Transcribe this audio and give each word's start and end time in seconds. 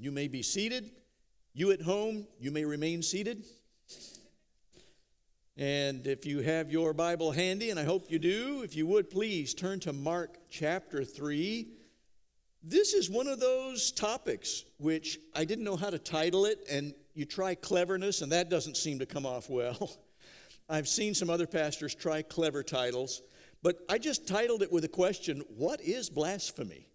You 0.00 0.12
may 0.12 0.28
be 0.28 0.42
seated. 0.42 0.92
You 1.54 1.72
at 1.72 1.82
home, 1.82 2.28
you 2.38 2.52
may 2.52 2.64
remain 2.64 3.02
seated. 3.02 3.44
And 5.56 6.06
if 6.06 6.24
you 6.24 6.38
have 6.40 6.70
your 6.70 6.92
Bible 6.92 7.32
handy, 7.32 7.70
and 7.70 7.80
I 7.80 7.84
hope 7.84 8.08
you 8.08 8.20
do, 8.20 8.62
if 8.62 8.76
you 8.76 8.86
would 8.86 9.10
please 9.10 9.54
turn 9.54 9.80
to 9.80 9.92
Mark 9.92 10.36
chapter 10.48 11.04
3. 11.04 11.66
This 12.62 12.94
is 12.94 13.10
one 13.10 13.26
of 13.26 13.40
those 13.40 13.90
topics 13.90 14.64
which 14.78 15.18
I 15.34 15.44
didn't 15.44 15.64
know 15.64 15.76
how 15.76 15.90
to 15.90 15.98
title 15.98 16.44
it, 16.44 16.64
and 16.70 16.94
you 17.14 17.24
try 17.24 17.56
cleverness, 17.56 18.22
and 18.22 18.30
that 18.30 18.48
doesn't 18.48 18.76
seem 18.76 19.00
to 19.00 19.06
come 19.06 19.26
off 19.26 19.50
well. 19.50 19.96
I've 20.68 20.86
seen 20.86 21.12
some 21.12 21.28
other 21.28 21.46
pastors 21.48 21.92
try 21.92 22.22
clever 22.22 22.62
titles, 22.62 23.22
but 23.64 23.78
I 23.88 23.98
just 23.98 24.28
titled 24.28 24.62
it 24.62 24.70
with 24.70 24.84
a 24.84 24.88
question 24.88 25.42
What 25.56 25.80
is 25.80 26.08
blasphemy? 26.08 26.87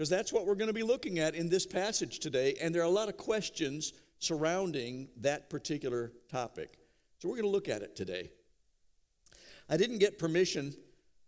Because 0.00 0.08
that's 0.08 0.32
what 0.32 0.46
we're 0.46 0.54
going 0.54 0.68
to 0.68 0.72
be 0.72 0.82
looking 0.82 1.18
at 1.18 1.34
in 1.34 1.50
this 1.50 1.66
passage 1.66 2.20
today, 2.20 2.54
and 2.58 2.74
there 2.74 2.80
are 2.80 2.86
a 2.86 2.88
lot 2.88 3.10
of 3.10 3.18
questions 3.18 3.92
surrounding 4.18 5.10
that 5.18 5.50
particular 5.50 6.10
topic. 6.30 6.78
So 7.18 7.28
we're 7.28 7.34
going 7.34 7.44
to 7.44 7.50
look 7.50 7.68
at 7.68 7.82
it 7.82 7.94
today. 7.96 8.30
I 9.68 9.76
didn't 9.76 9.98
get 9.98 10.18
permission 10.18 10.74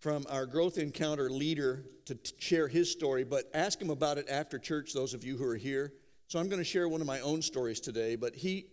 from 0.01 0.25
our 0.31 0.47
growth 0.47 0.79
encounter 0.79 1.29
leader 1.29 1.85
to 2.07 2.15
t- 2.15 2.33
share 2.39 2.67
his 2.67 2.91
story, 2.91 3.25
but 3.25 3.45
ask 3.53 3.79
him 3.79 3.91
about 3.91 4.17
it 4.17 4.27
after 4.31 4.59
church, 4.59 4.95
those 4.95 5.13
of 5.13 5.23
you 5.23 5.37
who 5.37 5.45
are 5.45 5.55
here. 5.55 5.93
So 6.29 6.39
I'm 6.39 6.49
going 6.49 6.57
to 6.57 6.65
share 6.65 6.89
one 6.89 7.03
of 7.03 7.07
my 7.07 7.21
own 7.21 7.43
stories 7.43 7.79
today, 7.79 8.17
but 8.17 8.35
he 8.35 8.69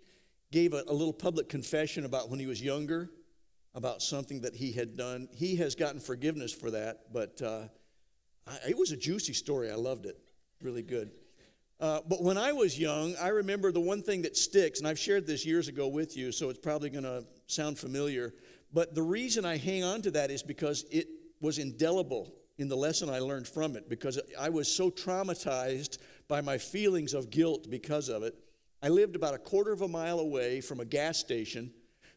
gave 0.53 0.71
a, 0.71 0.81
a 0.87 0.93
little 0.93 1.11
public 1.11 1.49
confession 1.49 2.05
about 2.05 2.29
when 2.29 2.39
he 2.39 2.47
was 2.47 2.61
younger, 2.61 3.09
about 3.75 4.01
something 4.01 4.39
that 4.43 4.55
he 4.55 4.71
had 4.71 4.95
done. 4.95 5.27
He 5.35 5.57
has 5.57 5.75
gotten 5.75 5.99
forgiveness 5.99 6.53
for 6.53 6.71
that, 6.71 7.11
but 7.11 7.41
uh, 7.41 7.63
I, 8.49 8.69
it 8.69 8.77
was 8.77 8.91
a 8.91 8.97
juicy 8.97 9.33
story. 9.33 9.71
I 9.71 9.75
loved 9.75 10.05
it. 10.05 10.17
Really 10.61 10.81
good. 10.81 11.11
Uh, 11.79 12.01
but 12.09 12.21
when 12.21 12.37
I 12.37 12.51
was 12.51 12.77
young, 12.77 13.15
I 13.21 13.29
remember 13.29 13.71
the 13.71 13.79
one 13.79 14.01
thing 14.01 14.23
that 14.23 14.35
sticks, 14.35 14.79
and 14.79 14.87
I've 14.87 14.99
shared 14.99 15.25
this 15.25 15.45
years 15.45 15.69
ago 15.69 15.87
with 15.87 16.17
you, 16.17 16.31
so 16.33 16.49
it's 16.49 16.59
probably 16.59 16.89
going 16.89 17.05
to 17.05 17.25
sound 17.47 17.79
familiar. 17.79 18.33
But 18.73 18.95
the 18.95 19.01
reason 19.01 19.45
I 19.45 19.55
hang 19.57 19.83
on 19.83 20.01
to 20.01 20.11
that 20.11 20.29
is 20.29 20.43
because 20.43 20.85
it 20.91 21.07
was 21.39 21.57
indelible 21.57 22.33
in 22.57 22.67
the 22.67 22.75
lesson 22.75 23.09
I 23.09 23.19
learned 23.19 23.47
from 23.47 23.77
it, 23.77 23.87
because 23.87 24.19
I 24.37 24.49
was 24.49 24.69
so 24.69 24.91
traumatized 24.91 25.99
by 26.27 26.41
my 26.41 26.57
feelings 26.57 27.13
of 27.13 27.29
guilt 27.29 27.67
because 27.69 28.09
of 28.09 28.23
it. 28.23 28.35
I 28.83 28.89
lived 28.89 29.15
about 29.15 29.33
a 29.33 29.37
quarter 29.37 29.71
of 29.71 29.81
a 29.81 29.87
mile 29.87 30.19
away 30.19 30.59
from 30.59 30.81
a 30.81 30.85
gas 30.85 31.17
station, 31.17 31.71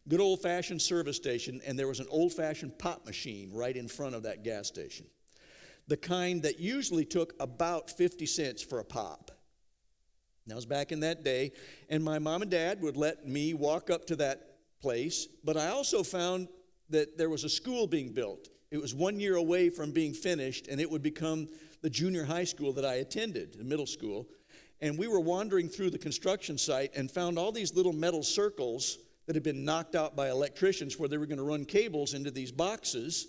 good 0.08 0.20
old 0.20 0.42
fashioned 0.42 0.83
service 0.83 1.16
station, 1.16 1.60
and 1.64 1.78
there 1.78 1.86
was 1.86 2.00
an 2.00 2.08
old 2.10 2.33
fashioned 2.33 2.77
pop 2.78 3.06
machine 3.06 3.53
right 3.53 3.77
in 3.77 3.86
front 3.86 4.16
of 4.16 4.25
that 4.25 4.42
gas 4.42 4.66
station. 4.66 5.06
The 5.88 5.97
kind 5.97 6.42
that 6.42 6.61
usually 6.61 7.05
took 7.05 7.34
about 7.41 7.91
50 7.91 8.27
cents 8.27 8.62
for 8.62 8.78
a 8.78 8.84
pop. 8.84 9.30
That 10.47 10.55
was 10.56 10.66
back 10.66 10.92
in 10.92 11.00
that 11.00 11.22
day. 11.25 11.52
And 11.88 12.02
my 12.02 12.19
mom 12.19 12.42
and 12.42 12.50
dad 12.50 12.80
would 12.83 12.97
let 12.97 13.27
me 13.27 13.55
walk 13.55 13.91
up 13.91 14.06
to 14.06 14.16
that 14.16 14.56
place. 14.80 15.28
But 15.44 15.56
I 15.56 15.69
also 15.69 16.03
found 16.03 16.48
that 16.91 17.16
there 17.16 17.30
was 17.30 17.44
a 17.44 17.48
school 17.48 17.86
being 17.86 18.12
built. 18.12 18.48
It 18.70 18.80
was 18.80 18.94
one 18.94 19.20
year 19.20 19.36
away 19.36 19.70
from 19.70 19.92
being 19.92 20.14
finished, 20.14 20.66
and 20.69 20.80
it 20.80 20.91
would 20.91 21.03
become 21.03 21.48
the 21.83 21.91
junior 21.91 22.25
high 22.25 22.44
school 22.44 22.72
that 22.72 22.84
I 22.84 22.94
attended, 22.94 23.55
the 23.55 23.64
middle 23.64 23.86
school. 23.86 24.28
And 24.80 24.98
we 24.98 25.08
were 25.08 25.20
wandering 25.20 25.69
through 25.69 25.91
the 25.91 25.98
construction 25.98 26.58
site 26.58 26.91
and 26.97 27.10
found 27.10 27.38
all 27.38 27.53
these 27.53 27.75
little 27.75 27.92
metal 27.92 28.22
circles 28.22 28.98
that 29.27 29.36
had 29.36 29.42
been 29.44 29.64
knocked 29.64 29.94
out 29.94 30.16
by 30.16 30.30
electricians 30.30 30.98
where 30.98 31.08
they 31.08 31.19
were 31.19 31.27
going 31.27 31.38
to 31.38 31.44
run 31.44 31.64
cables 31.64 32.14
into 32.14 32.30
these 32.30 32.50
boxes. 32.50 33.28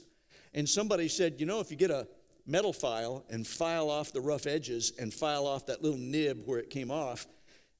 And 0.54 0.68
somebody 0.68 1.08
said, 1.08 1.36
you 1.40 1.46
know, 1.46 1.60
if 1.60 1.70
you 1.70 1.78
get 1.78 1.92
a 1.92 2.08
metal 2.46 2.74
file 2.74 3.26
and 3.30 3.46
file 3.46 3.90
off 3.90 4.12
the 4.12 4.22
rough 4.22 4.48
edges 4.48 4.92
and 5.00 5.14
file 5.14 5.48
off 5.48 5.66
that 5.68 5.82
little 5.82 5.98
nib 5.98 6.44
where 6.46 6.60
it 6.60 6.70
came 6.70 6.92
off, 6.92 7.28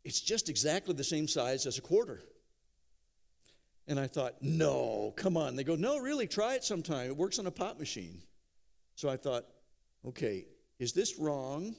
it's 0.04 0.22
just 0.22 0.50
exactly 0.50 0.94
the 0.94 1.04
same 1.04 1.28
size 1.28 1.66
as 1.66 1.78
a 1.78 1.82
quarter. 1.82 2.22
And 3.88 4.00
I 4.00 4.08
thought, 4.08 4.36
no, 4.42 5.14
come 5.18 5.36
on. 5.36 5.56
They 5.56 5.64
go, 5.64 5.76
no, 5.76 5.98
really, 5.98 6.28
try 6.28 6.56
it 6.56 6.64
sometime. 6.64 7.08
It 7.08 7.18
works 7.18 7.40
on 7.40 7.48
a 7.48 7.52
pop 7.52 7.80
machine. 7.80 8.22
So 8.96 9.10
I 9.10 9.18
thought, 9.18 9.46
okay, 10.08 10.46
is 10.80 10.94
this 10.94 11.20
wrong? 11.20 11.76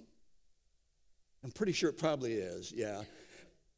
I'm 1.42 1.50
pretty 1.50 1.72
sure 1.72 1.88
it 1.90 1.98
probably 1.98 2.34
is, 2.34 2.72
yeah. 2.72 3.02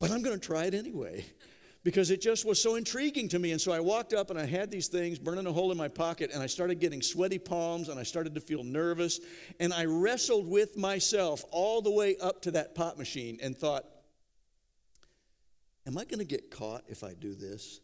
But 0.00 0.10
I'm 0.10 0.22
going 0.22 0.38
to 0.38 0.44
try 0.44 0.64
it 0.64 0.74
anyway 0.74 1.24
because 1.86 2.10
it 2.10 2.20
just 2.20 2.44
was 2.44 2.60
so 2.60 2.74
intriguing 2.74 3.28
to 3.28 3.38
me. 3.38 3.52
And 3.52 3.60
so 3.60 3.70
I 3.70 3.78
walked 3.78 4.12
up 4.12 4.30
and 4.30 4.36
I 4.36 4.44
had 4.44 4.72
these 4.72 4.88
things 4.88 5.20
burning 5.20 5.46
a 5.46 5.52
hole 5.52 5.70
in 5.70 5.78
my 5.78 5.86
pocket, 5.86 6.32
and 6.34 6.42
I 6.42 6.46
started 6.46 6.80
getting 6.80 7.00
sweaty 7.00 7.38
palms 7.38 7.88
and 7.88 8.00
I 8.00 8.02
started 8.02 8.34
to 8.34 8.40
feel 8.40 8.64
nervous. 8.64 9.20
And 9.60 9.72
I 9.72 9.84
wrestled 9.84 10.48
with 10.48 10.76
myself 10.76 11.44
all 11.52 11.80
the 11.80 11.92
way 11.92 12.16
up 12.20 12.42
to 12.42 12.50
that 12.50 12.74
pop 12.74 12.98
machine 12.98 13.38
and 13.40 13.56
thought, 13.56 13.84
Am 15.86 15.96
I 15.96 16.04
going 16.06 16.18
to 16.18 16.24
get 16.24 16.50
caught 16.50 16.82
if 16.88 17.04
I 17.04 17.14
do 17.14 17.36
this? 17.36 17.78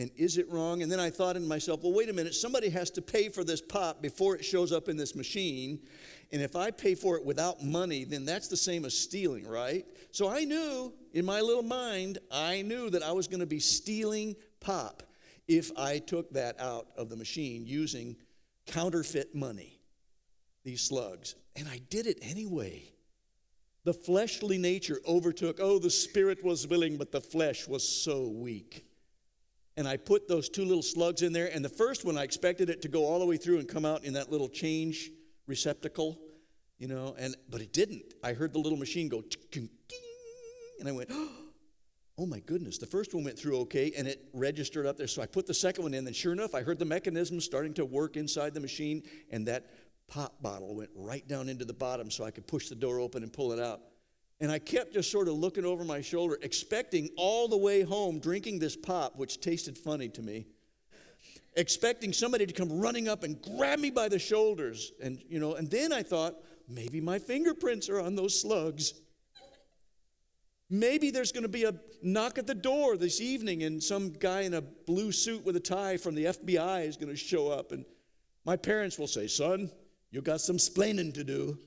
And 0.00 0.10
is 0.16 0.38
it 0.38 0.50
wrong? 0.50 0.82
And 0.82 0.90
then 0.90 0.98
I 0.98 1.10
thought 1.10 1.36
in 1.36 1.46
myself, 1.46 1.82
well, 1.82 1.92
wait 1.92 2.08
a 2.08 2.12
minute, 2.14 2.34
somebody 2.34 2.70
has 2.70 2.88
to 2.92 3.02
pay 3.02 3.28
for 3.28 3.44
this 3.44 3.60
pop 3.60 4.00
before 4.00 4.34
it 4.34 4.42
shows 4.42 4.72
up 4.72 4.88
in 4.88 4.96
this 4.96 5.14
machine. 5.14 5.78
And 6.32 6.40
if 6.40 6.56
I 6.56 6.70
pay 6.70 6.94
for 6.94 7.18
it 7.18 7.24
without 7.24 7.62
money, 7.62 8.04
then 8.04 8.24
that's 8.24 8.48
the 8.48 8.56
same 8.56 8.86
as 8.86 8.96
stealing, 8.96 9.46
right? 9.46 9.84
So 10.10 10.30
I 10.30 10.44
knew 10.44 10.94
in 11.12 11.26
my 11.26 11.42
little 11.42 11.62
mind, 11.62 12.16
I 12.32 12.62
knew 12.62 12.88
that 12.88 13.02
I 13.02 13.12
was 13.12 13.28
going 13.28 13.40
to 13.40 13.46
be 13.46 13.60
stealing 13.60 14.36
pop 14.58 15.02
if 15.46 15.70
I 15.76 15.98
took 15.98 16.30
that 16.30 16.58
out 16.58 16.86
of 16.96 17.10
the 17.10 17.16
machine 17.16 17.66
using 17.66 18.16
counterfeit 18.64 19.34
money, 19.34 19.82
these 20.64 20.80
slugs. 20.80 21.34
And 21.56 21.68
I 21.68 21.82
did 21.90 22.06
it 22.06 22.20
anyway. 22.22 22.84
The 23.84 23.92
fleshly 23.92 24.56
nature 24.56 25.00
overtook. 25.06 25.58
Oh, 25.60 25.78
the 25.78 25.90
spirit 25.90 26.42
was 26.42 26.66
willing, 26.66 26.96
but 26.96 27.12
the 27.12 27.20
flesh 27.20 27.68
was 27.68 27.86
so 27.86 28.28
weak. 28.28 28.86
And 29.76 29.86
I 29.88 29.96
put 29.96 30.28
those 30.28 30.48
two 30.48 30.64
little 30.64 30.82
slugs 30.82 31.22
in 31.22 31.32
there. 31.32 31.50
And 31.52 31.64
the 31.64 31.70
first 31.70 32.04
one, 32.04 32.18
I 32.18 32.24
expected 32.24 32.70
it 32.70 32.82
to 32.82 32.88
go 32.88 33.04
all 33.04 33.18
the 33.18 33.26
way 33.26 33.36
through 33.36 33.58
and 33.58 33.68
come 33.68 33.84
out 33.84 34.04
in 34.04 34.14
that 34.14 34.30
little 34.30 34.48
change 34.48 35.10
receptacle, 35.46 36.18
you 36.78 36.88
know, 36.88 37.14
and 37.18 37.36
but 37.48 37.60
it 37.60 37.72
didn't. 37.72 38.14
I 38.22 38.32
heard 38.32 38.52
the 38.52 38.58
little 38.58 38.78
machine 38.78 39.08
go 39.08 39.22
and 40.80 40.88
I 40.88 40.92
went, 40.92 41.10
oh 42.18 42.26
my 42.26 42.40
goodness. 42.40 42.78
The 42.78 42.86
first 42.86 43.14
one 43.14 43.24
went 43.24 43.38
through 43.38 43.58
okay 43.60 43.92
and 43.96 44.08
it 44.08 44.28
registered 44.32 44.86
up 44.86 44.96
there. 44.96 45.06
So 45.06 45.22
I 45.22 45.26
put 45.26 45.46
the 45.46 45.54
second 45.54 45.84
one 45.84 45.94
in, 45.94 46.06
and 46.06 46.16
sure 46.16 46.32
enough, 46.32 46.54
I 46.54 46.62
heard 46.62 46.78
the 46.78 46.84
mechanism 46.84 47.40
starting 47.40 47.74
to 47.74 47.84
work 47.84 48.16
inside 48.16 48.54
the 48.54 48.60
machine, 48.60 49.02
and 49.30 49.46
that 49.46 49.66
pop 50.08 50.42
bottle 50.42 50.74
went 50.74 50.90
right 50.94 51.26
down 51.28 51.48
into 51.48 51.64
the 51.64 51.72
bottom 51.72 52.10
so 52.10 52.24
I 52.24 52.30
could 52.30 52.46
push 52.46 52.68
the 52.68 52.74
door 52.74 52.98
open 52.98 53.22
and 53.22 53.32
pull 53.32 53.52
it 53.52 53.60
out. 53.60 53.80
And 54.40 54.50
I 54.50 54.58
kept 54.58 54.94
just 54.94 55.10
sort 55.10 55.28
of 55.28 55.34
looking 55.34 55.64
over 55.64 55.84
my 55.84 56.00
shoulder, 56.00 56.38
expecting 56.42 57.10
all 57.16 57.46
the 57.46 57.58
way 57.58 57.82
home 57.82 58.20
drinking 58.20 58.58
this 58.58 58.76
pop, 58.76 59.16
which 59.16 59.40
tasted 59.40 59.76
funny 59.76 60.08
to 60.10 60.22
me 60.22 60.46
expecting 61.56 62.12
somebody 62.12 62.46
to 62.46 62.52
come 62.52 62.80
running 62.80 63.08
up 63.08 63.24
and 63.24 63.40
grab 63.42 63.78
me 63.78 63.90
by 63.90 64.08
the 64.08 64.18
shoulders. 64.18 64.92
And, 65.02 65.22
you 65.28 65.38
know, 65.40 65.54
and 65.54 65.70
then 65.70 65.92
I 65.92 66.02
thought, 66.02 66.36
maybe 66.68 67.00
my 67.00 67.18
fingerprints 67.18 67.88
are 67.88 68.00
on 68.00 68.14
those 68.14 68.40
slugs. 68.40 68.94
Maybe 70.68 71.10
there's 71.10 71.32
going 71.32 71.42
to 71.42 71.48
be 71.48 71.64
a 71.64 71.74
knock 72.02 72.38
at 72.38 72.46
the 72.46 72.54
door 72.54 72.96
this 72.96 73.20
evening 73.20 73.64
and 73.64 73.82
some 73.82 74.10
guy 74.10 74.42
in 74.42 74.54
a 74.54 74.60
blue 74.60 75.10
suit 75.10 75.44
with 75.44 75.56
a 75.56 75.60
tie 75.60 75.96
from 75.96 76.14
the 76.14 76.26
FBI 76.26 76.86
is 76.86 76.96
going 76.96 77.08
to 77.08 77.16
show 77.16 77.48
up. 77.48 77.72
And 77.72 77.84
my 78.44 78.56
parents 78.56 78.98
will 78.98 79.08
say, 79.08 79.26
Son, 79.26 79.70
you 80.12 80.22
got 80.22 80.40
some 80.40 80.58
splaining 80.58 81.12
to 81.14 81.24
do. 81.24 81.58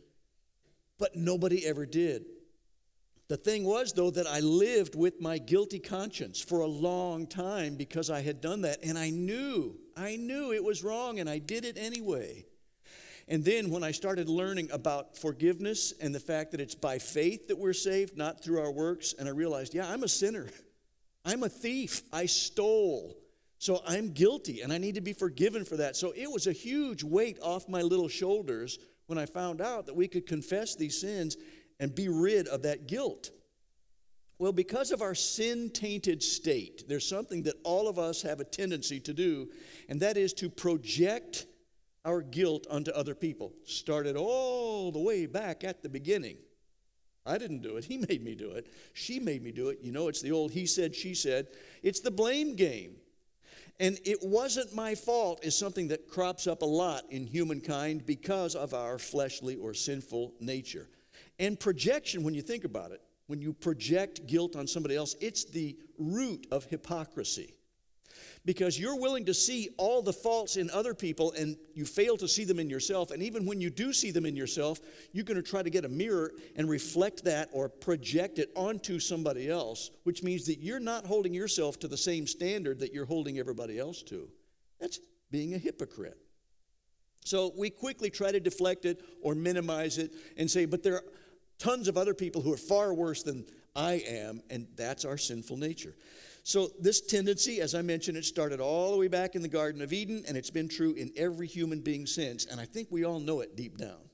But 0.97 1.15
nobody 1.15 1.65
ever 1.65 1.85
did. 1.85 2.23
The 3.29 3.37
thing 3.37 3.63
was, 3.63 3.93
though, 3.93 4.11
that 4.11 4.27
I 4.27 4.41
lived 4.41 4.95
with 4.95 5.21
my 5.21 5.37
guilty 5.37 5.79
conscience 5.79 6.41
for 6.41 6.59
a 6.59 6.67
long 6.67 7.25
time 7.25 7.75
because 7.75 8.09
I 8.09 8.21
had 8.21 8.41
done 8.41 8.61
that. 8.61 8.79
And 8.83 8.97
I 8.97 9.09
knew, 9.09 9.75
I 9.95 10.17
knew 10.17 10.51
it 10.51 10.63
was 10.63 10.83
wrong, 10.83 11.19
and 11.19 11.29
I 11.29 11.39
did 11.39 11.63
it 11.65 11.77
anyway. 11.77 12.45
And 13.27 13.45
then 13.45 13.69
when 13.69 13.83
I 13.83 13.91
started 13.91 14.27
learning 14.27 14.69
about 14.71 15.17
forgiveness 15.17 15.93
and 16.01 16.13
the 16.13 16.19
fact 16.19 16.51
that 16.51 16.59
it's 16.59 16.75
by 16.75 16.99
faith 16.99 17.47
that 17.47 17.57
we're 17.57 17.73
saved, 17.73 18.17
not 18.17 18.43
through 18.43 18.59
our 18.59 18.71
works, 18.71 19.13
and 19.17 19.27
I 19.27 19.31
realized, 19.31 19.73
yeah, 19.73 19.89
I'm 19.89 20.03
a 20.03 20.09
sinner. 20.09 20.49
I'm 21.25 21.43
a 21.43 21.49
thief. 21.49 22.01
I 22.11 22.25
stole. 22.25 23.15
So 23.59 23.81
I'm 23.87 24.11
guilty 24.11 24.59
and 24.59 24.73
I 24.73 24.77
need 24.77 24.95
to 24.95 25.01
be 25.01 25.13
forgiven 25.13 25.63
for 25.63 25.77
that. 25.77 25.95
So 25.95 26.11
it 26.17 26.29
was 26.29 26.47
a 26.47 26.51
huge 26.51 27.01
weight 27.01 27.39
off 27.41 27.69
my 27.69 27.81
little 27.81 28.09
shoulders 28.09 28.77
when 29.05 29.17
I 29.17 29.25
found 29.25 29.61
out 29.61 29.85
that 29.85 29.95
we 29.95 30.09
could 30.09 30.27
confess 30.27 30.75
these 30.75 30.99
sins 30.99 31.37
and 31.83 31.93
be 31.93 32.07
rid 32.07 32.47
of 32.47 32.61
that 32.61 32.87
guilt? 32.87 33.31
Well, 34.39 34.53
because 34.53 34.91
of 34.91 35.01
our 35.01 35.13
sin 35.13 35.69
tainted 35.69 36.23
state, 36.23 36.85
there's 36.87 37.05
something 37.05 37.43
that 37.43 37.55
all 37.65 37.89
of 37.89 37.99
us 37.99 38.21
have 38.21 38.39
a 38.39 38.45
tendency 38.45 39.01
to 39.01 39.13
do, 39.13 39.49
and 39.89 39.99
that 39.99 40.15
is 40.15 40.31
to 40.35 40.49
project 40.49 41.45
our 42.05 42.21
guilt 42.21 42.65
onto 42.71 42.91
other 42.91 43.13
people. 43.13 43.51
Started 43.65 44.15
all 44.15 44.93
the 44.93 44.99
way 44.99 45.25
back 45.25 45.65
at 45.65 45.83
the 45.83 45.89
beginning. 45.89 46.37
I 47.25 47.37
didn't 47.37 47.61
do 47.61 47.75
it. 47.75 47.83
He 47.83 47.97
made 47.97 48.23
me 48.23 48.33
do 48.33 48.51
it. 48.51 48.67
She 48.93 49.19
made 49.19 49.43
me 49.43 49.51
do 49.51 49.67
it. 49.67 49.79
You 49.81 49.91
know, 49.91 50.07
it's 50.07 50.21
the 50.21 50.31
old 50.31 50.51
he 50.51 50.65
said, 50.65 50.95
she 50.95 51.13
said. 51.13 51.47
It's 51.81 51.99
the 51.99 52.11
blame 52.11 52.55
game. 52.55 52.95
And 53.81 53.99
it 54.05 54.19
wasn't 54.21 54.73
my 54.73 54.95
fault 54.95 55.43
is 55.43 55.57
something 55.57 55.89
that 55.89 56.07
crops 56.07 56.47
up 56.47 56.61
a 56.61 56.65
lot 56.65 57.03
in 57.09 57.27
humankind 57.27 58.05
because 58.05 58.55
of 58.55 58.73
our 58.73 58.97
fleshly 58.97 59.57
or 59.57 59.73
sinful 59.73 60.33
nature. 60.39 60.87
And 61.39 61.59
projection, 61.59 62.23
when 62.23 62.33
you 62.33 62.41
think 62.41 62.63
about 62.63 62.91
it, 62.91 63.01
when 63.27 63.41
you 63.41 63.53
project 63.53 64.27
guilt 64.27 64.55
on 64.55 64.67
somebody 64.67 64.95
else, 64.95 65.15
it's 65.21 65.45
the 65.45 65.77
root 65.97 66.47
of 66.51 66.65
hypocrisy. 66.65 67.53
Because 68.45 68.77
you're 68.77 68.99
willing 68.99 69.25
to 69.25 69.33
see 69.33 69.69
all 69.77 70.01
the 70.01 70.13
faults 70.13 70.57
in 70.57 70.69
other 70.69 70.93
people 70.93 71.31
and 71.31 71.57
you 71.73 71.85
fail 71.85 72.17
to 72.17 72.27
see 72.27 72.43
them 72.43 72.59
in 72.59 72.69
yourself. 72.69 73.11
And 73.11 73.23
even 73.23 73.45
when 73.45 73.61
you 73.61 73.69
do 73.69 73.93
see 73.93 74.11
them 74.11 74.25
in 74.25 74.35
yourself, 74.35 74.81
you're 75.13 75.23
going 75.23 75.41
to 75.41 75.49
try 75.49 75.63
to 75.63 75.69
get 75.69 75.85
a 75.85 75.89
mirror 75.89 76.31
and 76.55 76.69
reflect 76.69 77.23
that 77.23 77.49
or 77.53 77.69
project 77.69 78.39
it 78.39 78.51
onto 78.55 78.99
somebody 78.99 79.49
else, 79.49 79.91
which 80.03 80.23
means 80.23 80.45
that 80.47 80.59
you're 80.59 80.79
not 80.79 81.05
holding 81.05 81.33
yourself 81.33 81.79
to 81.79 81.87
the 81.87 81.97
same 81.97 82.27
standard 82.27 82.79
that 82.79 82.93
you're 82.93 83.05
holding 83.05 83.39
everybody 83.39 83.79
else 83.79 84.03
to. 84.03 84.29
That's 84.79 84.99
being 85.31 85.53
a 85.53 85.57
hypocrite. 85.57 86.17
So 87.25 87.53
we 87.57 87.69
quickly 87.69 88.09
try 88.09 88.31
to 88.31 88.39
deflect 88.39 88.85
it 88.85 89.01
or 89.21 89.33
minimize 89.33 89.97
it 89.97 90.11
and 90.37 90.51
say, 90.51 90.65
but 90.65 90.83
there 90.83 90.95
are 90.95 91.03
tons 91.63 91.87
of 91.87 91.97
other 91.97 92.13
people 92.13 92.41
who 92.41 92.51
are 92.51 92.57
far 92.57 92.93
worse 92.93 93.23
than 93.23 93.45
I 93.73 94.03
am, 94.05 94.41
and 94.49 94.67
that's 94.75 95.05
our 95.05 95.17
sinful 95.17 95.57
nature. 95.57 95.95
So, 96.43 96.71
this 96.77 96.99
tendency, 96.99 97.61
as 97.61 97.73
I 97.73 97.81
mentioned, 97.81 98.17
it 98.17 98.25
started 98.25 98.59
all 98.59 98.91
the 98.91 98.97
way 98.97 99.07
back 99.07 99.35
in 99.35 99.41
the 99.41 99.47
Garden 99.47 99.81
of 99.81 99.93
Eden, 99.93 100.25
and 100.27 100.35
it's 100.35 100.49
been 100.49 100.67
true 100.67 100.93
in 100.95 101.09
every 101.15 101.47
human 101.47 101.79
being 101.79 102.05
since, 102.05 102.45
and 102.45 102.59
I 102.59 102.65
think 102.65 102.89
we 102.91 103.05
all 103.05 103.21
know 103.21 103.39
it 103.39 103.55
deep 103.55 103.77
down. 103.77 104.09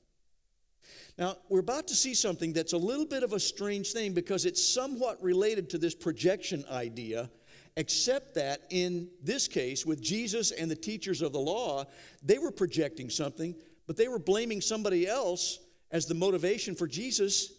Now, 1.18 1.38
we're 1.48 1.58
about 1.58 1.88
to 1.88 1.96
see 1.96 2.14
something 2.14 2.52
that's 2.52 2.72
a 2.72 2.78
little 2.78 3.04
bit 3.04 3.24
of 3.24 3.32
a 3.32 3.40
strange 3.40 3.92
thing 3.92 4.14
because 4.14 4.46
it's 4.46 4.64
somewhat 4.64 5.20
related 5.20 5.68
to 5.70 5.78
this 5.78 5.94
projection 5.94 6.64
idea, 6.70 7.28
except 7.76 8.36
that 8.36 8.60
in 8.70 9.08
this 9.24 9.48
case, 9.48 9.84
with 9.84 10.00
Jesus 10.00 10.52
and 10.52 10.70
the 10.70 10.76
teachers 10.76 11.20
of 11.20 11.32
the 11.32 11.40
law, 11.40 11.84
they 12.22 12.38
were 12.38 12.52
projecting 12.52 13.10
something, 13.10 13.56
but 13.88 13.96
they 13.96 14.06
were 14.06 14.20
blaming 14.20 14.60
somebody 14.60 15.08
else 15.08 15.58
as 15.90 16.06
the 16.06 16.14
motivation 16.14 16.74
for 16.74 16.86
Jesus 16.86 17.52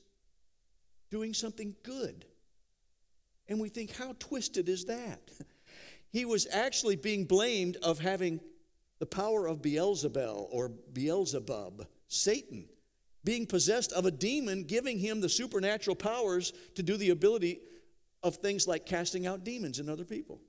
doing 1.09 1.33
something 1.33 1.75
good. 1.83 2.25
And 3.47 3.59
we 3.59 3.69
think, 3.69 3.95
how 3.95 4.15
twisted 4.19 4.69
is 4.69 4.85
that? 4.85 5.21
He 6.13 6.25
was 6.25 6.45
actually 6.51 6.97
being 6.97 7.23
blamed 7.23 7.77
of 7.77 7.97
having 7.97 8.41
the 8.99 9.05
power 9.05 9.47
of 9.47 9.61
Beelzebul 9.61 10.47
or 10.51 10.69
Beelzebub, 10.91 11.87
Satan, 12.09 12.67
being 13.23 13.45
possessed 13.45 13.93
of 13.93 14.05
a 14.05 14.11
demon, 14.11 14.63
giving 14.63 14.99
him 14.99 15.21
the 15.21 15.29
supernatural 15.29 15.95
powers 15.95 16.51
to 16.75 16.83
do 16.83 16.97
the 16.97 17.11
ability 17.11 17.61
of 18.23 18.35
things 18.35 18.67
like 18.67 18.85
casting 18.85 19.25
out 19.25 19.43
demons 19.43 19.79
in 19.79 19.87
other 19.87 20.03
people. 20.03 20.41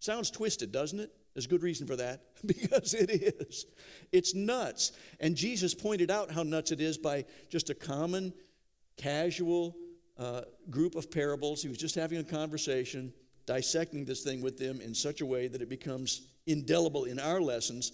Sounds 0.00 0.30
twisted, 0.30 0.72
doesn't 0.72 1.00
it? 1.00 1.12
There's 1.36 1.46
good 1.46 1.62
reason 1.62 1.86
for 1.86 1.96
that, 1.96 2.22
because 2.46 2.94
it 2.94 3.10
is. 3.10 3.66
It's 4.10 4.34
nuts. 4.34 4.92
And 5.20 5.36
Jesus 5.36 5.74
pointed 5.74 6.10
out 6.10 6.30
how 6.30 6.42
nuts 6.42 6.72
it 6.72 6.80
is 6.80 6.96
by 6.96 7.26
just 7.50 7.68
a 7.68 7.74
common, 7.74 8.32
casual 8.96 9.76
uh, 10.16 10.44
group 10.70 10.94
of 10.94 11.10
parables. 11.10 11.62
He 11.62 11.68
was 11.68 11.76
just 11.76 11.94
having 11.94 12.16
a 12.16 12.24
conversation, 12.24 13.12
dissecting 13.44 14.06
this 14.06 14.22
thing 14.22 14.40
with 14.40 14.56
them 14.56 14.80
in 14.80 14.94
such 14.94 15.20
a 15.20 15.26
way 15.26 15.46
that 15.46 15.60
it 15.60 15.68
becomes 15.68 16.22
indelible 16.46 17.04
in 17.04 17.20
our 17.20 17.42
lessons, 17.42 17.92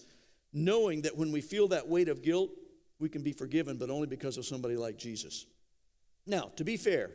knowing 0.52 1.02
that 1.02 1.16
when 1.16 1.32
we 1.32 1.40
feel 1.40 1.66
that 1.66 1.88
weight 1.88 2.08
of 2.08 2.22
guilt, 2.22 2.52
we 3.00 3.08
can 3.08 3.24
be 3.24 3.32
forgiven, 3.32 3.76
but 3.76 3.90
only 3.90 4.06
because 4.06 4.36
of 4.36 4.46
somebody 4.46 4.76
like 4.76 4.98
Jesus. 4.98 5.46
Now, 6.28 6.52
to 6.54 6.62
be 6.62 6.76
fair, 6.76 7.10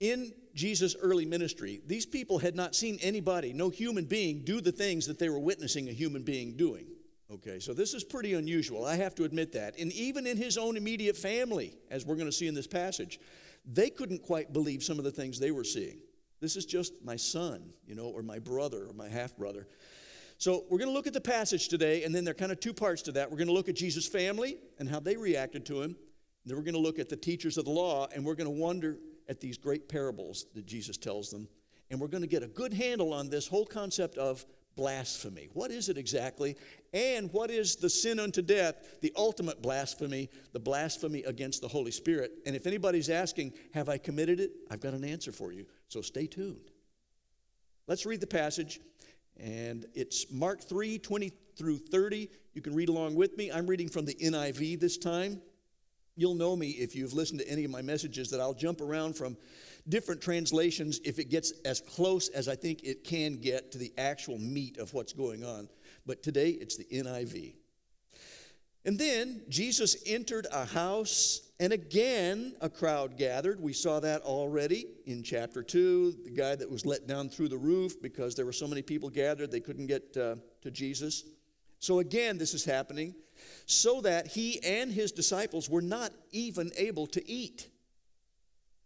in 0.00 0.32
Jesus' 0.54 0.96
early 1.00 1.24
ministry, 1.24 1.80
these 1.86 2.06
people 2.06 2.38
had 2.38 2.54
not 2.54 2.74
seen 2.74 2.98
anybody, 3.02 3.52
no 3.52 3.70
human 3.70 4.04
being, 4.04 4.44
do 4.44 4.60
the 4.60 4.72
things 4.72 5.06
that 5.06 5.18
they 5.18 5.28
were 5.28 5.38
witnessing 5.38 5.88
a 5.88 5.92
human 5.92 6.22
being 6.22 6.56
doing. 6.56 6.86
Okay, 7.30 7.58
so 7.58 7.72
this 7.72 7.94
is 7.94 8.04
pretty 8.04 8.34
unusual. 8.34 8.84
I 8.84 8.96
have 8.96 9.14
to 9.16 9.24
admit 9.24 9.52
that. 9.52 9.78
And 9.78 9.92
even 9.92 10.26
in 10.26 10.36
his 10.36 10.58
own 10.58 10.76
immediate 10.76 11.16
family, 11.16 11.74
as 11.90 12.04
we're 12.04 12.16
going 12.16 12.28
to 12.28 12.32
see 12.32 12.46
in 12.46 12.54
this 12.54 12.66
passage, 12.66 13.18
they 13.64 13.88
couldn't 13.90 14.22
quite 14.22 14.52
believe 14.52 14.82
some 14.82 14.98
of 14.98 15.04
the 15.04 15.10
things 15.10 15.38
they 15.38 15.50
were 15.50 15.64
seeing. 15.64 15.98
This 16.40 16.56
is 16.56 16.66
just 16.66 16.92
my 17.02 17.16
son, 17.16 17.70
you 17.86 17.94
know, 17.94 18.08
or 18.08 18.22
my 18.22 18.38
brother 18.38 18.86
or 18.86 18.92
my 18.92 19.08
half 19.08 19.36
brother. 19.36 19.66
So 20.36 20.64
we're 20.68 20.78
going 20.78 20.90
to 20.90 20.94
look 20.94 21.06
at 21.06 21.14
the 21.14 21.20
passage 21.20 21.68
today, 21.68 22.04
and 22.04 22.14
then 22.14 22.24
there 22.24 22.32
are 22.32 22.34
kind 22.34 22.52
of 22.52 22.60
two 22.60 22.74
parts 22.74 23.00
to 23.02 23.12
that. 23.12 23.30
We're 23.30 23.38
going 23.38 23.48
to 23.48 23.54
look 23.54 23.68
at 23.68 23.76
Jesus' 23.76 24.06
family 24.06 24.58
and 24.78 24.88
how 24.88 25.00
they 25.00 25.16
reacted 25.16 25.64
to 25.66 25.80
him. 25.80 25.96
Then 26.44 26.56
we're 26.56 26.64
going 26.64 26.74
to 26.74 26.80
look 26.80 26.98
at 26.98 27.08
the 27.08 27.16
teachers 27.16 27.56
of 27.56 27.64
the 27.64 27.70
law, 27.70 28.08
and 28.14 28.24
we're 28.24 28.34
going 28.34 28.52
to 28.52 28.60
wonder 28.60 28.98
at 29.28 29.40
these 29.40 29.58
great 29.58 29.88
parables 29.88 30.46
that 30.54 30.66
Jesus 30.66 30.96
tells 30.96 31.30
them. 31.30 31.48
And 31.90 32.00
we're 32.00 32.08
going 32.08 32.22
to 32.22 32.28
get 32.28 32.42
a 32.42 32.48
good 32.48 32.72
handle 32.72 33.12
on 33.12 33.28
this 33.28 33.46
whole 33.46 33.66
concept 33.66 34.18
of 34.18 34.44
blasphemy. 34.76 35.48
What 35.52 35.70
is 35.70 35.88
it 35.88 35.98
exactly? 35.98 36.56
And 36.92 37.32
what 37.32 37.50
is 37.50 37.76
the 37.76 37.90
sin 37.90 38.18
unto 38.18 38.42
death, 38.42 39.00
the 39.00 39.12
ultimate 39.16 39.62
blasphemy, 39.62 40.30
the 40.52 40.60
blasphemy 40.60 41.22
against 41.24 41.60
the 41.60 41.68
Holy 41.68 41.90
Spirit? 41.90 42.32
And 42.46 42.56
if 42.56 42.66
anybody's 42.66 43.10
asking, 43.10 43.52
Have 43.72 43.88
I 43.88 43.98
committed 43.98 44.40
it? 44.40 44.52
I've 44.70 44.80
got 44.80 44.94
an 44.94 45.04
answer 45.04 45.32
for 45.32 45.52
you. 45.52 45.66
So 45.88 46.00
stay 46.00 46.26
tuned. 46.26 46.70
Let's 47.86 48.06
read 48.06 48.20
the 48.20 48.26
passage. 48.26 48.80
And 49.38 49.86
it's 49.94 50.30
Mark 50.30 50.62
3 50.62 50.98
20 50.98 51.32
through 51.56 51.78
30. 51.78 52.30
You 52.54 52.62
can 52.62 52.74
read 52.74 52.88
along 52.88 53.14
with 53.14 53.36
me. 53.36 53.50
I'm 53.50 53.66
reading 53.66 53.88
from 53.88 54.04
the 54.04 54.14
NIV 54.14 54.80
this 54.80 54.96
time. 54.96 55.40
You'll 56.16 56.34
know 56.34 56.54
me 56.54 56.70
if 56.70 56.94
you've 56.94 57.12
listened 57.12 57.40
to 57.40 57.48
any 57.48 57.64
of 57.64 57.70
my 57.70 57.82
messages 57.82 58.30
that 58.30 58.40
I'll 58.40 58.54
jump 58.54 58.80
around 58.80 59.16
from 59.16 59.36
different 59.88 60.20
translations 60.20 61.00
if 61.04 61.18
it 61.18 61.28
gets 61.28 61.52
as 61.64 61.80
close 61.80 62.28
as 62.28 62.48
I 62.48 62.54
think 62.54 62.84
it 62.84 63.04
can 63.04 63.36
get 63.36 63.72
to 63.72 63.78
the 63.78 63.92
actual 63.98 64.38
meat 64.38 64.78
of 64.78 64.94
what's 64.94 65.12
going 65.12 65.44
on. 65.44 65.68
But 66.06 66.22
today 66.22 66.50
it's 66.50 66.76
the 66.76 66.84
NIV. 66.84 67.54
And 68.86 68.98
then 68.98 69.42
Jesus 69.48 69.96
entered 70.06 70.46
a 70.52 70.66
house, 70.66 71.48
and 71.58 71.72
again 71.72 72.54
a 72.60 72.68
crowd 72.68 73.16
gathered. 73.16 73.58
We 73.60 73.72
saw 73.72 73.98
that 74.00 74.20
already 74.22 74.86
in 75.06 75.22
chapter 75.22 75.62
2. 75.62 76.18
The 76.24 76.30
guy 76.30 76.54
that 76.54 76.70
was 76.70 76.84
let 76.84 77.06
down 77.06 77.28
through 77.30 77.48
the 77.48 77.56
roof 77.56 78.00
because 78.02 78.34
there 78.34 78.44
were 78.44 78.52
so 78.52 78.68
many 78.68 78.82
people 78.82 79.08
gathered 79.08 79.50
they 79.50 79.60
couldn't 79.60 79.86
get 79.86 80.16
uh, 80.16 80.36
to 80.62 80.70
Jesus. 80.70 81.24
So 81.78 81.98
again, 82.00 82.38
this 82.38 82.54
is 82.54 82.64
happening 82.64 83.14
so 83.66 84.00
that 84.02 84.28
he 84.28 84.62
and 84.62 84.92
his 84.92 85.12
disciples 85.12 85.68
were 85.68 85.82
not 85.82 86.12
even 86.32 86.70
able 86.76 87.06
to 87.08 87.28
eat. 87.28 87.68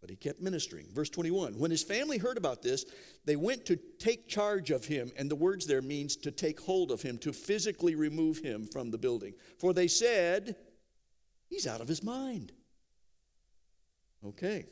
But 0.01 0.09
he 0.09 0.15
kept 0.15 0.41
ministering. 0.41 0.87
Verse 0.93 1.09
21 1.09 1.59
When 1.59 1.71
his 1.71 1.83
family 1.83 2.17
heard 2.17 2.37
about 2.37 2.61
this, 2.61 2.85
they 3.25 3.35
went 3.35 3.65
to 3.65 3.77
take 3.97 4.27
charge 4.27 4.71
of 4.71 4.85
him. 4.85 5.11
And 5.17 5.29
the 5.29 5.35
words 5.35 5.65
there 5.65 5.81
means 5.81 6.15
to 6.17 6.31
take 6.31 6.59
hold 6.59 6.91
of 6.91 7.01
him, 7.01 7.17
to 7.19 7.33
physically 7.33 7.95
remove 7.95 8.39
him 8.39 8.65
from 8.65 8.91
the 8.91 8.97
building. 8.97 9.33
For 9.57 9.73
they 9.73 9.87
said, 9.87 10.55
He's 11.49 11.67
out 11.67 11.81
of 11.81 11.87
his 11.87 12.03
mind. 12.03 12.51
Okay. 14.25 14.67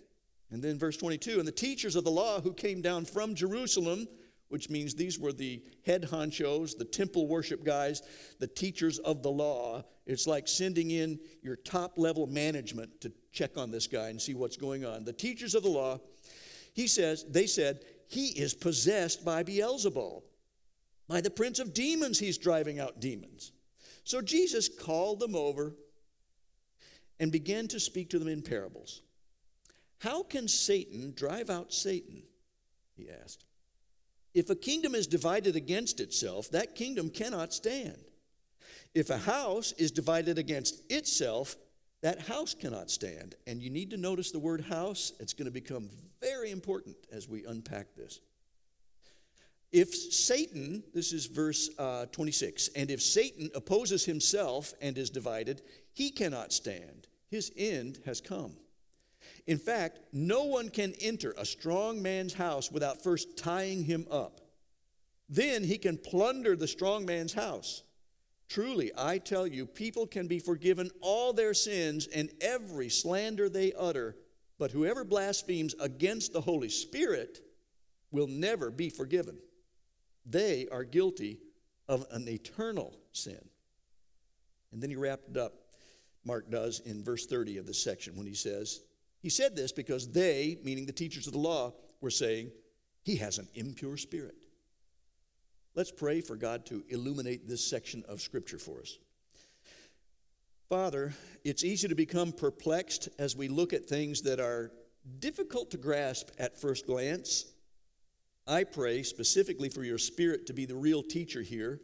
And 0.51 0.63
then 0.63 0.79
verse 0.79 0.97
22 0.97 1.39
And 1.39 1.47
the 1.47 1.51
teachers 1.51 1.95
of 1.95 2.03
the 2.03 2.11
law 2.11 2.39
who 2.39 2.53
came 2.53 2.81
down 2.81 3.05
from 3.05 3.35
Jerusalem 3.35 4.07
which 4.49 4.69
means 4.69 4.93
these 4.93 5.19
were 5.19 5.33
the 5.33 5.61
head 5.85 6.03
honchos, 6.03 6.77
the 6.77 6.85
temple 6.85 7.27
worship 7.27 7.63
guys, 7.63 8.01
the 8.39 8.47
teachers 8.47 8.99
of 8.99 9.21
the 9.23 9.29
law. 9.29 9.83
It's 10.05 10.27
like 10.27 10.47
sending 10.47 10.91
in 10.91 11.19
your 11.41 11.57
top 11.57 11.97
level 11.97 12.27
management 12.27 13.01
to 13.01 13.11
check 13.31 13.57
on 13.57 13.71
this 13.71 13.87
guy 13.87 14.09
and 14.09 14.21
see 14.21 14.33
what's 14.33 14.57
going 14.57 14.85
on. 14.85 15.03
The 15.03 15.13
teachers 15.13 15.53
of 15.53 15.63
the 15.63 15.69
law, 15.69 15.99
he 16.73 16.87
says, 16.87 17.25
they 17.29 17.47
said, 17.47 17.81
he 18.07 18.27
is 18.27 18.53
possessed 18.53 19.25
by 19.25 19.43
Beelzebul. 19.43 20.23
By 21.07 21.21
the 21.21 21.29
prince 21.29 21.59
of 21.59 21.73
demons, 21.73 22.19
he's 22.19 22.37
driving 22.37 22.79
out 22.79 22.99
demons. 22.99 23.51
So 24.03 24.21
Jesus 24.21 24.69
called 24.69 25.19
them 25.19 25.35
over 25.35 25.75
and 27.19 27.31
began 27.31 27.67
to 27.69 27.79
speak 27.79 28.09
to 28.11 28.19
them 28.19 28.27
in 28.27 28.41
parables. 28.41 29.01
How 29.99 30.23
can 30.23 30.47
Satan 30.47 31.13
drive 31.15 31.49
out 31.49 31.73
Satan? 31.73 32.23
He 32.95 33.09
asked. 33.09 33.46
If 34.37 34.51
a 34.51 34.55
kingdom 34.55 34.93
is 34.93 35.07
divided 35.07 35.55
against 35.55 35.99
itself, 35.99 36.51
that 36.51 36.75
kingdom 36.75 37.09
cannot 37.09 37.55
stand. 37.55 37.97
If 38.93 39.09
a 39.09 39.17
house 39.17 39.71
is 39.79 39.89
divided 39.89 40.37
against 40.37 40.79
itself, 40.91 41.55
that 42.03 42.21
house 42.21 42.53
cannot 42.53 42.91
stand. 42.91 43.33
And 43.47 43.63
you 43.63 43.71
need 43.71 43.89
to 43.89 43.97
notice 43.97 44.29
the 44.29 44.37
word 44.37 44.61
house. 44.61 45.11
It's 45.19 45.33
going 45.33 45.47
to 45.47 45.51
become 45.51 45.89
very 46.21 46.51
important 46.51 46.95
as 47.11 47.27
we 47.27 47.45
unpack 47.45 47.95
this. 47.95 48.19
If 49.71 49.95
Satan, 49.95 50.83
this 50.93 51.13
is 51.13 51.25
verse 51.25 51.71
uh, 51.79 52.05
26, 52.11 52.67
and 52.75 52.91
if 52.91 53.01
Satan 53.01 53.49
opposes 53.55 54.05
himself 54.05 54.71
and 54.79 54.99
is 54.99 55.09
divided, 55.09 55.63
he 55.93 56.11
cannot 56.11 56.53
stand. 56.53 57.07
His 57.31 57.51
end 57.57 58.01
has 58.05 58.21
come. 58.21 58.55
In 59.45 59.57
fact, 59.57 59.99
no 60.11 60.43
one 60.43 60.69
can 60.69 60.93
enter 61.01 61.33
a 61.37 61.45
strong 61.45 62.01
man's 62.01 62.33
house 62.33 62.71
without 62.71 63.03
first 63.03 63.37
tying 63.37 63.83
him 63.83 64.05
up. 64.09 64.41
Then 65.29 65.63
he 65.63 65.77
can 65.77 65.97
plunder 65.97 66.55
the 66.55 66.67
strong 66.67 67.05
man's 67.05 67.33
house. 67.33 67.83
Truly, 68.49 68.91
I 68.97 69.17
tell 69.17 69.45
you, 69.45 69.65
people 69.65 70.07
can 70.07 70.27
be 70.27 70.39
forgiven 70.39 70.89
all 71.01 71.33
their 71.33 71.53
sins 71.53 72.07
and 72.07 72.29
every 72.39 72.89
slander 72.89 73.49
they 73.49 73.73
utter, 73.73 74.15
but 74.57 74.71
whoever 74.71 75.03
blasphemes 75.03 75.75
against 75.79 76.31
the 76.31 76.41
Holy 76.41 76.69
Spirit 76.69 77.39
will 78.11 78.27
never 78.27 78.71
be 78.71 78.89
forgiven. 78.89 79.37
They 80.25 80.67
are 80.71 80.83
guilty 80.83 81.39
of 81.89 82.05
an 82.11 82.27
eternal 82.27 82.97
sin. 83.11 83.39
And 84.71 84.81
then 84.81 84.89
he 84.89 84.95
wrapped 84.95 85.29
it 85.29 85.37
up, 85.37 85.53
Mark 86.23 86.49
does, 86.49 86.79
in 86.81 87.03
verse 87.03 87.25
30 87.25 87.57
of 87.57 87.65
this 87.65 87.81
section 87.83 88.15
when 88.15 88.27
he 88.27 88.33
says, 88.33 88.81
He 89.19 89.29
said 89.29 89.55
this 89.55 89.71
because 89.71 90.11
they, 90.11 90.57
meaning 90.63 90.85
the 90.85 90.91
teachers 90.91 91.27
of 91.27 91.33
the 91.33 91.39
law, 91.39 91.73
were 92.01 92.09
saying, 92.09 92.51
He 93.03 93.15
has 93.17 93.37
an 93.37 93.47
impure 93.55 93.97
spirit. 93.97 94.35
Let's 95.75 95.91
pray 95.91 96.21
for 96.21 96.35
God 96.35 96.65
to 96.67 96.83
illuminate 96.89 97.47
this 97.47 97.63
section 97.63 98.03
of 98.07 98.21
Scripture 98.21 98.57
for 98.57 98.81
us. 98.81 98.97
Father, 100.69 101.13
it's 101.43 101.63
easy 101.63 101.87
to 101.87 101.95
become 101.95 102.31
perplexed 102.31 103.09
as 103.17 103.35
we 103.35 103.47
look 103.47 103.73
at 103.73 103.85
things 103.85 104.21
that 104.23 104.39
are 104.39 104.71
difficult 105.19 105.71
to 105.71 105.77
grasp 105.77 106.29
at 106.39 106.59
first 106.59 106.85
glance. 106.85 107.45
I 108.45 108.63
pray 108.63 109.03
specifically 109.03 109.69
for 109.69 109.83
your 109.83 109.97
spirit 109.97 110.45
to 110.47 110.53
be 110.53 110.65
the 110.65 110.75
real 110.75 111.03
teacher 111.03 111.41
here, 111.41 111.79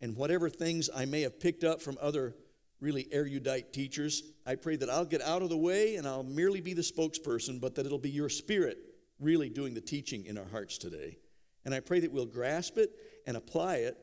and 0.00 0.16
whatever 0.16 0.48
things 0.48 0.88
I 0.94 1.04
may 1.04 1.22
have 1.22 1.40
picked 1.40 1.64
up 1.64 1.80
from 1.80 1.98
other 2.00 2.34
really 2.82 3.06
erudite 3.12 3.72
teachers, 3.72 4.24
I 4.44 4.56
pray 4.56 4.76
that 4.76 4.90
I'll 4.90 5.04
get 5.04 5.22
out 5.22 5.40
of 5.40 5.48
the 5.48 5.56
way 5.56 5.96
and 5.96 6.06
I'll 6.06 6.24
merely 6.24 6.60
be 6.60 6.74
the 6.74 6.82
spokesperson, 6.82 7.60
but 7.60 7.76
that 7.76 7.86
it'll 7.86 7.96
be 7.98 8.10
your 8.10 8.28
spirit 8.28 8.76
really 9.20 9.48
doing 9.48 9.72
the 9.72 9.80
teaching 9.80 10.26
in 10.26 10.36
our 10.36 10.44
hearts 10.44 10.76
today. 10.76 11.16
And 11.64 11.72
I 11.72 11.78
pray 11.78 12.00
that 12.00 12.10
we'll 12.10 12.26
grasp 12.26 12.76
it 12.76 12.90
and 13.24 13.36
apply 13.36 13.76
it 13.76 13.96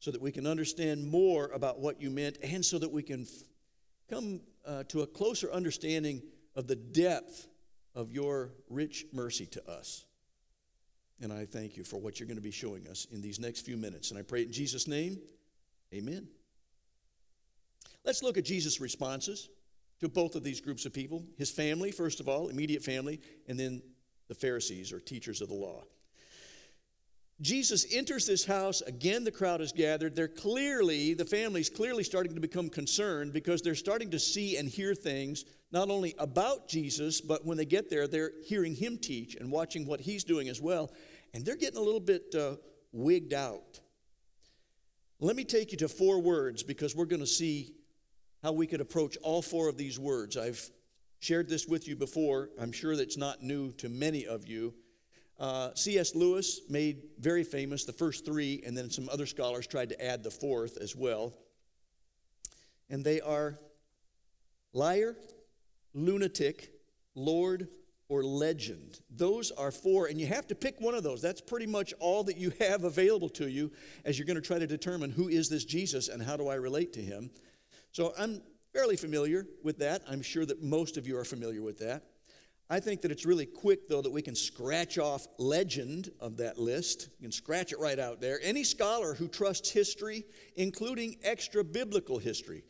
so 0.00 0.10
that 0.10 0.20
we 0.20 0.32
can 0.32 0.48
understand 0.48 1.06
more 1.06 1.46
about 1.54 1.78
what 1.78 2.02
you 2.02 2.10
meant 2.10 2.38
and 2.42 2.64
so 2.64 2.78
that 2.80 2.90
we 2.90 3.04
can 3.04 3.22
f- 3.22 3.28
come 4.10 4.40
uh, 4.66 4.82
to 4.88 5.02
a 5.02 5.06
closer 5.06 5.50
understanding 5.52 6.20
of 6.56 6.66
the 6.66 6.76
depth 6.76 7.46
of 7.94 8.10
your 8.10 8.50
rich 8.68 9.06
mercy 9.12 9.46
to 9.46 9.70
us. 9.70 10.04
And 11.20 11.32
I 11.32 11.44
thank 11.44 11.76
you 11.76 11.84
for 11.84 12.00
what 12.00 12.18
you're 12.18 12.26
going 12.26 12.36
to 12.36 12.42
be 12.42 12.50
showing 12.50 12.88
us 12.88 13.06
in 13.12 13.22
these 13.22 13.38
next 13.38 13.60
few 13.60 13.76
minutes. 13.76 14.10
And 14.10 14.18
I 14.18 14.22
pray 14.22 14.42
in 14.42 14.52
Jesus' 14.52 14.88
name, 14.88 15.18
amen. 15.94 16.26
Let's 18.04 18.22
look 18.22 18.36
at 18.36 18.44
Jesus' 18.44 18.80
responses 18.80 19.48
to 20.00 20.08
both 20.08 20.34
of 20.34 20.42
these 20.42 20.60
groups 20.60 20.84
of 20.86 20.92
people 20.92 21.24
his 21.38 21.50
family, 21.50 21.90
first 21.90 22.20
of 22.20 22.28
all, 22.28 22.48
immediate 22.48 22.82
family, 22.82 23.20
and 23.48 23.58
then 23.58 23.82
the 24.28 24.34
Pharisees 24.34 24.92
or 24.92 25.00
teachers 25.00 25.40
of 25.40 25.48
the 25.48 25.54
law. 25.54 25.84
Jesus 27.40 27.92
enters 27.92 28.26
this 28.26 28.44
house. 28.44 28.80
Again, 28.82 29.24
the 29.24 29.30
crowd 29.30 29.60
is 29.60 29.72
gathered. 29.72 30.14
They're 30.14 30.28
clearly, 30.28 31.14
the 31.14 31.24
family's 31.24 31.68
clearly 31.68 32.04
starting 32.04 32.34
to 32.34 32.40
become 32.40 32.68
concerned 32.68 33.32
because 33.32 33.60
they're 33.60 33.74
starting 33.74 34.10
to 34.10 34.20
see 34.20 34.56
and 34.56 34.68
hear 34.68 34.94
things 34.94 35.44
not 35.72 35.90
only 35.90 36.14
about 36.18 36.68
Jesus, 36.68 37.20
but 37.20 37.44
when 37.44 37.56
they 37.56 37.64
get 37.64 37.90
there, 37.90 38.06
they're 38.06 38.30
hearing 38.46 38.74
him 38.74 38.96
teach 38.96 39.34
and 39.34 39.50
watching 39.50 39.84
what 39.84 40.00
he's 40.00 40.22
doing 40.22 40.48
as 40.48 40.60
well. 40.60 40.92
And 41.34 41.44
they're 41.44 41.56
getting 41.56 41.78
a 41.78 41.82
little 41.82 42.00
bit 42.00 42.32
uh, 42.38 42.54
wigged 42.92 43.34
out. 43.34 43.80
Let 45.18 45.34
me 45.34 45.44
take 45.44 45.72
you 45.72 45.78
to 45.78 45.88
four 45.88 46.20
words 46.20 46.62
because 46.62 46.94
we're 46.94 47.04
going 47.06 47.20
to 47.20 47.26
see 47.26 47.74
how 48.44 48.52
we 48.52 48.66
could 48.66 48.82
approach 48.82 49.16
all 49.22 49.40
four 49.40 49.70
of 49.70 49.78
these 49.78 49.98
words. 49.98 50.36
I've 50.36 50.70
shared 51.18 51.48
this 51.48 51.66
with 51.66 51.88
you 51.88 51.96
before. 51.96 52.50
I'm 52.60 52.72
sure 52.72 52.94
that's 52.94 53.16
not 53.16 53.42
new 53.42 53.72
to 53.78 53.88
many 53.88 54.26
of 54.26 54.46
you. 54.46 54.74
Uh, 55.40 55.70
C.S. 55.74 56.14
Lewis 56.14 56.60
made 56.68 57.04
very 57.18 57.42
famous 57.42 57.86
the 57.86 57.92
first 57.94 58.26
three, 58.26 58.62
and 58.66 58.76
then 58.76 58.90
some 58.90 59.08
other 59.08 59.24
scholars 59.24 59.66
tried 59.66 59.88
to 59.88 60.04
add 60.04 60.22
the 60.22 60.30
fourth 60.30 60.76
as 60.76 60.94
well. 60.94 61.32
And 62.90 63.02
they 63.02 63.22
are 63.22 63.58
liar, 64.74 65.16
lunatic, 65.94 66.70
Lord, 67.14 67.68
or 68.10 68.22
legend. 68.22 69.00
Those 69.08 69.52
are 69.52 69.70
four, 69.70 70.08
and 70.08 70.20
you 70.20 70.26
have 70.26 70.46
to 70.48 70.54
pick 70.54 70.82
one 70.82 70.94
of 70.94 71.02
those. 71.02 71.22
That's 71.22 71.40
pretty 71.40 71.66
much 71.66 71.94
all 71.98 72.22
that 72.24 72.36
you 72.36 72.52
have 72.60 72.84
available 72.84 73.30
to 73.30 73.48
you 73.48 73.72
as 74.04 74.18
you're 74.18 74.26
going 74.26 74.40
to 74.40 74.46
try 74.46 74.58
to 74.58 74.66
determine 74.66 75.10
who 75.10 75.28
is 75.28 75.48
this 75.48 75.64
Jesus 75.64 76.08
and 76.08 76.22
how 76.22 76.36
do 76.36 76.48
I 76.48 76.56
relate 76.56 76.92
to 76.92 77.00
him. 77.00 77.30
So 77.94 78.12
I'm 78.18 78.42
fairly 78.72 78.96
familiar 78.96 79.46
with 79.62 79.78
that. 79.78 80.02
I'm 80.10 80.20
sure 80.20 80.44
that 80.44 80.60
most 80.60 80.96
of 80.96 81.06
you 81.06 81.16
are 81.16 81.24
familiar 81.24 81.62
with 81.62 81.78
that. 81.78 82.02
I 82.68 82.80
think 82.80 83.02
that 83.02 83.12
it's 83.12 83.24
really 83.24 83.46
quick, 83.46 83.88
though, 83.88 84.02
that 84.02 84.10
we 84.10 84.20
can 84.20 84.34
scratch 84.34 84.98
off 84.98 85.28
legend 85.38 86.10
of 86.18 86.36
that 86.38 86.58
list. 86.58 87.10
You 87.20 87.26
can 87.26 87.32
scratch 87.32 87.70
it 87.70 87.78
right 87.78 88.00
out 88.00 88.20
there. 88.20 88.40
Any 88.42 88.64
scholar 88.64 89.14
who 89.14 89.28
trusts 89.28 89.70
history, 89.70 90.24
including 90.56 91.18
extra 91.22 91.62
biblical 91.62 92.18
history, 92.18 92.64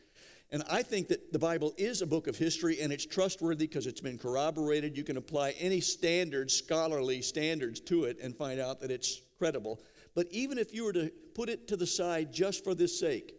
and 0.51 0.61
I 0.69 0.83
think 0.83 1.07
that 1.07 1.33
the 1.33 1.39
Bible 1.39 1.73
is 1.75 2.03
a 2.03 2.05
book 2.05 2.27
of 2.27 2.37
history 2.37 2.79
and 2.79 2.93
it's 2.93 3.07
trustworthy 3.07 3.65
because 3.65 3.87
it's 3.87 4.01
been 4.01 4.19
corroborated. 4.19 4.95
You 4.95 5.03
can 5.03 5.17
apply 5.17 5.55
any 5.59 5.81
standards, 5.81 6.53
scholarly 6.53 7.23
standards, 7.23 7.79
to 7.81 8.03
it 8.03 8.19
and 8.21 8.37
find 8.37 8.59
out 8.59 8.79
that 8.81 8.91
it's 8.91 9.21
credible. 9.39 9.81
But 10.13 10.27
even 10.29 10.59
if 10.59 10.71
you 10.71 10.83
were 10.83 10.93
to 10.93 11.11
put 11.33 11.49
it 11.49 11.67
to 11.69 11.75
the 11.75 11.87
side 11.87 12.31
just 12.31 12.63
for 12.63 12.75
this 12.75 12.99
sake, 12.99 13.34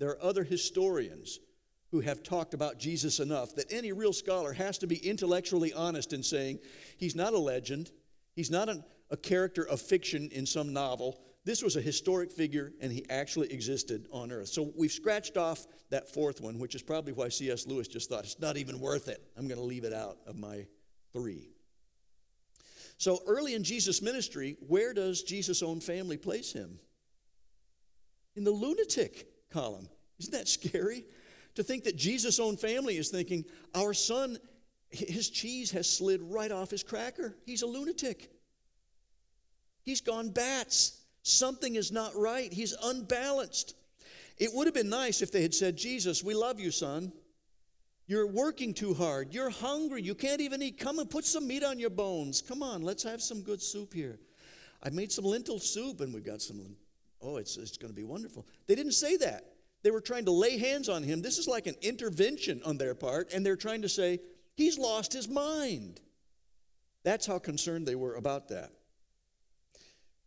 there 0.00 0.08
are 0.08 0.22
other 0.22 0.42
historians 0.42 1.38
who 1.90 2.00
have 2.00 2.22
talked 2.22 2.54
about 2.54 2.78
Jesus 2.78 3.20
enough 3.20 3.54
that 3.54 3.70
any 3.70 3.92
real 3.92 4.14
scholar 4.14 4.52
has 4.52 4.78
to 4.78 4.86
be 4.86 4.96
intellectually 4.96 5.72
honest 5.74 6.12
in 6.12 6.22
saying 6.22 6.58
he's 6.96 7.14
not 7.14 7.34
a 7.34 7.38
legend, 7.38 7.90
he's 8.34 8.50
not 8.50 8.68
an, 8.68 8.82
a 9.10 9.16
character 9.16 9.62
of 9.68 9.80
fiction 9.80 10.30
in 10.32 10.46
some 10.46 10.72
novel. 10.72 11.20
This 11.44 11.62
was 11.62 11.76
a 11.76 11.82
historic 11.82 12.32
figure 12.32 12.72
and 12.80 12.90
he 12.90 13.04
actually 13.10 13.52
existed 13.52 14.08
on 14.10 14.32
earth. 14.32 14.48
So 14.48 14.72
we've 14.74 14.90
scratched 14.90 15.36
off 15.36 15.66
that 15.90 16.12
fourth 16.12 16.40
one, 16.40 16.58
which 16.58 16.74
is 16.74 16.82
probably 16.82 17.12
why 17.12 17.28
C.S. 17.28 17.66
Lewis 17.66 17.88
just 17.88 18.08
thought 18.08 18.24
it's 18.24 18.40
not 18.40 18.56
even 18.56 18.80
worth 18.80 19.08
it. 19.08 19.22
I'm 19.36 19.48
going 19.48 19.60
to 19.60 19.64
leave 19.64 19.84
it 19.84 19.92
out 19.92 20.16
of 20.26 20.36
my 20.36 20.66
three. 21.12 21.50
So 22.96 23.20
early 23.26 23.54
in 23.54 23.64
Jesus' 23.64 24.00
ministry, 24.00 24.56
where 24.66 24.94
does 24.94 25.22
Jesus' 25.22 25.62
own 25.62 25.80
family 25.80 26.16
place 26.16 26.52
him? 26.52 26.78
In 28.36 28.44
the 28.44 28.50
lunatic 28.50 29.29
column. 29.50 29.88
Isn't 30.18 30.32
that 30.32 30.48
scary? 30.48 31.04
To 31.56 31.62
think 31.62 31.84
that 31.84 31.96
Jesus' 31.96 32.38
own 32.38 32.56
family 32.56 32.96
is 32.96 33.08
thinking, 33.08 33.44
our 33.74 33.92
son, 33.92 34.38
his 34.90 35.30
cheese 35.30 35.70
has 35.72 35.88
slid 35.88 36.20
right 36.22 36.52
off 36.52 36.70
his 36.70 36.82
cracker. 36.82 37.36
He's 37.44 37.62
a 37.62 37.66
lunatic. 37.66 38.30
He's 39.82 40.00
gone 40.00 40.30
bats. 40.30 41.00
Something 41.22 41.74
is 41.74 41.90
not 41.90 42.14
right. 42.14 42.52
He's 42.52 42.74
unbalanced. 42.82 43.74
It 44.38 44.50
would 44.54 44.66
have 44.66 44.74
been 44.74 44.88
nice 44.88 45.22
if 45.22 45.32
they 45.32 45.42
had 45.42 45.54
said, 45.54 45.76
Jesus, 45.76 46.24
we 46.24 46.34
love 46.34 46.60
you, 46.60 46.70
son. 46.70 47.12
You're 48.06 48.26
working 48.26 48.74
too 48.74 48.94
hard. 48.94 49.32
You're 49.32 49.50
hungry. 49.50 50.02
You 50.02 50.14
can't 50.14 50.40
even 50.40 50.62
eat. 50.62 50.78
Come 50.78 50.98
and 50.98 51.08
put 51.08 51.24
some 51.24 51.46
meat 51.46 51.62
on 51.62 51.78
your 51.78 51.90
bones. 51.90 52.42
Come 52.42 52.62
on, 52.62 52.82
let's 52.82 53.02
have 53.04 53.22
some 53.22 53.42
good 53.42 53.62
soup 53.62 53.92
here. 53.94 54.18
I 54.82 54.90
made 54.90 55.12
some 55.12 55.24
lentil 55.24 55.58
soup 55.58 56.00
and 56.00 56.12
we've 56.12 56.24
got 56.24 56.40
some. 56.42 56.76
Oh, 57.22 57.36
it's, 57.36 57.56
it's 57.56 57.76
going 57.76 57.92
to 57.92 57.96
be 57.96 58.04
wonderful. 58.04 58.46
They 58.66 58.74
didn't 58.74 58.92
say 58.92 59.16
that. 59.18 59.44
They 59.82 59.90
were 59.90 60.00
trying 60.00 60.26
to 60.26 60.30
lay 60.30 60.58
hands 60.58 60.88
on 60.88 61.02
him. 61.02 61.22
This 61.22 61.38
is 61.38 61.48
like 61.48 61.66
an 61.66 61.76
intervention 61.82 62.60
on 62.64 62.76
their 62.76 62.94
part, 62.94 63.32
and 63.32 63.44
they're 63.44 63.56
trying 63.56 63.82
to 63.82 63.88
say, 63.88 64.20
He's 64.56 64.78
lost 64.78 65.12
his 65.12 65.28
mind. 65.28 66.00
That's 67.02 67.26
how 67.26 67.38
concerned 67.38 67.86
they 67.86 67.94
were 67.94 68.16
about 68.16 68.48
that. 68.48 68.72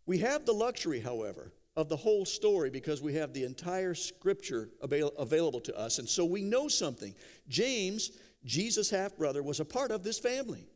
We 0.05 0.17
have 0.19 0.45
the 0.45 0.53
luxury, 0.53 0.99
however, 0.99 1.53
of 1.75 1.87
the 1.89 1.97
whole 1.97 2.25
story 2.25 2.69
because 2.69 3.01
we 3.01 3.13
have 3.15 3.33
the 3.33 3.43
entire 3.43 3.93
scripture 3.93 4.69
avail- 4.81 5.13
available 5.19 5.61
to 5.61 5.77
us, 5.77 5.99
and 5.99 6.09
so 6.09 6.25
we 6.25 6.43
know 6.43 6.67
something. 6.67 7.13
James, 7.47 8.11
Jesus' 8.43 8.89
half 8.89 9.15
brother, 9.17 9.43
was 9.43 9.59
a 9.59 9.65
part 9.65 9.91
of 9.91 10.03
this 10.03 10.19
family. 10.19 10.67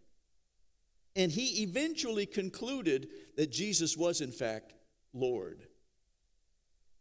And 1.16 1.32
he 1.32 1.64
eventually 1.64 2.28
concluded 2.28 3.10
that 3.38 3.52
Jesus 3.52 3.98
was, 3.98 4.22
in 4.22 4.32
fact, 4.32 4.74
Lord. 5.14 5.67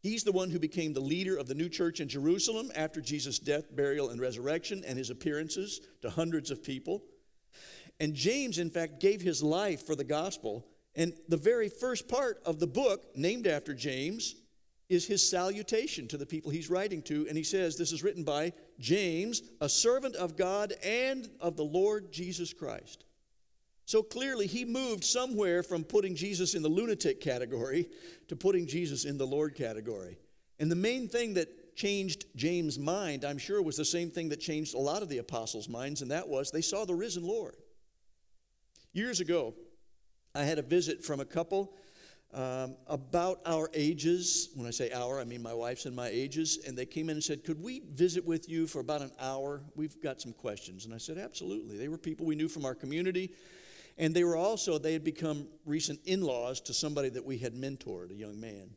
He's 0.07 0.23
the 0.23 0.33
one 0.33 0.51
who 0.51 0.59
became 0.61 0.93
the 0.93 1.01
leader 1.01 1.37
of 1.37 1.49
the 1.49 1.55
new 1.55 1.69
church 1.69 1.99
in 1.99 2.09
Jerusalem 2.09 2.71
after 2.77 3.01
Jesus' 3.01 3.41
death, 3.41 3.75
burial, 3.75 4.11
and 4.11 4.21
resurrection 4.21 4.85
and 4.87 4.97
his 4.97 5.11
appearances 5.11 5.81
to 6.03 6.11
hundreds 6.11 6.53
of 6.53 6.63
people. 6.63 7.03
And 7.99 8.15
James, 8.15 8.59
in 8.59 8.71
fact, 8.71 9.01
gave 9.01 9.21
his 9.21 9.43
life 9.43 9.85
for 9.85 9.97
the 9.97 10.05
gospel. 10.05 10.65
And 10.95 11.13
the 11.29 11.37
very 11.37 11.69
first 11.69 12.09
part 12.09 12.41
of 12.47 12.61
the 12.61 12.67
book, 12.69 13.05
named 13.17 13.49
after 13.49 13.75
James, 13.75 14.37
is 14.89 15.07
his 15.07 15.29
salutation 15.29 16.07
to 16.09 16.17
the 16.17 16.27
people 16.27 16.53
he's 16.53 16.71
writing 16.71 17.03
to. 17.03 17.27
And 17.29 17.37
he 17.37 17.43
says, 17.43 17.77
This 17.77 17.91
is 17.91 18.05
written 18.05 18.23
by 18.23 18.53
James, 18.79 19.43
a 19.61 19.69
servant 19.69 20.15
of 20.15 20.37
God 20.37 20.75
and 20.85 21.29
of 21.41 21.57
the 21.57 21.65
Lord 21.65 22.13
Jesus 22.13 22.53
Christ. 22.53 23.06
So 23.87 24.03
clearly, 24.03 24.49
he 24.49 24.65
moved 24.65 25.05
somewhere 25.05 25.63
from 25.63 25.85
putting 25.85 26.17
Jesus 26.17 26.55
in 26.55 26.63
the 26.63 26.69
lunatic 26.69 27.21
category 27.21 27.89
to 28.29 28.37
putting 28.37 28.67
Jesus 28.67 29.05
in 29.05 29.17
the 29.17 29.27
Lord 29.27 29.55
category. 29.55 30.19
And 30.59 30.71
the 30.71 30.77
main 30.77 31.09
thing 31.09 31.35
that 31.35 31.77
changed 31.77 32.25
James' 32.35 32.79
mind, 32.79 33.25
I'm 33.25 33.39
sure, 33.39 33.63
was 33.63 33.77
the 33.77 33.85
same 33.85 34.11
thing 34.11 34.29
that 34.31 34.41
changed 34.41 34.75
a 34.75 34.79
lot 34.79 35.03
of 35.03 35.09
the 35.09 35.19
apostles' 35.19 35.69
minds, 35.69 36.03
and 36.03 36.11
that 36.11 36.29
was 36.29 36.51
they 36.51 36.63
saw 36.63 36.85
the 36.85 36.95
risen 36.95 37.25
Lord. 37.25 37.57
Years 38.93 39.21
ago, 39.21 39.55
I 40.35 40.43
had 40.43 40.59
a 40.59 40.63
visit 40.63 41.05
from 41.05 41.21
a 41.21 41.25
couple 41.25 41.77
um, 42.35 42.77
about 42.89 43.41
our 43.47 43.71
ages. 43.73 44.49
When 44.55 44.67
I 44.67 44.71
say 44.71 44.91
our, 44.91 45.21
I 45.21 45.25
mean 45.25 45.43
my 45.43 45.55
wife's 45.55 45.87
and 45.87 45.95
my 45.95 46.09
ages. 46.09 46.59
And 46.67 46.77
they 46.77 46.87
came 46.87 47.09
in 47.09 47.17
and 47.17 47.25
said, 47.25 47.45
Could 47.45 47.63
we 47.63 47.83
visit 47.95 48.27
with 48.27 48.49
you 48.49 48.67
for 48.67 48.81
about 48.81 49.03
an 49.03 49.13
hour? 49.21 49.63
We've 49.77 50.01
got 50.03 50.21
some 50.21 50.33
questions. 50.33 50.87
And 50.87 50.95
I 50.95 50.99
said, 50.99 51.19
Absolutely. 51.19 51.79
They 51.79 51.89
were 51.89 51.99
people 51.99 52.27
we 52.27 52.35
knew 52.35 52.49
from 52.49 52.65
our 52.65 52.75
community. 52.75 53.33
And 53.99 54.15
they 54.15 54.25
were 54.25 54.37
also, 54.37 54.79
they 54.79 54.93
had 54.93 55.05
become 55.05 55.49
recent 55.65 56.01
in 56.05 56.21
laws 56.21 56.61
to 56.63 56.75
somebody 56.75 57.09
that 57.11 57.25
we 57.25 57.39
had 57.39 57.55
mentored, 57.55 58.11
a 58.11 58.15
young 58.15 58.39
man. 58.39 58.71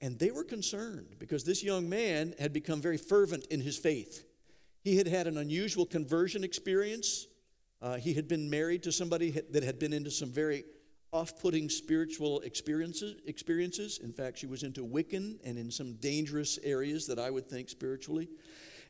And 0.00 0.18
they 0.18 0.30
were 0.30 0.44
concerned 0.44 1.16
because 1.18 1.44
this 1.44 1.62
young 1.62 1.88
man 1.88 2.34
had 2.38 2.52
become 2.52 2.80
very 2.80 2.98
fervent 2.98 3.46
in 3.46 3.60
his 3.60 3.76
faith. 3.76 4.24
He 4.82 4.96
had 4.96 5.08
had 5.08 5.26
an 5.26 5.38
unusual 5.38 5.86
conversion 5.86 6.44
experience. 6.44 7.26
Uh, 7.80 7.96
he 7.96 8.12
had 8.12 8.28
been 8.28 8.48
married 8.50 8.82
to 8.84 8.92
somebody 8.92 9.30
that 9.30 9.62
had 9.62 9.78
been 9.78 9.92
into 9.92 10.10
some 10.10 10.30
very 10.30 10.64
off-putting 11.14 11.68
spiritual 11.70 12.40
experiences 12.40 13.14
experiences 13.26 14.00
in 14.02 14.12
fact 14.12 14.36
she 14.36 14.46
was 14.46 14.64
into 14.64 14.84
wiccan 14.84 15.38
and 15.44 15.56
in 15.56 15.70
some 15.70 15.94
dangerous 16.00 16.58
areas 16.64 17.06
that 17.06 17.20
i 17.20 17.30
would 17.30 17.48
think 17.48 17.68
spiritually 17.68 18.28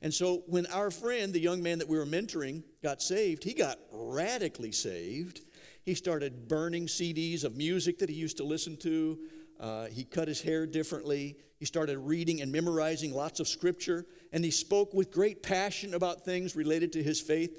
and 0.00 0.12
so 0.12 0.42
when 0.46 0.64
our 0.68 0.90
friend 0.90 1.34
the 1.34 1.38
young 1.38 1.62
man 1.62 1.78
that 1.78 1.86
we 1.86 1.98
were 1.98 2.06
mentoring 2.06 2.62
got 2.82 3.02
saved 3.02 3.44
he 3.44 3.52
got 3.52 3.78
radically 3.92 4.72
saved 4.72 5.42
he 5.84 5.94
started 5.94 6.48
burning 6.48 6.86
cds 6.86 7.44
of 7.44 7.56
music 7.56 7.98
that 7.98 8.08
he 8.08 8.14
used 8.14 8.36
to 8.36 8.44
listen 8.44 8.76
to 8.76 9.18
uh, 9.60 9.86
he 9.86 10.04
cut 10.04 10.26
his 10.26 10.40
hair 10.40 10.66
differently 10.66 11.36
he 11.58 11.64
started 11.64 11.98
reading 11.98 12.40
and 12.40 12.50
memorizing 12.50 13.12
lots 13.12 13.40
of 13.40 13.48
scripture 13.48 14.04
and 14.32 14.44
he 14.44 14.50
spoke 14.50 14.92
with 14.92 15.10
great 15.10 15.42
passion 15.42 15.94
about 15.94 16.24
things 16.24 16.56
related 16.56 16.92
to 16.92 17.02
his 17.02 17.20
faith 17.20 17.56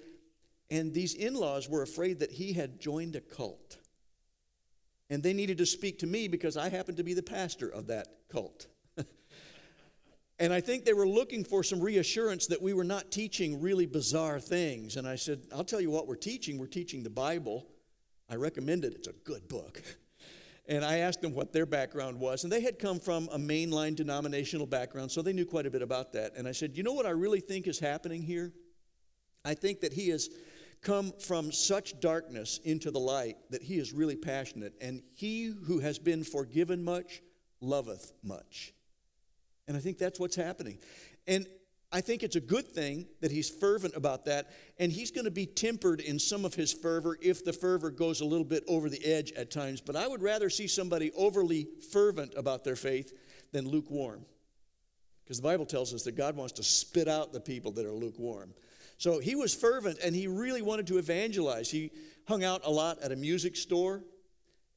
and 0.70 0.94
these 0.94 1.14
in-laws 1.14 1.70
were 1.70 1.82
afraid 1.82 2.20
that 2.20 2.32
he 2.32 2.54
had 2.54 2.80
joined 2.80 3.16
a 3.16 3.22
cult 3.22 3.78
and 5.10 5.22
they 5.22 5.34
needed 5.34 5.58
to 5.60 5.66
speak 5.66 6.00
to 6.00 6.08
me 6.08 6.28
because 6.28 6.58
I 6.58 6.70
happened 6.70 6.98
to 6.98 7.04
be 7.04 7.14
the 7.14 7.24
pastor 7.24 7.70
of 7.70 7.88
that 7.88 8.08
cult. 8.30 8.68
and 10.40 10.52
I 10.52 10.62
think 10.62 10.84
they 10.84 10.94
were 10.94 11.08
looking 11.08 11.44
for 11.44 11.64
some 11.64 11.80
reassurance 11.80 12.48
that 12.48 12.62
we 12.62 12.74
were 12.74 12.84
not 12.84 13.12
teaching 13.12 13.62
really 13.62 13.86
bizarre 13.86 14.40
things. 14.40 14.96
And 14.96 15.08
I 15.08 15.16
said, 15.16 15.42
I'll 15.54 15.64
tell 15.64 15.82
you 15.82 15.92
what 15.92 16.08
we're 16.08 16.16
teaching. 16.16 16.58
We're 16.58 16.66
teaching 16.68 17.04
the 17.04 17.10
Bible. 17.10 17.68
I 18.30 18.36
recommend 18.36 18.86
it, 18.86 18.94
it's 18.94 19.08
a 19.08 19.14
good 19.24 19.48
book. 19.48 19.82
And 20.68 20.84
I 20.84 20.98
asked 20.98 21.22
them 21.22 21.36
what 21.36 21.54
their 21.54 21.68
background 21.68 22.20
was. 22.20 22.44
And 22.44 22.52
they 22.52 22.62
had 22.62 22.80
come 22.80 23.00
from 23.00 23.30
a 23.32 23.38
mainline 23.38 23.96
denominational 23.96 24.66
background, 24.66 25.12
so 25.12 25.22
they 25.22 25.32
knew 25.32 25.46
quite 25.46 25.68
a 25.68 25.70
bit 25.70 25.84
about 25.84 26.12
that. 26.14 26.34
And 26.36 26.48
I 26.48 26.54
said, 26.54 26.76
You 26.76 26.82
know 26.82 26.94
what 26.94 27.06
I 27.06 27.12
really 27.12 27.40
think 27.40 27.68
is 27.68 27.78
happening 27.78 28.24
here? 28.24 28.52
I 29.44 29.54
think 29.54 29.82
that 29.82 29.94
he 29.94 30.10
has 30.10 30.30
come 30.82 31.14
from 31.20 31.52
such 31.52 32.00
darkness 32.00 32.60
into 32.64 32.92
the 32.92 33.00
light 33.00 33.38
that 33.52 33.62
he 33.62 33.78
is 33.78 33.94
really 33.94 34.16
passionate. 34.16 34.74
And 34.82 35.04
he 35.14 35.46
who 35.46 35.80
has 35.80 36.00
been 36.00 36.24
forgiven 36.24 36.84
much 36.84 37.22
loveth 37.62 38.12
much. 38.24 38.74
And 39.68 39.78
I 39.78 39.80
think 39.80 39.98
that's 39.98 40.20
what's 40.20 40.36
happening. 40.36 40.80
And 41.28 41.48
I 41.96 42.02
think 42.02 42.24
it's 42.24 42.36
a 42.36 42.42
good 42.42 42.68
thing 42.68 43.06
that 43.22 43.32
he's 43.32 43.50
fervent 43.50 43.96
about 43.96 44.26
that. 44.26 44.52
And 44.80 44.92
he's 44.92 45.12
going 45.12 45.24
to 45.24 45.32
be 45.32 45.46
tempered 45.46 46.02
in 46.02 46.20
some 46.20 46.44
of 46.44 46.54
his 46.54 46.74
fervor 46.74 47.18
if 47.22 47.46
the 47.46 47.54
fervor 47.54 47.90
goes 47.90 48.20
a 48.20 48.26
little 48.26 48.44
bit 48.44 48.66
over 48.68 48.90
the 48.90 49.02
edge 49.06 49.32
at 49.32 49.50
times. 49.50 49.80
But 49.80 49.96
I 49.96 50.06
would 50.06 50.22
rather 50.22 50.50
see 50.50 50.68
somebody 50.68 51.14
overly 51.16 51.70
fervent 51.94 52.34
about 52.36 52.66
their 52.66 52.76
faith 52.76 53.14
than 53.54 53.70
lukewarm. 53.70 54.26
Because 55.24 55.38
the 55.38 55.44
Bible 55.44 55.66
tells 55.66 55.94
us 55.94 56.04
that 56.04 56.18
God 56.18 56.36
wants 56.36 56.52
to 56.56 56.64
spit 56.64 57.08
out 57.08 57.32
the 57.32 57.40
people 57.40 57.72
that 57.72 57.86
are 57.86 57.94
lukewarm. 57.94 58.54
So 58.98 59.20
he 59.20 59.36
was 59.36 59.56
fervent 59.56 60.00
and 60.04 60.14
he 60.14 60.28
really 60.28 60.62
wanted 60.62 60.88
to 60.88 60.98
evangelize. 60.98 61.72
He 61.72 61.92
hung 62.28 62.44
out 62.44 62.60
a 62.66 62.70
lot 62.70 63.02
at 63.04 63.14
a 63.14 63.16
music 63.16 63.56
store, 63.56 64.04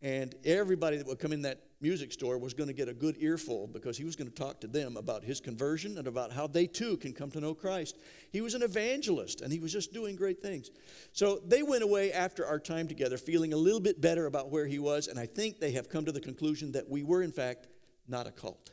and 0.03 0.37
everybody 0.45 0.99
that 0.99 1.07
would 1.09 1.19
come 1.19 1.33
in 1.33 1.43
that 1.43 1.59
music 1.80 2.12
store 2.12 2.38
was 2.38 2.54
going 2.54 2.66
to 2.66 2.75
get 2.75 2.88
a 2.88 2.94
good 2.94 3.16
earful 3.20 3.68
because 3.68 3.97
he 3.97 4.04
was 4.04 4.16
going 4.16 4.28
to 4.28 4.35
talk 4.35 4.61
to 4.61 4.66
them 4.66 4.97
about 4.97 5.23
his 5.23 5.40
conversion 5.40 5.99
and 5.99 6.08
about 6.08 6.32
how 6.32 6.47
they 6.47 6.66
too 6.66 6.97
can 6.97 7.12
come 7.12 7.30
to 7.30 7.40
know 7.40 7.54
Christ. 7.54 7.99
He 8.32 8.40
was 8.40 8.54
an 8.54 8.62
evangelist 8.62 9.42
and 9.42 9.52
he 9.52 9.61
was 9.61 9.73
just 9.73 9.92
doing 9.92 10.16
great 10.16 10.40
things. 10.40 10.70
So 11.12 11.40
they 11.47 11.62
went 11.62 11.85
away 11.85 12.12
after 12.12 12.44
our 12.44 12.58
time 12.58 12.88
together 12.88 13.16
feeling 13.16 13.52
a 13.52 13.56
little 13.56 13.80
bit 13.80 14.00
better 14.00 14.26
about 14.26 14.50
where 14.50 14.66
he 14.66 14.78
was, 14.78 15.06
and 15.06 15.18
I 15.18 15.26
think 15.26 15.61
they 15.61 15.73
have 15.73 15.88
come 15.88 16.04
to 16.04 16.12
the 16.12 16.20
conclusion 16.20 16.73
that 16.73 16.88
we 16.88 17.04
were, 17.04 17.23
in 17.23 17.32
fact, 17.32 17.68
not 18.08 18.26
a 18.26 18.32
cult. 18.32 18.73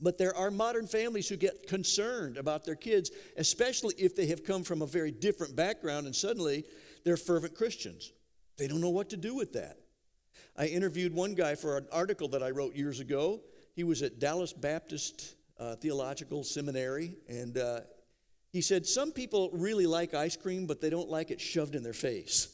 But 0.00 0.18
there 0.18 0.36
are 0.36 0.50
modern 0.50 0.86
families 0.86 1.28
who 1.28 1.36
get 1.36 1.66
concerned 1.66 2.36
about 2.36 2.64
their 2.64 2.74
kids, 2.74 3.10
especially 3.38 3.94
if 3.96 4.14
they 4.14 4.26
have 4.26 4.44
come 4.44 4.64
from 4.64 4.82
a 4.82 4.86
very 4.86 5.10
different 5.10 5.56
background 5.56 6.04
and 6.04 6.14
suddenly 6.14 6.64
they're 7.04 7.16
fervent 7.16 7.54
Christians. 7.54 8.12
They 8.58 8.66
don't 8.66 8.80
know 8.80 8.90
what 8.90 9.08
to 9.10 9.16
do 9.16 9.34
with 9.34 9.52
that. 9.54 9.78
I 10.56 10.66
interviewed 10.66 11.12
one 11.12 11.34
guy 11.34 11.56
for 11.56 11.76
an 11.76 11.86
article 11.92 12.28
that 12.28 12.42
I 12.42 12.50
wrote 12.50 12.76
years 12.76 13.00
ago. 13.00 13.40
He 13.74 13.82
was 13.82 14.02
at 14.02 14.20
Dallas 14.20 14.52
Baptist 14.52 15.34
uh, 15.58 15.74
Theological 15.76 16.44
Seminary, 16.44 17.16
and 17.28 17.58
uh, 17.58 17.80
he 18.50 18.60
said, 18.60 18.86
Some 18.86 19.10
people 19.10 19.50
really 19.52 19.86
like 19.86 20.14
ice 20.14 20.36
cream, 20.36 20.66
but 20.66 20.80
they 20.80 20.90
don't 20.90 21.10
like 21.10 21.32
it 21.32 21.40
shoved 21.40 21.74
in 21.74 21.82
their 21.82 21.92
face. 21.92 22.48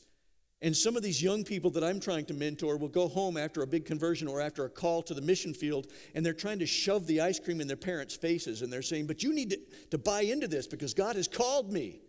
And 0.62 0.76
some 0.76 0.96
of 0.96 1.02
these 1.02 1.22
young 1.22 1.44
people 1.44 1.70
that 1.70 1.84
I'm 1.84 2.00
trying 2.00 2.26
to 2.26 2.34
mentor 2.34 2.76
will 2.76 2.88
go 2.88 3.08
home 3.08 3.38
after 3.38 3.62
a 3.62 3.66
big 3.66 3.86
conversion 3.86 4.28
or 4.28 4.40
after 4.42 4.64
a 4.64 4.70
call 4.70 5.02
to 5.02 5.14
the 5.14 5.22
mission 5.22 5.54
field, 5.54 5.86
and 6.14 6.24
they're 6.24 6.32
trying 6.34 6.58
to 6.58 6.66
shove 6.66 7.06
the 7.06 7.20
ice 7.20 7.38
cream 7.38 7.60
in 7.60 7.66
their 7.66 7.76
parents' 7.76 8.16
faces. 8.16 8.62
And 8.62 8.72
they're 8.72 8.82
saying, 8.82 9.06
But 9.08 9.22
you 9.22 9.34
need 9.34 9.50
to, 9.50 9.58
to 9.90 9.98
buy 9.98 10.22
into 10.22 10.48
this 10.48 10.66
because 10.66 10.94
God 10.94 11.16
has 11.16 11.28
called 11.28 11.70
me. 11.70 12.00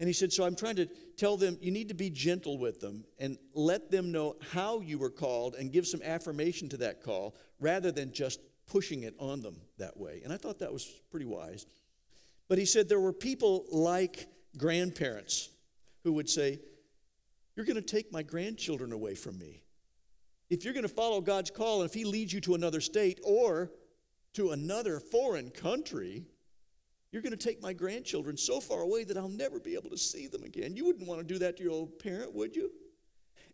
And 0.00 0.08
he 0.08 0.12
said, 0.12 0.32
So 0.32 0.44
I'm 0.44 0.56
trying 0.56 0.76
to 0.76 0.86
tell 1.16 1.36
them 1.36 1.58
you 1.60 1.70
need 1.70 1.88
to 1.88 1.94
be 1.94 2.10
gentle 2.10 2.58
with 2.58 2.80
them 2.80 3.04
and 3.18 3.38
let 3.54 3.90
them 3.90 4.12
know 4.12 4.36
how 4.52 4.80
you 4.80 4.98
were 4.98 5.10
called 5.10 5.54
and 5.54 5.72
give 5.72 5.86
some 5.86 6.02
affirmation 6.02 6.68
to 6.70 6.76
that 6.78 7.02
call 7.02 7.34
rather 7.60 7.92
than 7.92 8.12
just 8.12 8.40
pushing 8.66 9.04
it 9.04 9.14
on 9.18 9.40
them 9.40 9.56
that 9.78 9.96
way. 9.96 10.20
And 10.24 10.32
I 10.32 10.36
thought 10.36 10.58
that 10.60 10.72
was 10.72 10.84
pretty 11.10 11.26
wise. 11.26 11.66
But 12.48 12.58
he 12.58 12.64
said 12.64 12.88
there 12.88 13.00
were 13.00 13.12
people 13.12 13.66
like 13.70 14.26
grandparents 14.56 15.50
who 16.02 16.12
would 16.14 16.28
say, 16.28 16.60
you're 17.56 17.66
going 17.66 17.76
to 17.76 17.82
take 17.82 18.12
my 18.12 18.22
grandchildren 18.22 18.92
away 18.92 19.14
from 19.14 19.38
me. 19.38 19.62
If 20.50 20.64
you're 20.64 20.74
going 20.74 20.86
to 20.86 20.88
follow 20.88 21.20
God's 21.20 21.50
call, 21.50 21.80
and 21.80 21.88
if 21.88 21.94
He 21.94 22.04
leads 22.04 22.32
you 22.32 22.40
to 22.42 22.54
another 22.54 22.80
state 22.80 23.20
or 23.24 23.70
to 24.34 24.50
another 24.50 25.00
foreign 25.00 25.50
country, 25.50 26.24
you're 27.14 27.22
going 27.22 27.30
to 27.30 27.36
take 27.36 27.62
my 27.62 27.72
grandchildren 27.72 28.36
so 28.36 28.58
far 28.58 28.80
away 28.80 29.04
that 29.04 29.16
I'll 29.16 29.28
never 29.28 29.60
be 29.60 29.74
able 29.74 29.88
to 29.90 29.96
see 29.96 30.26
them 30.26 30.42
again. 30.42 30.74
You 30.74 30.84
wouldn't 30.84 31.06
want 31.06 31.20
to 31.20 31.24
do 31.24 31.38
that 31.38 31.56
to 31.56 31.62
your 31.62 31.70
old 31.70 32.00
parent, 32.00 32.34
would 32.34 32.56
you? 32.56 32.72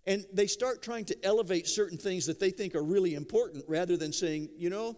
And 0.07 0.25
they 0.33 0.47
start 0.47 0.83
trying 0.83 1.05
to 1.05 1.25
elevate 1.27 1.69
certain 1.69 1.99
things 1.99 2.25
that 2.25 2.41
they 2.41 2.49
think 2.49 2.75
are 2.75 2.83
really 2.83 3.13
important 3.13 3.65
rather 3.69 3.99
than 3.99 4.15
saying, 4.15 4.49
you 4.57 4.71
know, 4.71 4.97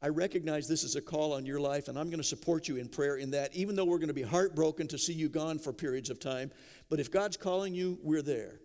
I 0.00 0.10
recognize 0.10 0.68
this 0.68 0.84
is 0.84 0.94
a 0.94 1.00
call 1.00 1.32
on 1.32 1.44
your 1.44 1.58
life, 1.58 1.88
and 1.88 1.98
I'm 1.98 2.06
going 2.06 2.20
to 2.20 2.24
support 2.24 2.68
you 2.68 2.76
in 2.76 2.88
prayer 2.88 3.16
in 3.16 3.32
that, 3.32 3.52
even 3.52 3.74
though 3.74 3.84
we're 3.84 3.98
going 3.98 4.06
to 4.06 4.14
be 4.14 4.22
heartbroken 4.22 4.86
to 4.86 4.96
see 4.96 5.12
you 5.12 5.28
gone 5.28 5.58
for 5.58 5.72
periods 5.72 6.08
of 6.08 6.20
time. 6.20 6.52
But 6.88 7.00
if 7.00 7.10
God's 7.10 7.36
calling 7.36 7.74
you, 7.74 7.98
we're 8.00 8.22
there. 8.22 8.60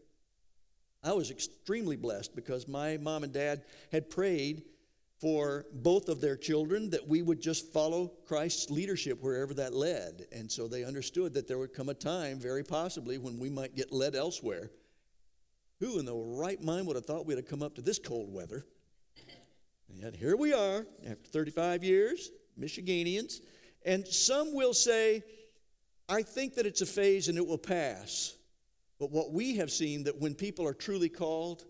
I 1.04 1.14
was 1.14 1.32
extremely 1.32 1.96
blessed 1.96 2.36
because 2.36 2.68
my 2.68 2.98
mom 2.98 3.24
and 3.24 3.34
dad 3.34 3.64
had 3.92 4.12
prayed 4.12 4.62
for 5.20 5.66
both 5.74 6.10
of 6.10 6.22
their 6.22 6.38
children 6.38 6.92
that 6.92 7.08
we 7.08 7.22
would 7.22 7.42
just 7.42 7.74
follow 7.74 8.12
Christ's 8.28 8.70
leadership 8.70 9.22
wherever 9.22 9.54
that 9.56 9.74
led. 9.74 10.28
And 10.32 10.52
so 10.52 10.68
they 10.68 10.84
understood 10.84 11.34
that 11.34 11.48
there 11.48 11.58
would 11.58 11.74
come 11.74 11.90
a 11.90 11.94
time, 11.94 12.40
very 12.40 12.64
possibly, 12.64 13.18
when 13.18 13.40
we 13.40 13.50
might 13.50 13.76
get 13.76 13.92
led 13.92 14.16
elsewhere. 14.16 14.70
Who 15.80 16.00
in 16.00 16.06
the 16.06 16.16
right 16.16 16.62
mind 16.62 16.88
would 16.88 16.96
have 16.96 17.06
thought 17.06 17.26
we'd 17.26 17.38
have 17.38 17.48
come 17.48 17.64
up 17.64 17.76
to 17.76 17.82
this 17.82 18.00
cold 18.00 18.32
weather? 18.32 18.66
And 19.90 20.00
yet 20.00 20.16
here 20.16 20.36
we 20.36 20.54
are, 20.54 20.86
after 21.06 21.30
35 21.30 21.84
years, 21.84 22.32
Michiganians. 22.60 23.42
And 23.86 24.08
some 24.08 24.54
will 24.54 24.74
say, 24.74 25.24
I 26.10 26.22
think 26.22 26.56
that 26.56 26.66
it's 26.66 26.82
a 26.82 26.86
phase 26.86 27.28
and 27.28 27.38
it 27.38 27.46
will 27.46 27.58
pass. 27.58 28.36
But 29.00 29.12
what 29.12 29.32
we 29.32 29.56
have 29.58 29.72
seen 29.72 30.04
that 30.04 30.20
when 30.20 30.36
people 30.36 30.68
are 30.68 30.74
truly 30.74 31.10
called, 31.10 31.66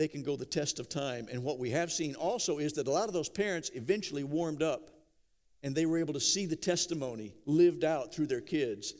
they 0.00 0.08
can 0.08 0.22
go 0.22 0.34
the 0.34 0.46
test 0.46 0.80
of 0.80 0.88
time. 0.88 1.28
And 1.30 1.44
what 1.44 1.58
we 1.58 1.68
have 1.70 1.92
seen 1.92 2.14
also 2.14 2.56
is 2.56 2.72
that 2.72 2.88
a 2.88 2.90
lot 2.90 3.08
of 3.08 3.12
those 3.12 3.28
parents 3.28 3.70
eventually 3.74 4.24
warmed 4.24 4.62
up 4.62 4.88
and 5.62 5.74
they 5.74 5.84
were 5.84 5.98
able 5.98 6.14
to 6.14 6.20
see 6.20 6.46
the 6.46 6.56
testimony 6.56 7.34
lived 7.44 7.84
out 7.84 8.14
through 8.14 8.28
their 8.28 8.40
kids 8.40 8.94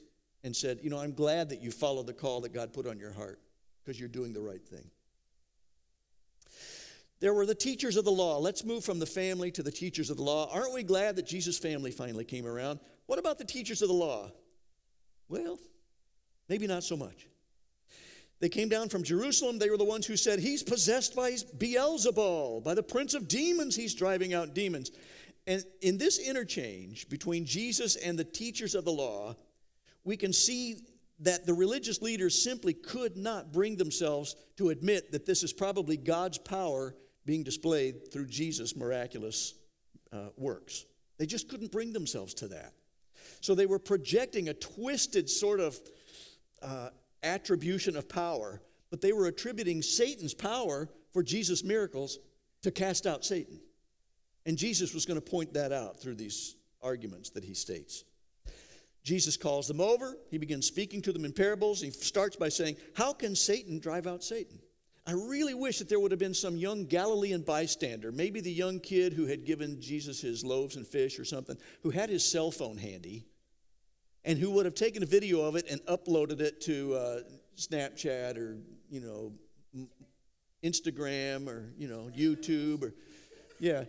and 0.45 0.55
said, 0.55 0.79
You 0.83 0.91
know, 0.91 0.99
I'm 0.99 1.15
glad 1.15 1.49
that 1.49 1.63
you 1.63 1.71
followed 1.71 2.07
the 2.07 2.13
call 2.13 2.43
that 2.43 2.53
God 2.53 2.75
put 2.75 2.87
on 2.87 2.99
your 2.99 3.13
heart 3.13 3.41
because 3.83 3.99
you're 3.99 4.11
doing 4.11 4.35
the 4.35 4.43
right 4.43 4.63
thing. 4.63 4.91
There 7.21 7.33
were 7.33 7.47
the 7.47 7.55
teachers 7.55 7.97
of 7.97 8.05
the 8.05 8.13
law. 8.13 8.37
Let's 8.37 8.63
move 8.63 8.85
from 8.85 8.99
the 8.99 9.07
family 9.07 9.51
to 9.53 9.63
the 9.63 9.73
teachers 9.73 10.11
of 10.11 10.19
the 10.19 10.23
law. 10.23 10.51
Aren't 10.53 10.75
we 10.75 10.83
glad 10.83 11.17
that 11.17 11.27
Jesus' 11.27 11.59
family 11.59 11.93
finally 11.93 12.27
came 12.27 12.47
around? 12.47 12.79
What 13.07 13.19
about 13.19 13.39
the 13.39 13.47
teachers 13.47 13.81
of 13.81 13.89
the 13.89 13.95
law? 13.95 14.31
Well, 15.31 15.59
maybe 16.51 16.67
not 16.67 16.85
so 16.85 16.99
much. 16.99 17.30
They 18.41 18.49
came 18.49 18.69
down 18.69 18.89
from 18.89 19.03
Jerusalem. 19.03 19.59
They 19.59 19.71
were 19.71 19.77
the 19.77 19.85
ones 19.85 20.07
who 20.07 20.17
said, 20.17 20.41
He's 20.41 20.63
possessed 20.63 21.15
by 21.15 21.33
Beelzebul, 21.33 22.65
by 22.65 22.75
the 22.75 22.83
prince 22.83 23.15
of 23.15 23.29
demons, 23.29 23.77
he's 23.77 23.95
driving 23.95 24.35
out 24.35 24.55
demons. 24.55 24.91
And 25.47 25.63
in 25.83 25.99
this 25.99 26.19
interchange 26.19 27.09
between 27.09 27.45
Jesus 27.45 27.97
and 27.97 28.19
the 28.19 28.25
teachers 28.25 28.75
of 28.75 28.85
the 28.85 28.93
law, 28.93 29.37
we 30.05 30.17
can 30.17 30.33
see 30.33 30.87
that 31.21 31.45
the 31.45 31.53
religious 31.53 32.01
leaders 32.01 32.43
simply 32.43 32.73
could 32.73 33.17
not 33.17 33.53
bring 33.53 33.77
themselves 33.77 34.37
to 34.57 34.71
admit 34.71 35.13
that 35.13 35.27
this 35.27 35.43
is 35.43 35.53
probably 35.53 35.97
God's 35.97 36.39
power 36.39 36.95
being 37.27 37.43
displayed 37.43 38.11
through 38.11 38.27
Jesus' 38.27 38.75
miraculous 38.75 39.55
uh, 40.13 40.29
works. 40.37 40.87
They 41.19 41.27
just 41.27 41.49
couldn't 41.49 41.71
bring 41.71 41.93
themselves 41.93 42.33
to 42.35 42.49
that. 42.49 42.73
So 43.43 43.55
they 43.55 43.67
were 43.67 43.79
projecting 43.79 44.49
a 44.49 44.55
twisted 44.55 45.29
sort 45.29 45.61
of 45.61 45.79
uh, 46.63 46.89
attribution 47.23 47.97
of 47.97 48.09
power, 48.09 48.61
but 48.91 49.01
they 49.01 49.13
were 49.13 49.27
attributing 49.27 49.83
Satan's 49.83 50.35
power 50.35 50.89
for 51.13 51.23
Jesus' 51.23 51.65
miracles 51.65 52.19
to 52.63 52.71
cast 52.71 53.07
out 53.07 53.25
Satan. 53.25 53.61
And 54.47 54.57
Jesus 54.57 54.95
was 54.95 55.07
going 55.07 55.21
to 55.21 55.31
point 55.31 55.55
that 55.55 55.73
out 55.73 56.01
through 56.01 56.17
these 56.17 56.57
arguments 56.83 57.31
that 57.31 57.45
he 57.45 57.55
states. 57.55 58.05
Jesus 59.03 59.37
calls 59.37 59.67
them 59.67 59.81
over. 59.81 60.17
He 60.31 60.39
begins 60.39 60.67
speaking 60.67 61.01
to 61.03 61.13
them 61.13 61.25
in 61.25 61.33
parables. 61.33 61.81
He 61.81 61.91
starts 61.91 62.37
by 62.37 62.49
saying, 62.49 62.77
How 62.95 63.13
can 63.13 63.35
Satan 63.35 63.79
drive 63.79 64.07
out 64.07 64.23
Satan? 64.23 64.59
I 65.07 65.13
really 65.13 65.55
wish 65.55 65.79
that 65.79 65.89
there 65.89 65.99
would 65.99 66.11
have 66.11 66.21
been 66.21 66.35
some 66.35 66.57
young 66.57 66.85
Galilean 66.85 67.41
bystander, 67.43 68.13
maybe 68.13 68.41
the 68.41 68.53
young 68.53 68.79
kid 68.79 69.15
who 69.15 69.27
had 69.27 69.45
given 69.45 69.81
Jesus 69.81 70.21
his 70.21 70.45
loaves 70.45 70.77
and 70.77 70.87
fish 70.87 71.19
or 71.19 71.25
something, 71.25 71.57
who 71.83 71.91
had 71.91 72.11
his 72.11 72.25
cell 72.25 72.51
phone 72.51 72.77
handy, 72.77 73.25
and 74.25 74.39
who 74.39 74.51
would 74.51 74.67
have 74.67 74.75
taken 74.75 75.03
a 75.03 75.07
video 75.07 75.43
of 75.43 75.57
it 75.57 75.71
and 75.71 75.81
uploaded 75.87 76.41
it 76.41 76.61
to 76.63 76.95
uh, 76.95 77.21
Snapchat 77.57 78.37
or, 78.37 78.59
you 78.91 79.01
know, 79.01 79.33
Instagram 80.63 81.49
or, 81.49 81.73
you 81.79 81.89
know, 81.89 82.11
YouTube 82.17 82.83
or, 82.83 82.95
yeah. 83.59 83.85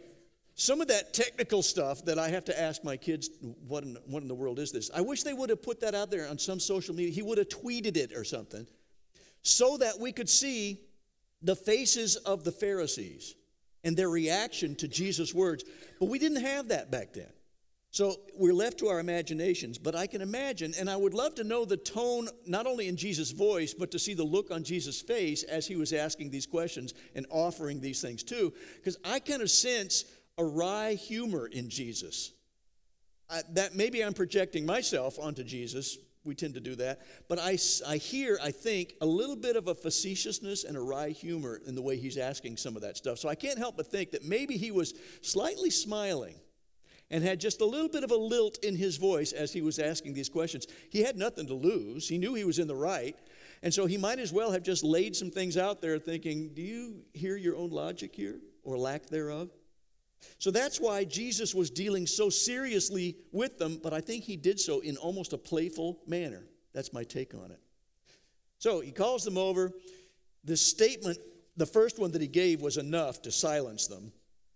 Some 0.56 0.82
of 0.82 0.88
that 0.90 1.14
technical 1.14 1.64
stuff 1.64 2.06
that 2.06 2.20
I 2.20 2.28
have 2.30 2.46
to 2.46 2.60
ask 2.60 2.84
my 2.84 2.98
kids, 2.98 3.30
what 3.68 3.84
in, 3.84 3.98
what 4.06 4.22
in 4.22 4.28
the 4.28 4.36
world 4.36 4.60
is 4.60 4.72
this? 4.72 4.92
I 4.94 5.02
wish 5.02 5.24
they 5.24 5.34
would 5.34 5.50
have 5.50 5.62
put 5.62 5.80
that 5.82 5.96
out 5.96 6.12
there 6.12 6.30
on 6.30 6.38
some 6.38 6.60
social 6.60 6.94
media. 6.94 7.12
He 7.12 7.22
would 7.22 7.38
have 7.38 7.50
tweeted 7.50 7.98
it 7.98 8.12
or 8.16 8.24
something 8.24 8.68
so 9.42 9.78
that 9.78 10.00
we 10.00 10.12
could 10.12 10.30
see 10.30 10.82
the 11.42 11.56
faces 11.56 12.16
of 12.18 12.44
the 12.44 12.52
Pharisees 12.52 13.36
and 13.84 13.98
their 13.98 14.10
reaction 14.10 14.76
to 14.76 14.88
Jesus' 14.88 15.34
words. 15.34 15.64
But 16.00 16.10
we 16.10 16.20
didn't 16.20 16.42
have 16.42 16.68
that 16.68 16.92
back 16.92 17.14
then. 17.14 17.32
So 17.92 18.22
we're 18.34 18.54
left 18.54 18.80
to 18.80 18.88
our 18.88 19.02
imaginations, 19.02 19.78
but 19.78 19.96
I 19.96 20.08
can 20.08 20.22
imagine, 20.22 20.74
and 20.80 20.90
I 20.90 20.96
would 20.96 21.14
love 21.14 21.36
to 21.36 21.44
know 21.44 21.66
the 21.66 21.76
tone, 21.76 22.30
not 22.48 22.66
only 22.66 22.88
in 22.88 22.96
Jesus' 22.96 23.32
voice, 23.32 23.74
but 23.74 23.92
to 23.92 24.00
see 24.00 24.14
the 24.14 24.24
look 24.24 24.50
on 24.50 24.64
Jesus' 24.64 25.02
face 25.02 25.44
as 25.44 25.68
he 25.68 25.76
was 25.76 25.92
asking 25.92 26.30
these 26.30 26.46
questions 26.46 26.94
and 27.16 27.26
offering 27.30 27.82
these 27.82 28.02
things 28.02 28.24
too, 28.24 28.54
because 28.78 28.98
I 29.04 29.20
kind 29.20 29.42
of 29.42 29.52
sense 29.52 30.06
a 30.38 30.44
wry 30.44 30.94
humor 30.94 31.48
in 31.48 31.70
Jesus. 31.70 32.32
I, 33.30 33.42
that 33.52 33.76
maybe 33.76 34.02
I'm 34.02 34.14
projecting 34.14 34.66
myself 34.66 35.20
onto 35.20 35.44
Jesus. 35.44 35.98
We 36.24 36.34
tend 36.34 36.54
to 36.54 36.62
do 36.62 36.76
that. 36.76 37.02
But 37.28 37.40
I, 37.40 37.58
I 37.86 37.98
hear, 37.98 38.40
I 38.42 38.52
think, 38.52 38.94
a 39.02 39.06
little 39.06 39.36
bit 39.36 39.58
of 39.58 39.68
a 39.68 39.76
facetiousness 39.76 40.64
and 40.64 40.78
a 40.78 40.82
wry 40.82 41.10
humor 41.10 41.60
in 41.66 41.76
the 41.76 41.82
way 41.82 41.98
he's 41.98 42.18
asking 42.18 42.56
some 42.56 42.78
of 42.78 42.84
that 42.84 42.96
stuff. 42.96 43.18
So 43.20 43.28
I 43.28 43.36
can't 43.36 43.58
help 43.58 43.76
but 43.76 43.88
think 43.88 44.12
that 44.12 44.24
maybe 44.24 44.56
he 44.56 44.72
was 44.72 44.94
slightly 45.22 45.70
smiling 45.72 46.36
and 47.12 47.24
had 47.24 47.40
just 47.40 47.62
a 47.62 47.66
little 47.66 47.90
bit 47.90 48.04
of 48.04 48.10
a 48.10 48.16
lilt 48.16 48.58
in 48.64 48.76
his 48.76 48.98
voice 48.98 49.34
as 49.34 49.52
he 49.54 49.62
was 49.62 49.78
asking 49.78 50.14
these 50.14 50.30
questions. 50.30 50.66
He 50.90 51.04
had 51.04 51.18
nothing 51.18 51.46
to 51.48 51.54
lose, 51.54 52.08
he 52.08 52.18
knew 52.18 52.34
he 52.34 52.46
was 52.46 52.58
in 52.58 52.68
the 52.68 52.76
right. 52.76 53.16
And 53.64 53.72
so 53.72 53.86
he 53.86 53.96
might 53.96 54.18
as 54.18 54.34
well 54.34 54.52
have 54.52 54.64
just 54.64 54.84
laid 54.84 55.16
some 55.16 55.30
things 55.30 55.56
out 55.56 55.82
there 55.82 56.00
thinking, 56.00 56.50
Do 56.56 56.64
you 56.64 57.04
hear 57.14 57.38
your 57.38 57.56
own 57.56 57.70
logic 57.70 58.16
here 58.16 58.40
or 58.64 58.76
lack 58.76 59.06
thereof? 59.06 59.52
So 60.40 60.50
that's 60.50 60.80
why 60.80 61.04
Jesus 61.04 61.54
was 61.54 61.70
dealing 61.70 62.08
so 62.08 62.30
seriously 62.30 63.18
with 63.32 63.60
them, 63.60 63.80
but 63.82 63.94
I 63.94 64.02
think 64.02 64.24
he 64.24 64.36
did 64.36 64.60
so 64.60 64.80
in 64.80 64.98
almost 64.98 65.34
a 65.34 65.38
playful 65.38 66.00
manner. 66.08 66.44
That's 66.74 66.94
my 66.94 67.04
take 67.04 67.36
on 67.36 67.52
it. 67.52 67.60
So 68.58 68.80
he 68.80 68.92
calls 68.92 69.24
them 69.24 69.38
over. 69.38 69.72
The 70.44 70.58
statement, 70.58 71.18
the 71.58 71.66
first 71.66 72.00
one 72.00 72.12
that 72.12 72.22
he 72.22 72.28
gave, 72.28 72.62
was 72.62 72.78
enough 72.78 73.22
to 73.24 73.32
silence 73.32 73.88
them. 73.88 74.12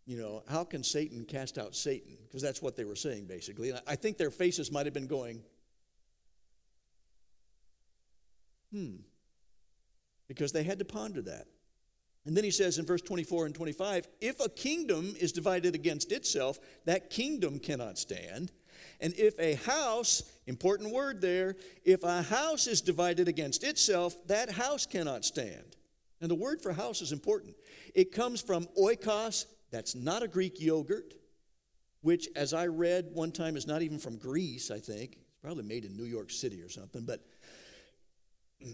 You 0.06 0.18
know, 0.18 0.44
how 0.48 0.63
can 0.63 0.84
Satan 0.84 1.26
cast 1.26 1.58
out 1.58 1.76
Satan? 1.76 2.18
Because 2.28 2.41
that's 2.41 2.62
what 2.62 2.76
they 2.76 2.86
were 2.86 2.96
saying, 2.96 3.26
basically. 3.26 3.72
And 3.72 3.82
I 3.88 3.96
think 3.96 4.18
their 4.18 4.30
faces 4.30 4.72
might 4.72 4.86
have 4.86 4.94
been 4.94 5.08
going, 5.08 5.41
hmm, 8.72 8.98
because 10.28 10.52
they 10.52 10.63
had 10.63 10.80
to 10.80 10.86
ponder 10.86 11.22
that. 11.24 11.48
And 12.26 12.36
then 12.36 12.44
he 12.44 12.52
says 12.52 12.78
in 12.80 12.86
verse 12.86 13.02
24 13.02 13.48
and 13.48 13.56
25 13.56 14.08
if 14.22 14.39
a 14.39 14.50
kingdom 14.50 15.15
is 15.20 15.32
divided 15.32 15.76
against 15.76 16.12
itself, 16.12 16.60
that 16.86 17.10
kingdom 17.10 17.60
cannot 17.60 17.98
stand. 17.98 18.52
And 19.00 19.13
if 19.18 19.38
a 19.39 19.56
house, 19.56 20.24
important 20.48 20.91
word 20.91 21.22
there, 21.22 21.56
if 21.84 22.04
a 22.04 22.22
house 22.22 22.68
is 22.68 22.82
divided 22.82 23.28
against 23.28 23.63
itself, 23.63 24.15
that 24.28 24.52
house 24.52 24.86
cannot 24.86 25.26
stand. 25.26 25.76
And 26.22 26.32
the 26.32 26.36
word 26.36 26.62
for 26.62 26.72
house 26.72 27.02
is 27.02 27.12
important. 27.12 27.56
It 27.94 28.12
comes 28.12 28.41
from 28.41 28.68
oikos 28.80 29.46
that's 29.76 29.94
not 29.94 30.24
a 30.24 30.28
Greek 30.28 30.62
yogurt, 30.62 31.16
which, 32.02 32.30
as 32.36 32.54
I 32.54 32.68
read 32.68 33.10
one 33.14 33.34
time, 33.34 33.58
is 33.58 33.68
not 33.68 33.82
even 33.82 34.00
from 34.00 34.18
Greece, 34.18 34.72
I 34.72 34.80
think. 34.80 35.18
It's 35.18 35.40
probably 35.44 35.64
made 35.64 35.84
in 35.84 35.98
New 35.98 36.06
York 36.06 36.32
City 36.32 36.62
or 36.62 36.70
something. 36.70 37.04
But, 37.04 37.20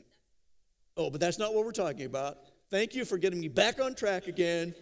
oh, 0.98 1.10
but 1.10 1.20
that's 1.20 1.40
not 1.40 1.56
what 1.56 1.66
we're 1.66 1.72
talking 1.72 2.06
about. 2.06 2.38
Thank 2.70 2.94
you 2.94 3.04
for 3.04 3.18
getting 3.18 3.40
me 3.40 3.48
back 3.48 3.82
on 3.82 3.96
track 3.96 4.28
again. 4.28 4.76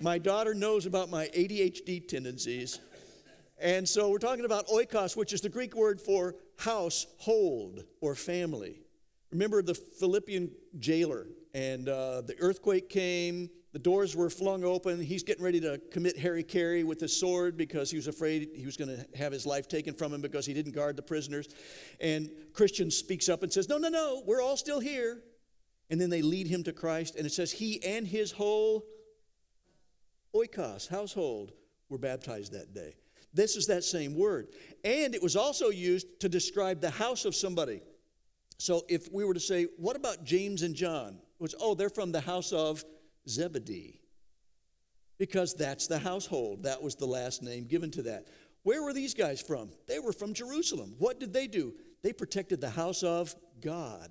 My 0.00 0.16
daughter 0.16 0.54
knows 0.54 0.86
about 0.86 1.10
my 1.10 1.26
ADHD 1.26 2.08
tendencies. 2.08 2.80
And 3.60 3.86
so 3.86 4.08
we're 4.08 4.18
talking 4.18 4.46
about 4.46 4.68
oikos, 4.68 5.18
which 5.18 5.34
is 5.34 5.42
the 5.42 5.50
Greek 5.50 5.74
word 5.74 6.00
for 6.00 6.34
household 6.56 7.84
or 8.00 8.14
family. 8.14 8.80
Remember 9.32 9.60
the 9.60 9.74
Philippian 9.74 10.50
jailer, 10.78 11.26
and 11.58 11.88
uh, 11.88 12.20
the 12.20 12.36
earthquake 12.38 12.88
came, 12.88 13.50
the 13.72 13.80
doors 13.80 14.14
were 14.14 14.30
flung 14.30 14.62
open. 14.62 15.02
He's 15.02 15.24
getting 15.24 15.42
ready 15.42 15.60
to 15.62 15.80
commit 15.90 16.16
hara-kiri 16.16 16.84
with 16.84 17.00
his 17.00 17.18
sword 17.18 17.56
because 17.56 17.90
he 17.90 17.96
was 17.96 18.06
afraid 18.06 18.50
he 18.54 18.64
was 18.64 18.76
going 18.76 18.96
to 18.96 19.18
have 19.18 19.32
his 19.32 19.44
life 19.44 19.66
taken 19.66 19.92
from 19.92 20.14
him 20.14 20.20
because 20.20 20.46
he 20.46 20.54
didn't 20.54 20.70
guard 20.70 20.94
the 20.94 21.02
prisoners. 21.02 21.48
And 22.00 22.30
Christian 22.52 22.92
speaks 22.92 23.28
up 23.28 23.42
and 23.42 23.52
says, 23.52 23.68
No, 23.68 23.76
no, 23.76 23.88
no, 23.88 24.22
we're 24.24 24.40
all 24.40 24.56
still 24.56 24.78
here. 24.78 25.20
And 25.90 26.00
then 26.00 26.10
they 26.10 26.22
lead 26.22 26.46
him 26.46 26.62
to 26.62 26.72
Christ. 26.72 27.16
And 27.16 27.26
it 27.26 27.32
says, 27.32 27.50
He 27.50 27.82
and 27.82 28.06
his 28.06 28.30
whole 28.30 28.86
oikos, 30.36 30.88
household, 30.88 31.50
were 31.88 31.98
baptized 31.98 32.52
that 32.52 32.72
day. 32.72 32.94
This 33.34 33.56
is 33.56 33.66
that 33.66 33.82
same 33.82 34.14
word. 34.14 34.46
And 34.84 35.12
it 35.12 35.22
was 35.22 35.34
also 35.34 35.70
used 35.70 36.20
to 36.20 36.28
describe 36.28 36.80
the 36.80 36.90
house 36.90 37.24
of 37.24 37.34
somebody. 37.34 37.82
So 38.58 38.84
if 38.88 39.12
we 39.12 39.24
were 39.24 39.34
to 39.34 39.40
say, 39.40 39.66
What 39.76 39.96
about 39.96 40.22
James 40.22 40.62
and 40.62 40.76
John? 40.76 41.18
Which, 41.38 41.54
oh, 41.60 41.74
they're 41.74 41.88
from 41.88 42.12
the 42.12 42.20
house 42.20 42.52
of 42.52 42.84
Zebedee, 43.28 44.00
because 45.18 45.54
that's 45.54 45.86
the 45.86 45.98
household. 45.98 46.64
That 46.64 46.82
was 46.82 46.94
the 46.94 47.06
last 47.06 47.42
name 47.42 47.64
given 47.64 47.90
to 47.92 48.02
that. 48.02 48.26
Where 48.62 48.82
were 48.82 48.92
these 48.92 49.14
guys 49.14 49.40
from? 49.40 49.70
They 49.86 49.98
were 49.98 50.12
from 50.12 50.34
Jerusalem. 50.34 50.94
What 50.98 51.20
did 51.20 51.32
they 51.32 51.46
do? 51.46 51.74
They 52.02 52.12
protected 52.12 52.60
the 52.60 52.70
house 52.70 53.02
of 53.02 53.34
God, 53.60 54.10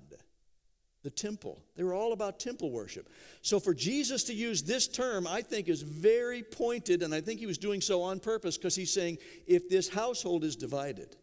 the 1.02 1.10
temple. 1.10 1.62
They 1.76 1.84
were 1.84 1.94
all 1.94 2.12
about 2.12 2.40
temple 2.40 2.70
worship. 2.70 3.08
So 3.42 3.60
for 3.60 3.74
Jesus 3.74 4.24
to 4.24 4.34
use 4.34 4.62
this 4.62 4.88
term, 4.88 5.26
I 5.26 5.42
think 5.42 5.68
is 5.68 5.82
very 5.82 6.42
pointed, 6.42 7.02
and 7.02 7.14
I 7.14 7.20
think 7.20 7.40
he 7.40 7.46
was 7.46 7.58
doing 7.58 7.80
so 7.80 8.02
on 8.02 8.20
purpose 8.20 8.56
because 8.56 8.74
he's 8.74 8.92
saying 8.92 9.18
if 9.46 9.68
this 9.68 9.88
household 9.88 10.44
is 10.44 10.56
divided, 10.56 11.16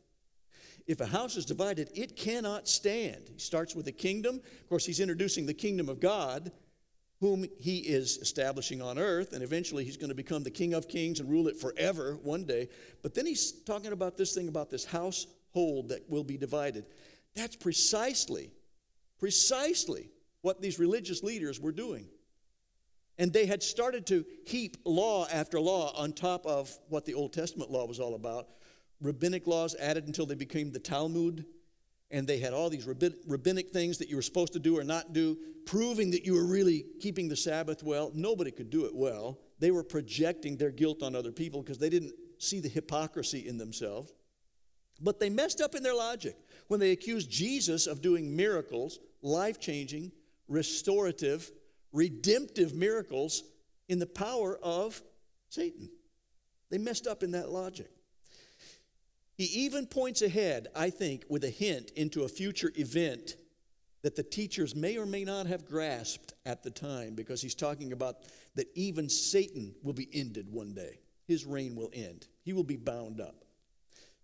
if 0.88 1.02
a 1.02 1.06
house 1.06 1.36
is 1.36 1.46
divided, 1.46 1.90
it 1.96 2.16
cannot 2.16 2.68
stand. 2.68 3.30
He 3.34 3.40
starts 3.40 3.76
with 3.76 3.86
the 3.86 3.92
kingdom. 3.92 4.36
Of 4.62 4.70
course, 4.70 4.86
he's 4.86 5.00
introducing 5.00 5.46
the 5.46 5.54
kingdom 5.54 5.90
of 5.90 6.00
God 6.00 6.52
whom 7.22 7.46
he 7.60 7.78
is 7.78 8.18
establishing 8.18 8.82
on 8.82 9.00
earth, 9.00 9.34
and 9.34 9.42
eventually 9.42 9.84
he's 9.84 9.98
going 9.98 10.10
to 10.10 10.16
become 10.16 10.44
the 10.44 10.52
King 10.52 10.74
of 10.74 10.88
Kings 10.88 11.20
and 11.20 11.30
rule 11.30 11.48
it 11.48 11.58
forever 11.58 12.18
one 12.22 12.44
day. 12.44 12.68
But 13.02 13.14
then 13.14 13.26
he's 13.26 13.52
talking 13.64 13.94
about 13.94 14.18
this 14.18 14.34
thing 14.34 14.48
about 14.48 14.70
this 14.70 14.86
household 14.86 15.90
that 15.90 16.10
will 16.10 16.24
be 16.24 16.38
divided. 16.38 16.86
That's 17.34 17.56
precisely, 17.56 18.52
precisely 19.18 20.10
what 20.42 20.62
these 20.62 20.78
religious 20.78 21.24
leaders 21.24 21.60
were 21.60 21.72
doing. 21.72 22.08
And 23.18 23.32
they 23.32 23.46
had 23.46 23.64
started 23.64 24.06
to 24.08 24.26
heap 24.46 24.76
law 24.84 25.26
after 25.32 25.60
law 25.60 25.94
on 25.98 26.12
top 26.12 26.46
of 26.46 26.78
what 26.90 27.06
the 27.06 27.14
Old 27.14 27.32
Testament 27.32 27.72
law 27.72 27.86
was 27.86 28.00
all 28.00 28.16
about. 28.16 28.50
Rabbinic 29.02 29.48
laws 29.48 29.76
added 29.80 30.08
until 30.08 30.26
they 30.26 30.36
became 30.36 30.72
the 30.72 30.80
Talmud, 30.80 31.46
and 32.12 32.28
they 32.28 32.40
had 32.40 32.54
all 32.54 32.70
these 32.70 32.88
rabbinic 32.88 33.72
things 33.72 33.98
that 33.98 34.10
you 34.10 34.16
were 34.16 34.22
supposed 34.22 34.54
to 34.54 34.60
do 34.60 34.78
or 34.78 34.84
not 34.84 35.14
do, 35.14 35.38
proving 35.66 36.12
that 36.12 36.26
you 36.26 36.34
were 36.34 36.46
really 36.46 36.86
keeping 37.00 37.28
the 37.28 37.36
Sabbath 37.36 37.84
well. 37.84 38.12
Nobody 38.14 38.52
could 38.52 38.70
do 38.70 38.86
it 38.86 38.96
well. 38.96 39.40
They 39.60 39.72
were 39.72 39.84
projecting 39.84 40.58
their 40.58 40.72
guilt 40.72 41.02
on 41.02 41.16
other 41.16 41.32
people 41.32 41.62
because 41.62 41.80
they 41.80 41.90
didn't 41.90 42.14
see 42.38 42.60
the 42.60 42.70
hypocrisy 42.70 43.48
in 43.48 43.58
themselves. 43.58 44.14
But 45.02 45.20
they 45.20 45.30
messed 45.30 45.62
up 45.62 45.76
in 45.76 45.84
their 45.84 45.96
logic 45.96 46.38
when 46.68 46.80
they 46.80 46.92
accused 46.92 47.30
Jesus 47.30 47.88
of 47.88 48.02
doing 48.02 48.36
miracles, 48.36 49.00
life 49.22 49.60
changing, 49.60 50.12
restorative, 50.48 51.52
redemptive 51.92 52.74
miracles 52.74 53.44
in 53.90 54.00
the 54.00 54.06
power 54.06 54.58
of 54.62 55.02
Satan. 55.50 55.90
They 56.70 56.78
messed 56.78 57.08
up 57.08 57.24
in 57.24 57.32
that 57.32 57.50
logic. 57.50 57.90
He 59.38 59.46
even 59.46 59.86
points 59.86 60.22
ahead, 60.22 60.68
I 60.76 60.90
think, 60.90 61.26
with 61.30 61.44
a 61.44 61.50
hint 61.50 61.92
into 61.96 62.24
a 62.24 62.30
future 62.30 62.72
event 62.76 63.36
that 64.02 64.16
the 64.16 64.24
teachers 64.24 64.76
may 64.76 64.98
or 64.98 65.06
may 65.06 65.24
not 65.24 65.48
have 65.48 65.66
grasped 65.66 66.34
at 66.46 66.64
the 66.64 66.70
time 66.70 67.16
because 67.16 67.42
he's 67.42 67.56
talking 67.56 67.92
about 67.92 68.18
that 68.56 68.68
even 68.76 69.10
Satan 69.10 69.74
will 69.84 69.94
be 69.94 70.08
ended 70.14 70.48
one 70.52 70.74
day. 70.74 71.00
His 71.28 71.46
reign 71.46 71.76
will 71.76 71.90
end, 71.94 72.28
he 72.44 72.54
will 72.54 72.64
be 72.64 72.78
bound 72.78 73.20
up. 73.20 73.46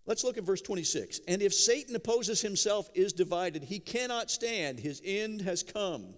Let's 0.06 0.24
look 0.24 0.38
at 0.38 0.44
verse 0.44 0.60
26. 0.60 1.20
And 1.28 1.42
if 1.42 1.54
Satan 1.54 1.94
opposes 1.94 2.40
himself, 2.40 2.88
is 2.94 3.12
divided, 3.12 3.62
he 3.62 3.78
cannot 3.78 4.30
stand. 4.30 4.80
His 4.80 5.00
end 5.04 5.42
has 5.42 5.62
come. 5.62 6.14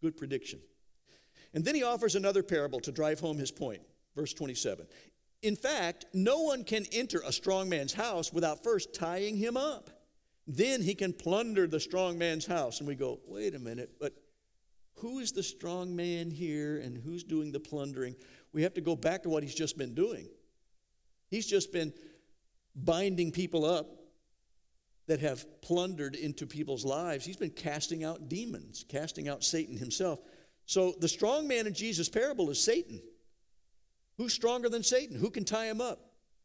Good 0.00 0.16
prediction. 0.16 0.60
And 1.54 1.64
then 1.64 1.74
he 1.74 1.84
offers 1.84 2.16
another 2.16 2.42
parable 2.42 2.80
to 2.80 2.92
drive 2.92 3.20
home 3.20 3.38
his 3.38 3.52
point. 3.52 3.82
Verse 4.16 4.34
27. 4.34 4.86
In 5.46 5.54
fact, 5.54 6.06
no 6.12 6.40
one 6.40 6.64
can 6.64 6.86
enter 6.90 7.22
a 7.24 7.30
strong 7.30 7.68
man's 7.68 7.92
house 7.92 8.32
without 8.32 8.64
first 8.64 8.92
tying 8.92 9.36
him 9.36 9.56
up. 9.56 9.90
Then 10.48 10.82
he 10.82 10.92
can 10.92 11.12
plunder 11.12 11.68
the 11.68 11.78
strong 11.78 12.18
man's 12.18 12.44
house. 12.44 12.80
And 12.80 12.88
we 12.88 12.96
go, 12.96 13.20
wait 13.28 13.54
a 13.54 13.60
minute, 13.60 13.92
but 14.00 14.12
who 14.94 15.20
is 15.20 15.30
the 15.30 15.44
strong 15.44 15.94
man 15.94 16.32
here 16.32 16.78
and 16.78 16.98
who's 16.98 17.22
doing 17.22 17.52
the 17.52 17.60
plundering? 17.60 18.16
We 18.52 18.64
have 18.64 18.74
to 18.74 18.80
go 18.80 18.96
back 18.96 19.22
to 19.22 19.28
what 19.28 19.44
he's 19.44 19.54
just 19.54 19.78
been 19.78 19.94
doing. 19.94 20.26
He's 21.28 21.46
just 21.46 21.72
been 21.72 21.92
binding 22.74 23.30
people 23.30 23.64
up 23.64 23.86
that 25.06 25.20
have 25.20 25.62
plundered 25.62 26.16
into 26.16 26.44
people's 26.44 26.84
lives. 26.84 27.24
He's 27.24 27.36
been 27.36 27.50
casting 27.50 28.02
out 28.02 28.28
demons, 28.28 28.84
casting 28.88 29.28
out 29.28 29.44
Satan 29.44 29.76
himself. 29.76 30.18
So 30.64 30.96
the 30.98 31.06
strong 31.06 31.46
man 31.46 31.68
in 31.68 31.72
Jesus' 31.72 32.08
parable 32.08 32.50
is 32.50 32.60
Satan. 32.60 33.00
Who's 34.16 34.32
stronger 34.32 34.68
than 34.68 34.82
Satan? 34.82 35.16
Who 35.16 35.30
can 35.30 35.44
tie 35.44 35.66
him 35.66 35.80
up? 35.80 36.00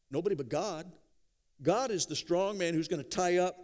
Nobody 0.09 0.35
but 0.35 0.49
God. 0.49 0.91
God 1.61 1.91
is 1.91 2.05
the 2.05 2.15
strong 2.15 2.57
man 2.57 2.73
who's 2.73 2.87
going 2.87 3.03
to 3.03 3.09
tie 3.09 3.37
up, 3.37 3.57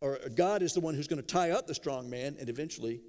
or 0.00 0.18
God 0.34 0.62
is 0.62 0.74
the 0.74 0.80
one 0.80 0.94
who's 0.94 1.06
going 1.08 1.22
to 1.22 1.26
tie 1.26 1.50
up 1.50 1.66
the 1.66 1.74
strong 1.74 2.10
man 2.10 2.36
and 2.38 2.48
eventually 2.48 3.00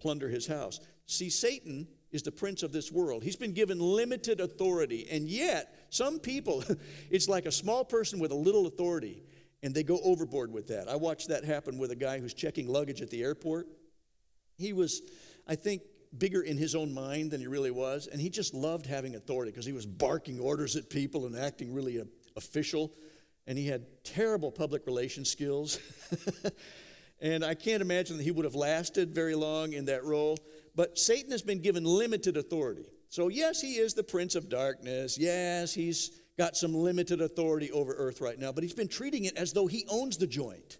plunder 0.00 0.28
his 0.28 0.46
house. 0.46 0.80
See, 1.06 1.30
Satan 1.30 1.86
is 2.10 2.22
the 2.22 2.32
prince 2.32 2.62
of 2.62 2.72
this 2.72 2.92
world. 2.92 3.22
He's 3.22 3.36
been 3.36 3.54
given 3.54 3.78
limited 3.78 4.40
authority, 4.40 5.06
and 5.10 5.28
yet 5.28 5.86
some 5.90 6.18
people, 6.18 6.64
it's 7.10 7.28
like 7.28 7.46
a 7.46 7.52
small 7.52 7.84
person 7.84 8.18
with 8.18 8.32
a 8.32 8.36
little 8.36 8.66
authority, 8.66 9.22
and 9.62 9.74
they 9.74 9.84
go 9.84 10.00
overboard 10.02 10.52
with 10.52 10.66
that. 10.68 10.88
I 10.88 10.96
watched 10.96 11.28
that 11.28 11.44
happen 11.44 11.78
with 11.78 11.92
a 11.92 11.96
guy 11.96 12.18
who's 12.18 12.34
checking 12.34 12.68
luggage 12.68 13.00
at 13.00 13.10
the 13.10 13.22
airport. 13.22 13.68
He 14.58 14.72
was, 14.72 15.02
I 15.46 15.54
think, 15.54 15.82
bigger 16.18 16.42
in 16.42 16.56
his 16.56 16.74
own 16.74 16.92
mind 16.92 17.30
than 17.30 17.40
he 17.40 17.46
really 17.46 17.70
was, 17.70 18.06
and 18.06 18.20
he 18.20 18.28
just 18.28 18.54
loved 18.54 18.86
having 18.86 19.14
authority 19.14 19.50
because 19.50 19.66
he 19.66 19.72
was 19.72 19.86
barking 19.86 20.38
orders 20.40 20.76
at 20.76 20.90
people 20.90 21.26
and 21.26 21.36
acting 21.36 21.72
really 21.72 22.00
uh, 22.00 22.04
official, 22.36 22.92
and 23.46 23.58
he 23.58 23.66
had 23.66 23.84
terrible 24.04 24.50
public 24.50 24.86
relations 24.86 25.30
skills. 25.30 25.78
and 27.20 27.44
I 27.44 27.54
can't 27.54 27.82
imagine 27.82 28.16
that 28.18 28.22
he 28.22 28.30
would 28.30 28.44
have 28.44 28.54
lasted 28.54 29.14
very 29.14 29.34
long 29.34 29.72
in 29.72 29.86
that 29.86 30.04
role. 30.04 30.38
But 30.74 30.98
Satan 30.98 31.30
has 31.32 31.42
been 31.42 31.60
given 31.60 31.84
limited 31.84 32.36
authority. 32.36 32.86
So, 33.08 33.28
yes, 33.28 33.60
he 33.60 33.74
is 33.74 33.94
the 33.94 34.02
prince 34.02 34.34
of 34.34 34.48
darkness. 34.48 35.18
Yes, 35.18 35.74
he's 35.74 36.22
got 36.38 36.56
some 36.56 36.74
limited 36.74 37.20
authority 37.20 37.70
over 37.70 37.92
earth 37.92 38.20
right 38.20 38.38
now, 38.38 38.52
but 38.52 38.64
he's 38.64 38.72
been 38.72 38.88
treating 38.88 39.24
it 39.24 39.36
as 39.36 39.52
though 39.52 39.66
he 39.66 39.84
owns 39.90 40.16
the 40.16 40.26
joint. 40.26 40.78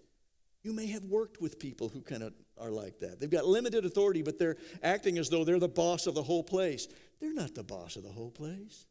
You 0.63 0.71
may 0.73 0.87
have 0.87 1.03
worked 1.05 1.41
with 1.41 1.59
people 1.59 1.89
who 1.89 2.01
kind 2.01 2.23
of 2.23 2.33
are 2.57 2.71
like 2.71 2.99
that. 2.99 3.19
They've 3.19 3.29
got 3.29 3.45
limited 3.45 3.85
authority, 3.85 4.21
but 4.21 4.39
they're 4.39 4.57
acting 4.81 5.17
as 5.17 5.29
though 5.29 5.43
they're 5.43 5.59
the 5.59 5.67
boss 5.67 6.07
of 6.07 6.15
the 6.15 6.23
whole 6.23 6.43
place. 6.43 6.87
They're 7.19 7.33
not 7.33 7.53
the 7.53 7.63
boss 7.63 7.97
of 7.97 8.03
the 8.03 8.09
whole 8.09 8.31
place. 8.31 8.85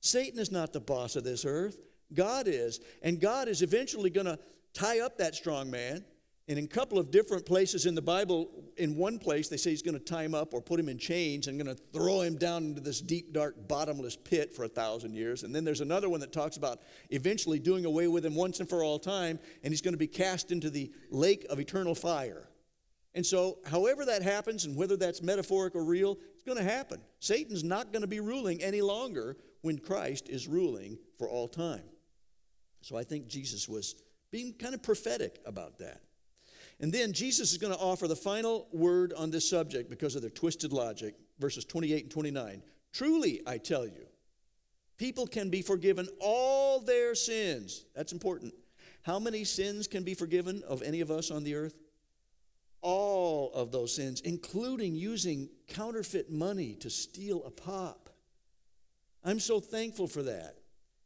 Satan 0.00 0.38
is 0.38 0.52
not 0.52 0.72
the 0.72 0.80
boss 0.80 1.16
of 1.16 1.24
this 1.24 1.44
earth. 1.44 1.78
God 2.12 2.48
is. 2.48 2.80
And 3.02 3.20
God 3.20 3.48
is 3.48 3.62
eventually 3.62 4.10
going 4.10 4.26
to 4.26 4.38
tie 4.74 5.00
up 5.00 5.18
that 5.18 5.34
strong 5.34 5.70
man 5.70 6.04
and 6.50 6.58
in 6.58 6.64
a 6.64 6.68
couple 6.68 6.98
of 6.98 7.12
different 7.12 7.46
places 7.46 7.86
in 7.86 7.94
the 7.94 8.02
Bible, 8.02 8.50
in 8.76 8.96
one 8.96 9.20
place, 9.20 9.46
they 9.46 9.56
say 9.56 9.70
he's 9.70 9.82
going 9.82 9.96
to 9.96 10.04
tie 10.04 10.24
him 10.24 10.34
up 10.34 10.52
or 10.52 10.60
put 10.60 10.80
him 10.80 10.88
in 10.88 10.98
chains 10.98 11.46
and 11.46 11.56
going 11.56 11.72
to 11.72 11.80
throw 11.92 12.22
him 12.22 12.36
down 12.36 12.64
into 12.64 12.80
this 12.80 13.00
deep, 13.00 13.32
dark, 13.32 13.68
bottomless 13.68 14.16
pit 14.16 14.52
for 14.52 14.64
a 14.64 14.68
thousand 14.68 15.14
years. 15.14 15.44
And 15.44 15.54
then 15.54 15.64
there's 15.64 15.80
another 15.80 16.08
one 16.08 16.18
that 16.18 16.32
talks 16.32 16.56
about 16.56 16.80
eventually 17.10 17.60
doing 17.60 17.84
away 17.84 18.08
with 18.08 18.26
him 18.26 18.34
once 18.34 18.58
and 18.58 18.68
for 18.68 18.82
all 18.82 18.98
time, 18.98 19.38
and 19.62 19.72
he's 19.72 19.80
going 19.80 19.94
to 19.94 19.98
be 19.98 20.08
cast 20.08 20.50
into 20.50 20.70
the 20.70 20.90
lake 21.12 21.46
of 21.48 21.60
eternal 21.60 21.94
fire. 21.94 22.48
And 23.14 23.24
so, 23.24 23.58
however 23.64 24.04
that 24.06 24.22
happens, 24.22 24.64
and 24.64 24.74
whether 24.74 24.96
that's 24.96 25.22
metaphoric 25.22 25.76
or 25.76 25.84
real, 25.84 26.18
it's 26.34 26.42
going 26.42 26.58
to 26.58 26.64
happen. 26.64 27.00
Satan's 27.20 27.62
not 27.62 27.92
going 27.92 28.02
to 28.02 28.08
be 28.08 28.18
ruling 28.18 28.60
any 28.60 28.82
longer 28.82 29.36
when 29.62 29.78
Christ 29.78 30.28
is 30.28 30.48
ruling 30.48 30.98
for 31.16 31.28
all 31.30 31.46
time. 31.46 31.84
So, 32.80 32.96
I 32.96 33.04
think 33.04 33.28
Jesus 33.28 33.68
was 33.68 33.94
being 34.32 34.52
kind 34.54 34.74
of 34.74 34.82
prophetic 34.82 35.38
about 35.46 35.78
that. 35.78 36.00
And 36.80 36.92
then 36.92 37.12
Jesus 37.12 37.52
is 37.52 37.58
going 37.58 37.74
to 37.74 37.78
offer 37.78 38.08
the 38.08 38.16
final 38.16 38.66
word 38.72 39.12
on 39.12 39.30
this 39.30 39.48
subject 39.48 39.90
because 39.90 40.16
of 40.16 40.22
their 40.22 40.30
twisted 40.30 40.72
logic, 40.72 41.14
verses 41.38 41.64
28 41.66 42.04
and 42.04 42.10
29. 42.10 42.62
Truly, 42.92 43.42
I 43.46 43.58
tell 43.58 43.86
you, 43.86 44.06
people 44.96 45.26
can 45.26 45.50
be 45.50 45.60
forgiven 45.60 46.08
all 46.20 46.80
their 46.80 47.14
sins. 47.14 47.84
That's 47.94 48.12
important. 48.12 48.54
How 49.02 49.18
many 49.18 49.44
sins 49.44 49.86
can 49.86 50.04
be 50.04 50.14
forgiven 50.14 50.62
of 50.66 50.82
any 50.82 51.02
of 51.02 51.10
us 51.10 51.30
on 51.30 51.44
the 51.44 51.54
earth? 51.54 51.74
All 52.80 53.52
of 53.52 53.72
those 53.72 53.94
sins, 53.94 54.22
including 54.22 54.94
using 54.94 55.50
counterfeit 55.68 56.30
money 56.30 56.76
to 56.76 56.88
steal 56.88 57.44
a 57.44 57.50
pop. 57.50 58.08
I'm 59.22 59.38
so 59.38 59.60
thankful 59.60 60.06
for 60.06 60.22
that. 60.22 60.56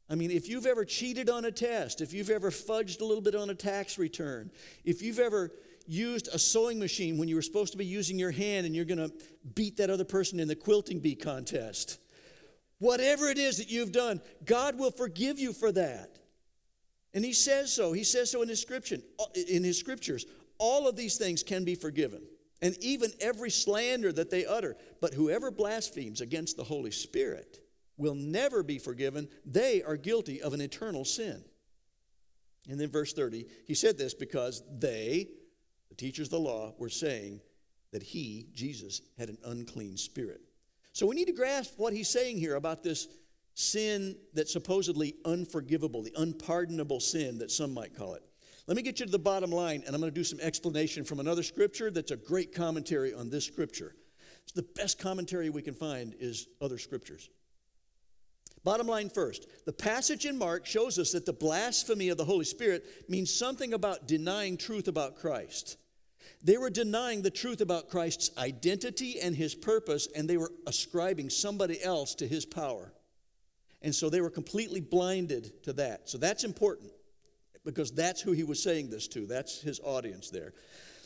I 0.08 0.14
mean, 0.16 0.30
if 0.30 0.48
you've 0.48 0.66
ever 0.66 0.84
cheated 0.84 1.30
on 1.30 1.44
a 1.46 1.50
test, 1.50 2.00
if 2.00 2.12
you've 2.12 2.30
ever 2.30 2.50
fudged 2.50 3.00
a 3.00 3.04
little 3.04 3.22
bit 3.22 3.34
on 3.34 3.50
a 3.50 3.54
tax 3.54 3.98
return, 3.98 4.50
if 4.84 5.02
you've 5.02 5.18
ever 5.18 5.50
used 5.86 6.28
a 6.32 6.38
sewing 6.38 6.78
machine 6.78 7.18
when 7.18 7.28
you 7.28 7.34
were 7.34 7.42
supposed 7.42 7.72
to 7.72 7.78
be 7.78 7.86
using 7.86 8.18
your 8.18 8.30
hand 8.30 8.66
and 8.66 8.74
you're 8.74 8.84
going 8.84 8.98
to 8.98 9.12
beat 9.54 9.76
that 9.76 9.90
other 9.90 10.04
person 10.04 10.40
in 10.40 10.48
the 10.48 10.56
quilting 10.56 11.00
bee 11.00 11.14
contest, 11.14 11.98
whatever 12.78 13.28
it 13.28 13.38
is 13.38 13.58
that 13.58 13.70
you've 13.70 13.92
done, 13.92 14.20
God 14.44 14.78
will 14.78 14.90
forgive 14.90 15.38
you 15.38 15.52
for 15.52 15.72
that. 15.72 16.18
And 17.12 17.24
he 17.24 17.32
says 17.32 17.72
so. 17.72 17.92
He 17.92 18.04
says 18.04 18.30
so 18.30 18.42
in 18.42 18.48
his 18.48 18.60
scripture, 18.60 18.98
in 19.48 19.62
his 19.62 19.78
scriptures. 19.78 20.26
All 20.58 20.88
of 20.88 20.96
these 20.96 21.16
things 21.16 21.42
can 21.42 21.64
be 21.64 21.74
forgiven. 21.74 22.22
And 22.60 22.76
even 22.82 23.10
every 23.20 23.50
slander 23.50 24.12
that 24.12 24.30
they 24.30 24.46
utter. 24.46 24.76
But 25.00 25.14
whoever 25.14 25.50
blasphemes 25.50 26.20
against 26.20 26.56
the 26.56 26.64
Holy 26.64 26.90
Spirit 26.90 27.60
will 27.96 28.14
never 28.14 28.62
be 28.62 28.78
forgiven. 28.78 29.28
They 29.44 29.82
are 29.82 29.96
guilty 29.96 30.42
of 30.42 30.54
an 30.54 30.60
eternal 30.60 31.04
sin. 31.04 31.44
And 32.68 32.80
then 32.80 32.90
verse 32.90 33.12
30, 33.12 33.46
he 33.66 33.74
said 33.74 33.98
this 33.98 34.14
because 34.14 34.62
they, 34.78 35.28
the 35.96 36.06
teachers 36.06 36.26
of 36.26 36.32
the 36.32 36.40
law, 36.40 36.74
were 36.78 36.88
saying 36.88 37.40
that 37.92 38.02
he, 38.02 38.48
Jesus, 38.52 39.00
had 39.16 39.28
an 39.28 39.38
unclean 39.44 39.96
spirit. 39.96 40.40
So 40.92 41.06
we 41.06 41.14
need 41.14 41.26
to 41.26 41.32
grasp 41.32 41.74
what 41.76 41.92
he's 41.92 42.08
saying 42.08 42.38
here 42.38 42.56
about 42.56 42.82
this 42.82 43.06
sin 43.54 44.16
that's 44.32 44.52
supposedly 44.52 45.14
unforgivable, 45.24 46.02
the 46.02 46.12
unpardonable 46.16 46.98
sin 46.98 47.38
that 47.38 47.52
some 47.52 47.72
might 47.72 47.96
call 47.96 48.14
it. 48.14 48.22
Let 48.66 48.76
me 48.76 48.82
get 48.82 48.98
you 48.98 49.06
to 49.06 49.12
the 49.12 49.18
bottom 49.18 49.50
line, 49.50 49.84
and 49.86 49.94
I'm 49.94 50.00
going 50.00 50.12
to 50.12 50.14
do 50.14 50.24
some 50.24 50.40
explanation 50.40 51.04
from 51.04 51.20
another 51.20 51.42
scripture 51.42 51.90
that's 51.90 52.10
a 52.10 52.16
great 52.16 52.52
commentary 52.54 53.14
on 53.14 53.30
this 53.30 53.44
scripture. 53.44 53.94
It's 54.42 54.52
the 54.52 54.66
best 54.74 54.98
commentary 54.98 55.50
we 55.50 55.62
can 55.62 55.74
find 55.74 56.14
is 56.18 56.48
other 56.60 56.78
scriptures. 56.78 57.30
Bottom 58.64 58.86
line 58.86 59.10
first, 59.10 59.46
the 59.66 59.72
passage 59.72 60.24
in 60.24 60.38
Mark 60.38 60.64
shows 60.64 60.98
us 60.98 61.12
that 61.12 61.26
the 61.26 61.32
blasphemy 61.34 62.08
of 62.08 62.16
the 62.16 62.24
Holy 62.24 62.46
Spirit 62.46 62.84
means 63.08 63.32
something 63.32 63.74
about 63.74 64.08
denying 64.08 64.56
truth 64.56 64.88
about 64.88 65.16
Christ. 65.16 65.76
They 66.42 66.58
were 66.58 66.70
denying 66.70 67.22
the 67.22 67.30
truth 67.30 67.60
about 67.60 67.88
Christ's 67.88 68.30
identity 68.36 69.20
and 69.20 69.34
his 69.34 69.54
purpose, 69.54 70.08
and 70.14 70.28
they 70.28 70.36
were 70.36 70.52
ascribing 70.66 71.30
somebody 71.30 71.82
else 71.82 72.14
to 72.16 72.26
his 72.28 72.44
power. 72.44 72.92
And 73.82 73.94
so 73.94 74.08
they 74.08 74.20
were 74.20 74.30
completely 74.30 74.80
blinded 74.80 75.62
to 75.64 75.72
that. 75.74 76.08
So 76.08 76.18
that's 76.18 76.44
important 76.44 76.90
because 77.64 77.90
that's 77.90 78.20
who 78.20 78.32
he 78.32 78.44
was 78.44 78.62
saying 78.62 78.90
this 78.90 79.08
to. 79.08 79.26
That's 79.26 79.60
his 79.60 79.80
audience 79.80 80.30
there. 80.30 80.52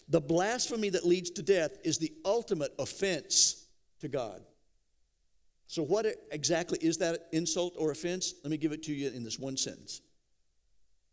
The 0.09 0.21
blasphemy 0.21 0.89
that 0.91 1.05
leads 1.05 1.31
to 1.31 1.43
death 1.43 1.79
is 1.85 1.99
the 1.99 2.13
ultimate 2.25 2.73
offense 2.79 3.67
to 4.01 4.09
God. 4.09 4.43
So, 5.67 5.83
what 5.83 6.07
exactly 6.33 6.79
is 6.81 6.97
that 6.99 7.29
insult 7.33 7.75
or 7.77 7.91
offense? 7.91 8.35
Let 8.43 8.51
me 8.51 8.57
give 8.57 8.73
it 8.73 8.83
to 8.85 8.95
you 8.95 9.11
in 9.11 9.23
this 9.23 9.39
one 9.39 9.57
sentence. 9.57 10.01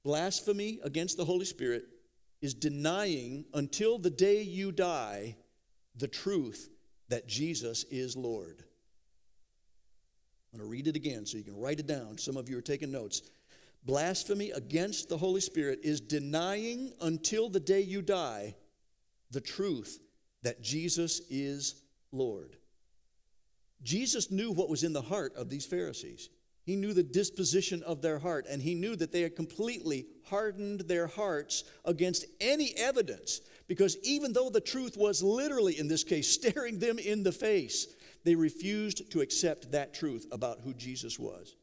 Blasphemy 0.04 0.80
against 0.84 1.18
the 1.18 1.26
Holy 1.26 1.46
Spirit 1.46 1.84
is 2.42 2.54
denying 2.54 3.46
until 3.54 3.98
the 3.98 4.10
day 4.10 4.42
you 4.42 4.72
die 4.72 5.36
the 5.96 6.08
truth 6.08 6.70
that 7.10 7.28
Jesus 7.28 7.84
is 7.86 8.16
Lord. 8.16 8.64
I'm 10.54 10.60
going 10.60 10.70
to 10.70 10.72
read 10.72 10.88
it 10.88 10.96
again 10.96 11.26
so 11.26 11.38
you 11.38 11.44
can 11.44 11.60
write 11.60 11.80
it 11.80 11.88
down. 11.88 12.18
Some 12.18 12.38
of 12.38 12.50
you 12.50 12.58
are 12.58 12.62
taking 12.62 12.92
notes. 12.92 13.22
Blasphemy 13.84 14.52
against 14.52 15.10
the 15.10 15.18
Holy 15.18 15.42
Spirit 15.42 15.80
is 15.84 16.02
denying 16.02 16.94
until 17.02 17.50
the 17.50 17.60
day 17.60 17.82
you 17.82 18.02
die 18.02 18.56
the 19.32 19.42
truth 19.42 20.00
that 20.44 20.62
Jesus 20.62 21.22
is 21.30 21.84
Lord. 22.12 22.56
Jesus 23.84 24.32
knew 24.32 24.52
what 24.52 24.70
was 24.70 24.84
in 24.84 24.94
the 24.94 25.02
heart 25.02 25.36
of 25.36 25.50
these 25.50 25.66
Pharisees. 25.66 26.30
He 26.66 26.76
knew 26.76 26.94
the 26.94 27.04
disposition 27.04 27.84
of 27.84 28.02
their 28.02 28.18
heart, 28.18 28.48
and 28.50 28.60
he 28.60 28.74
knew 28.74 28.96
that 28.96 29.12
they 29.12 29.22
had 29.22 29.36
completely 29.36 30.08
hardened 30.26 30.82
their 30.82 31.06
hearts 31.06 31.64
against 31.86 32.26
any 32.42 32.74
evidence. 32.76 33.42
Because 33.68 33.98
even 34.04 34.34
though 34.34 34.50
the 34.50 34.62
truth 34.62 34.98
was 34.98 35.22
literally, 35.22 35.78
in 35.78 35.88
this 35.88 36.04
case, 36.04 36.32
staring 36.34 36.80
them 36.80 36.98
in 36.98 37.22
the 37.22 37.32
face, 37.32 37.88
they 38.24 38.34
refused 38.34 39.12
to 39.12 39.22
accept 39.22 39.72
that 39.72 39.94
truth 39.94 40.26
about 40.32 40.60
who 40.62 40.74
Jesus 40.74 41.20
was. 41.20 41.56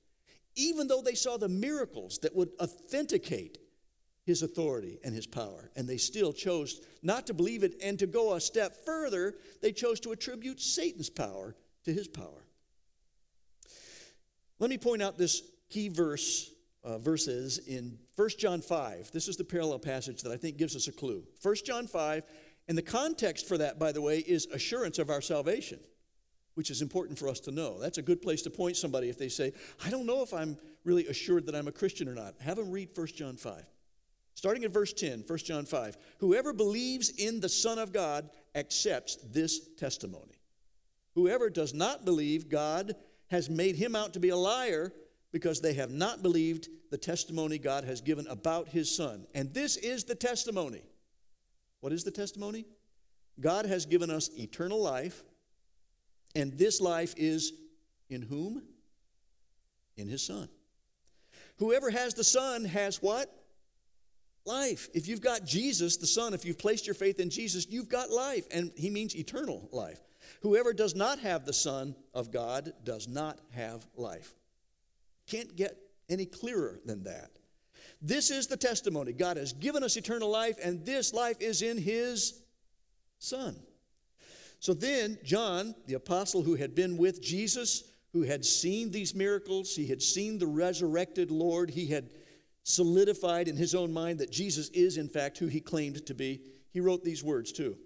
Even 0.55 0.87
though 0.87 1.03
they 1.03 1.15
saw 1.15 1.37
the 1.37 1.49
miracles 1.49 2.19
that 2.19 2.37
would 2.37 2.51
authenticate 2.61 3.59
his 4.25 4.43
authority 4.43 5.01
and 5.03 5.13
his 5.13 5.27
power, 5.27 5.73
and 5.75 5.89
they 5.89 5.97
still 5.97 6.33
chose 6.33 6.81
not 7.03 7.27
to 7.27 7.35
believe 7.35 7.65
it 7.65 7.75
and 7.83 7.99
to 7.99 8.07
go 8.07 8.35
a 8.35 8.41
step 8.41 8.85
further, 8.85 9.35
they 9.61 9.73
chose 9.73 9.99
to 9.99 10.13
attribute 10.13 10.61
Satan's 10.61 11.11
power 11.11 11.57
to 11.85 11.93
his 11.93 12.07
power. 12.07 12.42
Let 14.63 14.71
me 14.71 14.79
point 14.79 15.03
out 15.03 15.19
this 15.19 15.43
key 15.71 15.89
verse 15.89 16.49
uh, 16.85 16.99
verses 16.99 17.59
in 17.67 17.99
1 18.15 18.29
John 18.39 18.61
5. 18.61 19.11
This 19.11 19.27
is 19.27 19.37
the 19.37 19.43
parallel 19.43 19.81
passage 19.81 20.23
that 20.23 20.31
I 20.31 20.37
think 20.37 20.57
gives 20.57 20.77
us 20.77 20.87
a 20.87 20.93
clue. 20.93 21.25
1 21.43 21.55
John 21.67 21.89
5, 21.89 22.23
and 22.69 22.79
the 22.79 22.83
context 22.83 23.49
for 23.49 23.59
that, 23.59 23.81
by 23.81 23.91
the 23.91 24.01
way, 24.01 24.19
is 24.19 24.47
assurance 24.53 25.01
of 25.01 25.11
our 25.11 25.21
salvation, 25.21 25.81
which 26.55 26.71
is 26.71 26.81
important 26.81 27.19
for 27.19 27.29
us 27.29 27.41
to 27.41 27.51
know. 27.51 27.81
That's 27.81 27.99
a 27.99 28.03
good 28.03 28.23
place 28.23 28.41
to 28.43 28.51
point 28.51 28.77
somebody 28.77 29.09
if 29.09 29.19
they 29.19 29.29
say, 29.29 29.53
I 29.85 29.91
don't 29.91 30.07
know 30.07 30.23
if 30.23 30.33
I'm 30.33 30.57
really 30.85 31.09
assured 31.09 31.45
that 31.47 31.57
I'm 31.57 31.67
a 31.67 31.73
Christian 31.73 32.09
or 32.09 32.15
not. 32.15 32.37
Have 32.39 32.59
them 32.59 32.71
read 32.71 32.91
1 32.95 33.07
John 33.09 33.35
5. 33.35 33.65
Starting 34.37 34.63
at 34.63 34.71
verse 34.71 34.93
10, 34.93 35.25
1 35.27 35.39
John 35.39 35.65
5. 35.65 35.97
Whoever 36.19 36.53
believes 36.53 37.09
in 37.09 37.41
the 37.41 37.49
Son 37.49 37.81
of 37.81 37.93
God 37.93 38.31
accepts 38.55 39.17
this 39.17 39.75
testimony. 39.75 40.41
Whoever 41.17 41.51
does 41.51 41.75
not 41.75 42.05
believe 42.05 42.49
God 42.49 42.95
has 43.33 43.49
made 43.49 43.77
him 43.77 43.97
out 43.97 44.13
to 44.13 44.21
be 44.21 44.29
a 44.29 44.37
liar 44.37 44.93
because 45.33 45.63
they 45.63 45.73
have 45.73 45.91
not 45.91 46.23
believed 46.23 46.69
the 46.91 46.99
testimony 46.99 47.57
God 47.57 47.83
has 47.85 48.03
given 48.03 48.27
about 48.27 48.69
his 48.69 48.95
Son. 48.95 49.27
And 49.35 49.53
this 49.55 49.79
is 49.79 50.05
the 50.05 50.15
testimony. 50.15 50.83
What 51.81 51.95
is 51.95 52.05
the 52.05 52.11
testimony? 52.11 52.67
God 53.41 53.65
has 53.65 53.87
given 53.87 54.11
us 54.11 54.29
eternal 54.39 54.83
life, 54.83 55.23
and 56.37 56.53
this 56.53 56.79
life 56.79 57.15
is 57.17 57.55
in 58.11 58.21
whom? 58.21 58.63
In 59.97 60.09
his 60.09 60.23
Son. 60.23 60.51
Whoever 61.57 61.89
has 61.89 62.13
the 62.13 62.25
Son 62.25 62.67
has 62.67 63.01
what? 63.01 63.35
Life. 64.45 64.91
If 64.93 65.09
you've 65.09 65.23
got 65.23 65.47
Jesus, 65.47 65.97
the 65.97 66.07
Son, 66.07 66.35
if 66.35 66.45
you've 66.45 66.59
placed 66.59 66.87
your 66.87 66.95
faith 66.95 67.19
in 67.19 67.31
Jesus, 67.31 67.67
you've 67.71 67.89
got 67.89 68.11
life, 68.11 68.45
and 68.51 68.73
he 68.77 68.91
means 68.91 69.17
eternal 69.17 69.71
life. 69.73 70.03
Whoever 70.41 70.73
does 70.73 70.95
not 70.95 71.19
have 71.21 71.45
the 71.45 71.53
Son 71.53 71.95
of 72.15 72.31
God 72.31 72.73
does 72.85 73.07
not 73.07 73.39
have 73.51 73.87
life. 73.97 74.35
Can't 75.27 75.55
get 75.55 75.77
any 76.09 76.27
clearer 76.27 76.81
than 76.85 77.05
that. 77.05 77.31
This 78.01 78.31
is 78.31 78.49
the 78.49 78.57
testimony. 78.57 79.13
God 79.13 79.37
has 79.37 79.53
given 79.53 79.85
us 79.85 79.97
eternal 79.97 80.29
life, 80.29 80.57
and 80.63 80.85
this 80.85 81.15
life 81.15 81.41
is 81.41 81.63
in 81.63 81.79
His 81.79 82.43
Son. 83.19 83.57
So 84.59 84.75
then, 84.75 85.19
John, 85.25 85.75
the 85.87 85.95
apostle 85.95 86.43
who 86.43 86.55
had 86.55 86.75
been 86.75 86.97
with 86.97 87.23
Jesus, 87.23 87.85
who 88.13 88.23
had 88.23 88.45
seen 88.45 88.91
these 88.91 89.15
miracles, 89.15 89.75
he 89.75 89.87
had 89.87 90.03
seen 90.03 90.39
the 90.39 90.47
resurrected 90.47 91.31
Lord, 91.31 91.71
he 91.71 91.87
had 91.87 92.11
solidified 92.65 93.49
in 93.49 93.57
his 93.57 93.75
own 93.75 93.93
mind 93.93 94.19
that 94.21 94.31
Jesus 94.31 94.69
is, 94.71 94.99
in 94.99 95.09
fact, 95.09 95.39
who 95.39 95.47
he 95.47 95.61
claimed 95.61 96.07
to 96.07 96.15
be. 96.15 96.43
He 96.71 96.81
wrote 96.81 97.05
these 97.05 97.25
words 97.25 97.53
too 97.53 97.77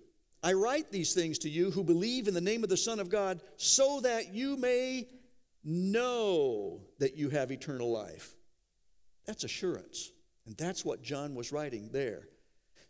I 0.43 0.53
write 0.53 0.93
these 0.93 1.13
things 1.13 1.39
to 1.41 1.49
you 1.49 1.71
who 1.71 1.83
believe 1.83 2.29
in 2.29 2.35
the 2.35 2.41
name 2.41 2.63
of 2.63 2.69
the 2.69 2.77
Son 2.77 3.01
of 3.01 3.09
God, 3.09 3.41
so 3.57 4.01
that 4.01 4.33
you 4.35 4.57
may 4.57 5.09
know 5.65 6.83
that 6.99 7.17
you 7.17 7.31
have 7.31 7.51
eternal 7.51 7.91
life. 7.91 8.35
That's 9.27 9.45
assurance. 9.45 10.13
And 10.47 10.57
that's 10.57 10.85
what 10.85 11.03
John 11.03 11.35
was 11.35 11.51
writing 11.51 11.91
there. 11.93 12.29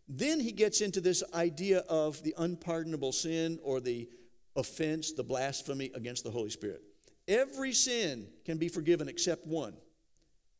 Then 0.08 0.38
he 0.38 0.52
gets 0.52 0.82
into 0.82 1.00
this 1.00 1.22
idea 1.34 1.78
of 1.88 2.22
the 2.22 2.34
unpardonable 2.38 3.12
sin 3.12 3.58
or 3.62 3.80
the 3.80 4.08
offense, 4.54 5.12
the 5.12 5.24
blasphemy 5.24 5.90
against 5.94 6.22
the 6.22 6.30
Holy 6.30 6.50
Spirit. 6.50 6.82
Every 7.26 7.72
sin 7.72 8.28
can 8.44 8.58
be 8.58 8.68
forgiven 8.68 9.08
except 9.08 9.46
one. 9.46 9.74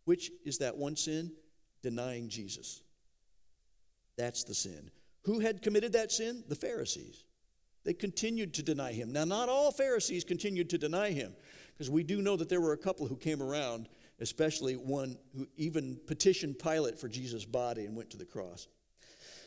Which 0.05 0.31
is 0.45 0.59
that 0.59 0.77
one 0.77 0.97
sin? 0.97 1.33
Denying 1.83 2.29
Jesus. 2.29 2.83
That's 4.17 4.45
the 4.45 4.55
sin. 4.55 4.91
Who 5.27 5.41
had 5.41 5.61
committed 5.61 5.93
that 5.95 6.13
sin? 6.13 6.45
The 6.49 6.55
Pharisees. 6.55 7.25
They 7.85 7.93
continued 7.93 8.55
to 8.55 8.63
deny 8.63 8.93
him. 8.93 9.13
Now, 9.13 9.25
not 9.25 9.49
all 9.49 9.73
Pharisees 9.73 10.23
continued 10.23 10.71
to 10.71 10.79
deny 10.79 11.11
him, 11.11 11.35
because 11.73 11.91
we 11.91 12.05
do 12.05 12.23
know 12.23 12.37
that 12.37 12.49
there 12.49 12.61
were 12.61 12.73
a 12.73 12.79
couple 12.79 13.09
who 13.09 13.17
came 13.17 13.43
around, 13.43 13.89
especially 14.21 14.75
one 14.75 15.19
who 15.37 15.49
even 15.57 15.99
petitioned 16.07 16.61
Pilate 16.61 16.99
for 16.99 17.09
Jesus' 17.09 17.45
body 17.45 17.85
and 17.85 17.97
went 17.97 18.11
to 18.11 18.17
the 18.17 18.25
cross. 18.25 18.69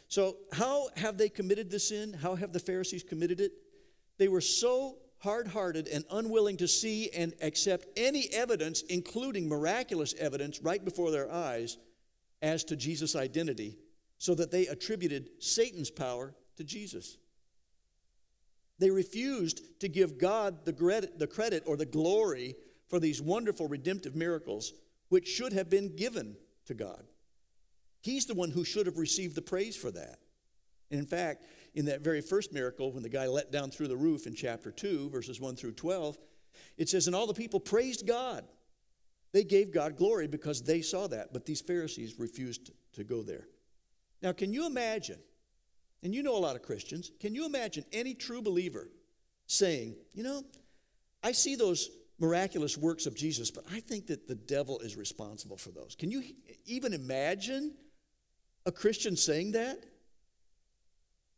So, 0.10 0.38
how 0.52 0.90
have 0.98 1.18
they 1.18 1.30
committed 1.30 1.72
the 1.72 1.80
sin? 1.80 2.12
How 2.14 2.36
have 2.36 2.52
the 2.52 2.60
Pharisees 2.60 3.04
committed 3.04 3.40
it? 3.40 3.54
They 4.18 4.28
were 4.28 4.42
so 4.42 4.98
hard 5.20 5.48
hearted 5.48 5.88
and 5.88 6.04
unwilling 6.12 6.58
to 6.58 6.68
see 6.68 7.10
and 7.12 7.34
accept 7.42 7.88
any 7.96 8.28
evidence, 8.34 8.82
including 8.84 9.48
miraculous 9.48 10.14
evidence, 10.20 10.62
right 10.62 10.84
before 10.84 11.12
their 11.12 11.32
eyes 11.32 11.78
as 12.42 12.66
to 12.66 12.76
Jesus' 12.76 13.16
identity, 13.16 13.78
so 14.20 14.36
that 14.36 14.52
they 14.52 14.68
attributed 14.68 15.30
Satan's 15.40 15.90
power 15.90 16.36
to 16.58 16.64
Jesus. 16.64 17.18
They 18.78 18.92
refused 18.92 19.80
to 19.80 19.90
give 19.90 20.18
God 20.20 20.66
the 20.66 20.74
credit, 20.74 21.18
the 21.18 21.28
credit 21.28 21.64
or 21.66 21.76
the 21.76 21.86
glory 21.86 22.56
for 22.88 23.00
these 23.00 23.22
wonderful 23.22 23.68
redemptive 23.68 24.16
miracles, 24.16 24.74
which 25.08 25.28
should 25.28 25.54
have 25.54 25.70
been 25.70 25.96
given 25.96 26.36
to 26.66 26.74
God. 26.74 27.04
He's 28.02 28.26
the 28.26 28.34
one 28.34 28.52
who 28.52 28.64
should 28.64 28.86
have 28.86 28.98
received 28.98 29.36
the 29.36 29.42
praise 29.42 29.76
for 29.76 29.92
that. 29.92 30.20
And 30.92 31.00
in 31.00 31.06
fact, 31.06 31.46
in 31.74 31.86
that 31.86 32.02
very 32.02 32.22
first 32.22 32.54
miracle, 32.54 32.92
when 32.92 33.04
the 33.04 33.10
guy 33.10 33.28
let 33.28 33.52
down 33.52 33.72
through 33.72 33.90
the 33.90 33.98
roof 33.98 34.28
in 34.28 34.34
chapter 34.36 34.72
2, 34.72 35.10
verses 35.10 35.40
1 35.40 35.56
through 35.56 35.74
12, 35.74 36.18
it 36.78 36.90
says, 36.90 37.08
And 37.08 37.16
all 37.16 37.28
the 37.28 37.34
people 37.34 37.60
praised 37.60 38.08
God. 38.08 38.46
They 39.32 39.44
gave 39.44 39.72
God 39.72 39.96
glory 39.96 40.28
because 40.28 40.64
they 40.64 40.82
saw 40.82 41.08
that, 41.08 41.32
but 41.32 41.46
these 41.46 41.62
Pharisees 41.62 42.18
refused 42.18 42.72
to 42.94 43.04
go 43.04 43.22
there. 43.22 43.48
Now, 44.22 44.32
can 44.32 44.54
you 44.54 44.66
imagine 44.66 45.20
and 46.04 46.16
you 46.16 46.24
know 46.24 46.36
a 46.36 46.40
lot 46.40 46.56
of 46.56 46.62
Christians, 46.62 47.12
can 47.20 47.36
you 47.36 47.46
imagine 47.46 47.84
any 47.92 48.14
true 48.14 48.42
believer 48.42 48.90
saying, 49.48 49.96
you 50.14 50.24
know, 50.24 50.44
I 51.24 51.34
see 51.34 51.56
those 51.56 51.90
miraculous 52.20 52.78
works 52.78 53.06
of 53.06 53.16
Jesus, 53.16 53.52
but 53.52 53.66
I 53.72 53.80
think 53.80 54.08
that 54.08 54.28
the 54.28 54.36
devil 54.36 54.80
is 54.80 54.96
responsible 54.96 55.58
for 55.58 55.72
those. 55.72 55.96
Can 55.96 56.12
you 56.12 56.24
even 56.66 56.94
imagine 56.94 57.74
a 58.66 58.72
Christian 58.72 59.16
saying 59.16 59.54
that? 59.54 59.84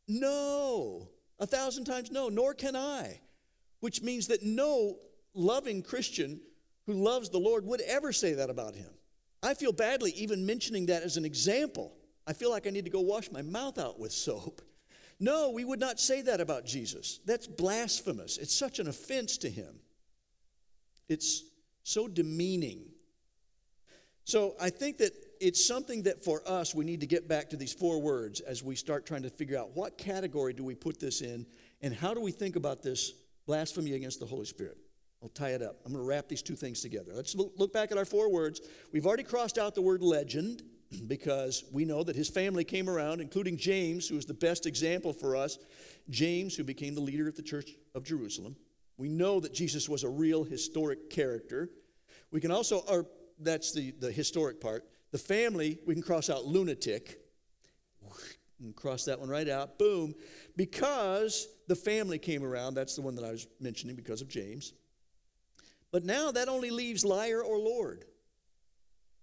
No, 0.08 1.10
a 1.39 1.48
thousand 1.48 1.86
times 1.86 2.12
no, 2.12 2.30
nor 2.30 2.54
can 2.54 2.76
I. 2.76 3.22
Which 3.80 4.02
means 4.02 4.28
that 4.28 4.44
no 4.44 4.98
loving 5.34 5.82
Christian 5.82 6.39
who 6.86 6.94
loves 6.94 7.30
the 7.30 7.39
Lord 7.39 7.65
would 7.65 7.82
ever 7.82 8.12
say 8.12 8.34
that 8.34 8.50
about 8.50 8.76
him. 8.76 8.89
I 9.41 9.56
feel 9.56 9.72
badly 9.72 10.12
even 10.12 10.46
mentioning 10.46 10.88
that 10.88 11.02
as 11.02 11.17
an 11.17 11.26
example 11.26 11.94
I 12.27 12.34
feel 12.34 12.51
like 12.51 12.67
I 12.67 12.69
need 12.69 12.86
to 12.86 12.91
go 12.91 13.01
wash 13.01 13.31
my 13.31 13.41
mouth 13.41 13.77
out 13.77 13.99
with 13.99 14.12
soap. 14.12 14.62
No, 15.19 15.51
we 15.51 15.63
would 15.63 15.79
not 15.79 15.99
say 15.99 16.21
that 16.23 16.41
about 16.41 16.65
Jesus. 16.65 17.19
That's 17.25 17.45
blasphemous. 17.45 18.38
It's 18.38 18.55
such 18.55 18.79
an 18.79 18.88
offense 18.88 19.38
to 19.39 19.49
him. 19.49 19.79
It's 21.10 21.43
so 21.84 22.07
demeaning. 22.07 22.86
So 24.23 24.55
I 24.60 24.69
think 24.69 24.97
that 24.97 25.12
it's 25.39 25.63
something 25.63 26.03
that 26.03 26.23
for 26.23 26.41
us 26.47 26.73
we 26.73 26.86
need 26.86 27.01
to 27.01 27.07
get 27.07 27.27
back 27.27 27.49
to 27.49 27.57
these 27.57 27.73
four 27.73 27.99
words 27.99 28.39
as 28.39 28.63
we 28.63 28.75
start 28.75 29.05
trying 29.05 29.23
to 29.23 29.29
figure 29.29 29.57
out 29.57 29.75
what 29.75 29.97
category 29.97 30.53
do 30.53 30.63
we 30.63 30.75
put 30.75 30.99
this 30.99 31.21
in 31.21 31.45
and 31.81 31.93
how 31.93 32.13
do 32.13 32.21
we 32.21 32.31
think 32.31 32.55
about 32.55 32.81
this 32.81 33.13
blasphemy 33.45 33.93
against 33.93 34.19
the 34.19 34.25
Holy 34.25 34.45
Spirit. 34.45 34.77
I'll 35.21 35.29
tie 35.29 35.49
it 35.49 35.62
up. 35.62 35.77
I'm 35.86 35.91
going 35.91 36.03
to 36.03 36.07
wrap 36.07 36.27
these 36.27 36.41
two 36.41 36.55
things 36.55 36.81
together. 36.81 37.12
Let's 37.13 37.36
look 37.36 37.73
back 37.73 37.91
at 37.91 37.97
our 37.97 38.05
four 38.05 38.31
words. 38.31 38.62
We've 38.91 39.05
already 39.05 39.23
crossed 39.23 39.57
out 39.57 39.75
the 39.75 39.81
word 39.81 40.01
legend 40.01 40.63
because 41.08 41.63
we 41.71 41.86
know 41.86 42.04
that 42.04 42.15
his 42.15 42.30
family 42.30 42.63
came 42.63 42.89
around, 42.89 43.21
including 43.21 43.58
James, 43.58 44.08
who 44.08 44.17
is 44.17 44.25
the 44.25 44.34
best 44.34 44.65
example 44.65 45.13
for 45.13 45.36
us. 45.36 45.58
James, 46.10 46.56
who 46.56 46.63
became 46.63 46.95
the 46.95 47.01
leader 47.01 47.27
of 47.27 47.36
the 47.36 47.41
church 47.41 47.71
of 47.95 48.04
Jerusalem. 48.04 48.56
We 48.97 49.08
know 49.08 49.39
that 49.39 49.54
Jesus 49.54 49.88
was 49.88 50.04
a 50.04 50.10
real 50.10 50.43
historic 50.43 51.10
character. 51.10 51.69
We 52.32 52.41
can 52.41 52.51
also, 52.51 52.80
or 52.89 53.08
that's 53.39 53.71
the, 53.71 53.91
the 53.99 54.12
historic 54.12 54.60
part. 54.60 54.86
The 55.12 55.17
family, 55.17 55.80
we 55.86 55.93
can 55.93 56.04
cross 56.04 56.30
out 56.30 56.45
lunatic. 56.45 57.19
And 58.60 58.75
cross 58.75 59.06
that 59.06 59.19
one 59.19 59.30
right 59.30 59.49
out. 59.49 59.80
Boom. 59.80 60.13
Because 60.56 61.47
the 61.67 61.75
family 61.75 62.19
came 62.19 62.43
around, 62.43 62.75
that's 62.75 62.95
the 62.95 63.01
one 63.01 63.15
that 63.15 63.25
I 63.25 63.32
was 63.32 63.47
mentioning 63.60 63.95
because 63.95 64.21
of 64.21 64.27
James. 64.27 64.73
But 65.91 66.06
now 66.06 66.32
that 66.32 66.47
only 66.47 66.69
leaves 66.69 67.04
liar 67.04 67.41
or 67.41 67.58
Lord. 67.58 68.06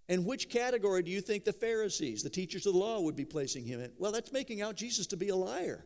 And 0.09 0.25
which 0.25 0.49
category 0.49 1.02
do 1.02 1.11
you 1.11 1.21
think 1.21 1.44
the 1.44 1.52
Pharisees, 1.52 2.23
the 2.23 2.31
teachers 2.31 2.67
of 2.67 2.73
the 2.73 2.79
law, 2.79 3.00
would 3.00 3.17
be 3.17 3.27
placing 3.27 3.65
him 3.65 3.81
in? 3.81 3.92
Well, 3.98 4.13
that's 4.13 4.33
making 4.33 4.63
out 4.63 4.75
Jesus 4.75 5.06
to 5.09 5.17
be 5.17 5.29
a 5.29 5.37
liar. 5.37 5.85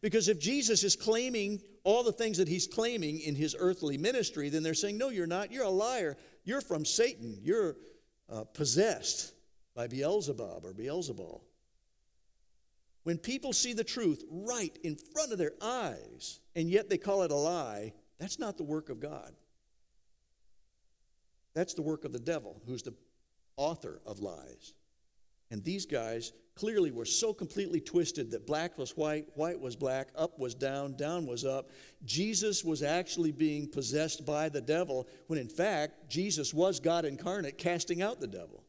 Because 0.00 0.28
if 0.28 0.38
Jesus 0.38 0.84
is 0.84 0.96
claiming 0.96 1.60
all 1.84 2.02
the 2.02 2.12
things 2.12 2.38
that 2.38 2.48
he's 2.48 2.66
claiming 2.66 3.20
in 3.20 3.34
his 3.34 3.54
earthly 3.58 3.98
ministry, 3.98 4.48
then 4.48 4.62
they're 4.62 4.74
saying, 4.74 4.96
No, 4.96 5.10
you're 5.10 5.26
not. 5.26 5.52
You're 5.52 5.64
a 5.64 5.70
liar. 5.70 6.16
You're 6.44 6.60
from 6.60 6.84
Satan. 6.84 7.38
You're 7.42 7.76
uh, 8.32 8.44
possessed 8.44 9.34
by 9.74 9.88
Beelzebub 9.88 10.64
or 10.64 10.72
Beelzebul. 10.72 11.40
When 13.04 13.18
people 13.18 13.52
see 13.52 13.72
the 13.72 13.84
truth 13.84 14.24
right 14.30 14.76
in 14.84 14.96
front 14.96 15.32
of 15.32 15.38
their 15.38 15.52
eyes, 15.60 16.40
and 16.54 16.70
yet 16.70 16.88
they 16.88 16.98
call 16.98 17.22
it 17.22 17.32
a 17.32 17.36
lie, 17.36 17.92
that's 18.18 18.38
not 18.38 18.56
the 18.56 18.62
work 18.62 18.88
of 18.88 19.00
God. 19.00 19.34
That's 21.54 21.74
the 21.74 21.82
work 21.82 22.04
of 22.04 22.12
the 22.12 22.18
devil, 22.18 22.60
who's 22.66 22.82
the 22.82 22.94
author 23.56 24.00
of 24.06 24.20
lies. 24.20 24.74
And 25.50 25.62
these 25.62 25.84
guys 25.84 26.32
clearly 26.54 26.90
were 26.90 27.04
so 27.04 27.32
completely 27.32 27.80
twisted 27.80 28.30
that 28.30 28.46
black 28.46 28.78
was 28.78 28.96
white, 28.96 29.26
white 29.34 29.60
was 29.60 29.76
black, 29.76 30.08
up 30.16 30.38
was 30.38 30.54
down, 30.54 30.96
down 30.96 31.26
was 31.26 31.44
up. 31.44 31.70
Jesus 32.04 32.64
was 32.64 32.82
actually 32.82 33.32
being 33.32 33.68
possessed 33.68 34.24
by 34.24 34.48
the 34.48 34.60
devil, 34.60 35.06
when 35.26 35.38
in 35.38 35.48
fact, 35.48 36.08
Jesus 36.08 36.54
was 36.54 36.80
God 36.80 37.04
incarnate 37.04 37.58
casting 37.58 38.02
out 38.02 38.20
the 38.20 38.26
devil. 38.26 38.64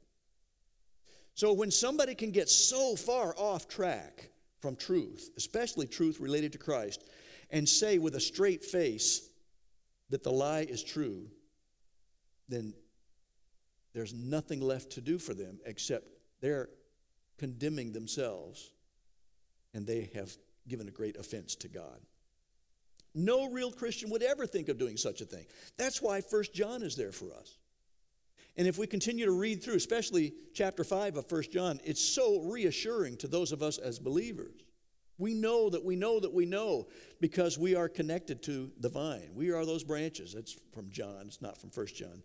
So 1.35 1.53
when 1.53 1.71
somebody 1.71 2.15
can 2.15 2.31
get 2.31 2.49
so 2.49 2.95
far 2.95 3.33
off 3.37 3.67
track 3.67 4.29
from 4.59 4.75
truth, 4.75 5.31
especially 5.37 5.87
truth 5.87 6.19
related 6.19 6.51
to 6.53 6.57
Christ, 6.57 7.03
and 7.49 7.67
say 7.67 7.97
with 7.97 8.15
a 8.15 8.19
straight 8.19 8.63
face 8.63 9.29
that 10.09 10.23
the 10.23 10.31
lie 10.31 10.61
is 10.69 10.83
true, 10.83 11.27
then 12.49 12.73
there's 13.93 14.13
nothing 14.13 14.61
left 14.61 14.91
to 14.91 15.01
do 15.01 15.17
for 15.17 15.33
them 15.33 15.59
except 15.65 16.07
they're 16.41 16.69
condemning 17.37 17.91
themselves 17.91 18.71
and 19.73 19.85
they 19.85 20.09
have 20.15 20.31
given 20.67 20.87
a 20.87 20.91
great 20.91 21.17
offense 21.17 21.55
to 21.55 21.67
God. 21.67 21.99
No 23.15 23.49
real 23.49 23.71
Christian 23.71 24.09
would 24.09 24.23
ever 24.23 24.45
think 24.47 24.69
of 24.69 24.77
doing 24.77 24.97
such 24.97 25.21
a 25.21 25.25
thing. 25.25 25.45
That's 25.77 26.01
why 26.01 26.21
First 26.21 26.53
John 26.53 26.81
is 26.81 26.95
there 26.95 27.11
for 27.11 27.33
us. 27.33 27.57
And 28.55 28.67
if 28.67 28.77
we 28.77 28.87
continue 28.87 29.25
to 29.25 29.31
read 29.31 29.63
through, 29.63 29.75
especially 29.75 30.33
chapter 30.53 30.83
5 30.83 31.17
of 31.17 31.27
First 31.27 31.51
John, 31.51 31.79
it's 31.83 32.03
so 32.03 32.41
reassuring 32.41 33.17
to 33.17 33.27
those 33.27 33.51
of 33.51 33.63
us 33.63 33.77
as 33.77 33.99
believers. 33.99 34.63
We 35.17 35.33
know 35.33 35.69
that 35.69 35.83
we 35.83 35.95
know 35.95 36.19
that 36.19 36.33
we 36.33 36.45
know 36.45 36.87
because 37.21 37.57
we 37.57 37.75
are 37.75 37.87
connected 37.87 38.41
to 38.43 38.71
the 38.79 38.89
vine. 38.89 39.31
We 39.33 39.51
are 39.51 39.65
those 39.65 39.83
branches. 39.83 40.35
It's 40.35 40.57
from 40.73 40.89
John, 40.89 41.25
it's 41.27 41.41
not 41.41 41.57
from 41.57 41.69
First 41.69 41.95
John. 41.95 42.23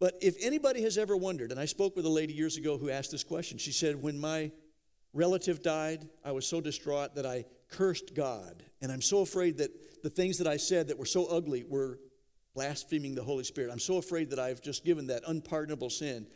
But 0.00 0.16
if 0.22 0.34
anybody 0.40 0.82
has 0.82 0.96
ever 0.96 1.14
wondered, 1.14 1.52
and 1.52 1.60
I 1.60 1.66
spoke 1.66 1.94
with 1.94 2.06
a 2.06 2.10
lady 2.10 2.32
years 2.32 2.56
ago 2.56 2.78
who 2.78 2.88
asked 2.88 3.10
this 3.10 3.22
question, 3.22 3.58
she 3.58 3.70
said, 3.70 4.02
When 4.02 4.18
my 4.18 4.50
relative 5.12 5.62
died, 5.62 6.08
I 6.24 6.32
was 6.32 6.46
so 6.46 6.60
distraught 6.60 7.14
that 7.14 7.26
I 7.26 7.44
cursed 7.68 8.14
God. 8.14 8.64
And 8.80 8.90
I'm 8.90 9.02
so 9.02 9.20
afraid 9.20 9.58
that 9.58 10.02
the 10.02 10.10
things 10.10 10.38
that 10.38 10.46
I 10.46 10.56
said 10.56 10.88
that 10.88 10.98
were 10.98 11.04
so 11.04 11.26
ugly 11.26 11.64
were 11.68 12.00
blaspheming 12.54 13.14
the 13.14 13.22
Holy 13.22 13.44
Spirit. 13.44 13.70
I'm 13.70 13.78
so 13.78 13.98
afraid 13.98 14.30
that 14.30 14.38
I've 14.38 14.62
just 14.62 14.84
given 14.84 15.06
that 15.08 15.22
unpardonable 15.26 15.90
sin. 15.90 16.26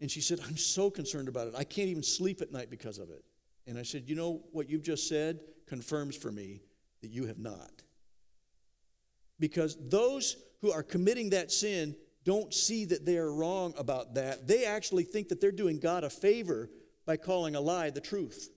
And 0.00 0.10
she 0.10 0.20
said, 0.20 0.40
I'm 0.46 0.56
so 0.56 0.90
concerned 0.90 1.28
about 1.28 1.46
it. 1.46 1.54
I 1.56 1.64
can't 1.64 1.88
even 1.88 2.02
sleep 2.02 2.42
at 2.42 2.50
night 2.50 2.68
because 2.68 2.98
of 2.98 3.10
it. 3.10 3.24
And 3.68 3.78
I 3.78 3.82
said, 3.82 4.04
You 4.06 4.16
know 4.16 4.42
what 4.50 4.68
you've 4.68 4.82
just 4.82 5.08
said 5.08 5.38
confirms 5.66 6.16
for 6.16 6.32
me 6.32 6.62
that 7.00 7.08
you 7.10 7.26
have 7.26 7.38
not. 7.38 7.82
Because 9.38 9.76
those 9.80 10.36
who 10.60 10.72
are 10.72 10.82
committing 10.82 11.30
that 11.30 11.52
sin 11.52 11.94
don't 12.24 12.52
see 12.52 12.84
that 12.86 13.04
they 13.04 13.18
are 13.18 13.32
wrong 13.32 13.74
about 13.76 14.14
that. 14.14 14.46
They 14.46 14.64
actually 14.64 15.04
think 15.04 15.28
that 15.28 15.40
they're 15.40 15.52
doing 15.52 15.78
God 15.78 16.04
a 16.04 16.10
favor 16.10 16.70
by 17.06 17.16
calling 17.16 17.54
a 17.54 17.60
lie 17.60 17.90
the 17.90 18.00
truth. 18.00 18.50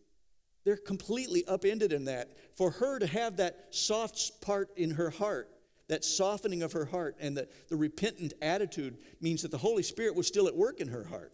They're 0.63 0.77
completely 0.77 1.45
upended 1.45 1.93
in 1.93 2.05
that. 2.05 2.35
For 2.55 2.71
her 2.71 2.99
to 2.99 3.07
have 3.07 3.37
that 3.37 3.67
soft 3.71 4.41
part 4.41 4.69
in 4.77 4.91
her 4.91 5.09
heart, 5.09 5.49
that 5.87 6.03
softening 6.03 6.63
of 6.63 6.73
her 6.73 6.85
heart, 6.85 7.15
and 7.19 7.37
the, 7.37 7.47
the 7.69 7.77
repentant 7.77 8.33
attitude 8.41 8.97
means 9.21 9.41
that 9.43 9.51
the 9.51 9.57
Holy 9.57 9.83
Spirit 9.83 10.15
was 10.15 10.27
still 10.27 10.47
at 10.47 10.55
work 10.55 10.81
in 10.81 10.89
her 10.89 11.05
heart. 11.05 11.31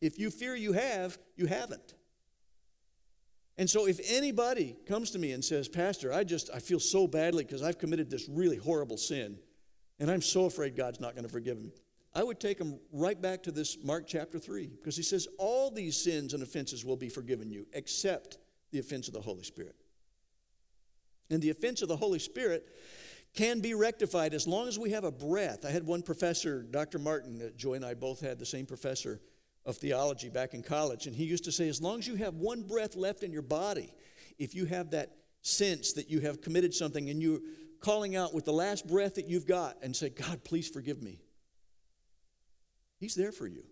If 0.00 0.18
you 0.18 0.30
fear 0.30 0.54
you 0.54 0.72
have, 0.72 1.18
you 1.36 1.46
haven't. 1.46 1.94
And 3.58 3.68
so 3.68 3.86
if 3.86 4.00
anybody 4.10 4.76
comes 4.86 5.10
to 5.10 5.18
me 5.18 5.32
and 5.32 5.44
says, 5.44 5.68
Pastor, 5.68 6.12
I 6.12 6.24
just 6.24 6.48
I 6.54 6.58
feel 6.58 6.80
so 6.80 7.06
badly 7.06 7.44
because 7.44 7.62
I've 7.62 7.78
committed 7.78 8.10
this 8.10 8.28
really 8.28 8.56
horrible 8.56 8.96
sin. 8.96 9.38
And 10.00 10.10
I'm 10.10 10.22
so 10.22 10.46
afraid 10.46 10.76
God's 10.76 10.98
not 10.98 11.14
going 11.14 11.26
to 11.26 11.32
forgive 11.32 11.60
me. 11.60 11.72
I 12.14 12.24
would 12.24 12.40
take 12.40 12.58
him 12.58 12.80
right 12.92 13.20
back 13.20 13.42
to 13.44 13.52
this 13.52 13.78
Mark 13.84 14.06
chapter 14.06 14.38
3 14.38 14.66
because 14.66 14.96
he 14.96 15.02
says, 15.02 15.28
All 15.38 15.70
these 15.70 15.96
sins 15.96 16.34
and 16.34 16.42
offenses 16.42 16.84
will 16.84 16.96
be 16.96 17.08
forgiven 17.08 17.50
you 17.50 17.66
except 17.72 18.38
the 18.72 18.80
offense 18.80 19.06
of 19.06 19.14
the 19.14 19.20
Holy 19.20 19.44
Spirit. 19.44 19.76
And 21.30 21.40
the 21.40 21.50
offense 21.50 21.82
of 21.82 21.88
the 21.88 21.96
Holy 21.96 22.18
Spirit 22.18 22.66
can 23.34 23.60
be 23.60 23.74
rectified 23.74 24.34
as 24.34 24.48
long 24.48 24.66
as 24.66 24.78
we 24.78 24.90
have 24.90 25.04
a 25.04 25.12
breath. 25.12 25.64
I 25.64 25.70
had 25.70 25.86
one 25.86 26.02
professor, 26.02 26.62
Dr. 26.62 26.98
Martin, 26.98 27.40
uh, 27.40 27.50
Joy 27.56 27.74
and 27.74 27.84
I 27.84 27.94
both 27.94 28.20
had 28.20 28.40
the 28.40 28.46
same 28.46 28.66
professor 28.66 29.20
of 29.64 29.76
theology 29.76 30.28
back 30.30 30.54
in 30.54 30.62
college, 30.62 31.06
and 31.06 31.14
he 31.14 31.24
used 31.24 31.44
to 31.44 31.52
say, 31.52 31.68
As 31.68 31.80
long 31.80 31.98
as 31.98 32.08
you 32.08 32.16
have 32.16 32.34
one 32.34 32.62
breath 32.62 32.96
left 32.96 33.22
in 33.22 33.30
your 33.30 33.42
body, 33.42 33.94
if 34.38 34.54
you 34.54 34.64
have 34.64 34.90
that 34.90 35.10
sense 35.42 35.92
that 35.92 36.10
you 36.10 36.20
have 36.20 36.40
committed 36.40 36.74
something 36.74 37.08
and 37.08 37.22
you 37.22 37.42
calling 37.80 38.16
out 38.16 38.34
with 38.34 38.44
the 38.44 38.52
last 38.52 38.86
breath 38.86 39.14
that 39.14 39.26
you've 39.26 39.46
got 39.46 39.76
and 39.82 39.94
say, 39.94 40.10
God, 40.10 40.44
please 40.44 40.68
forgive 40.68 41.02
me. 41.02 41.20
He's 42.98 43.14
there 43.14 43.32
for 43.32 43.46
you. 43.46 43.64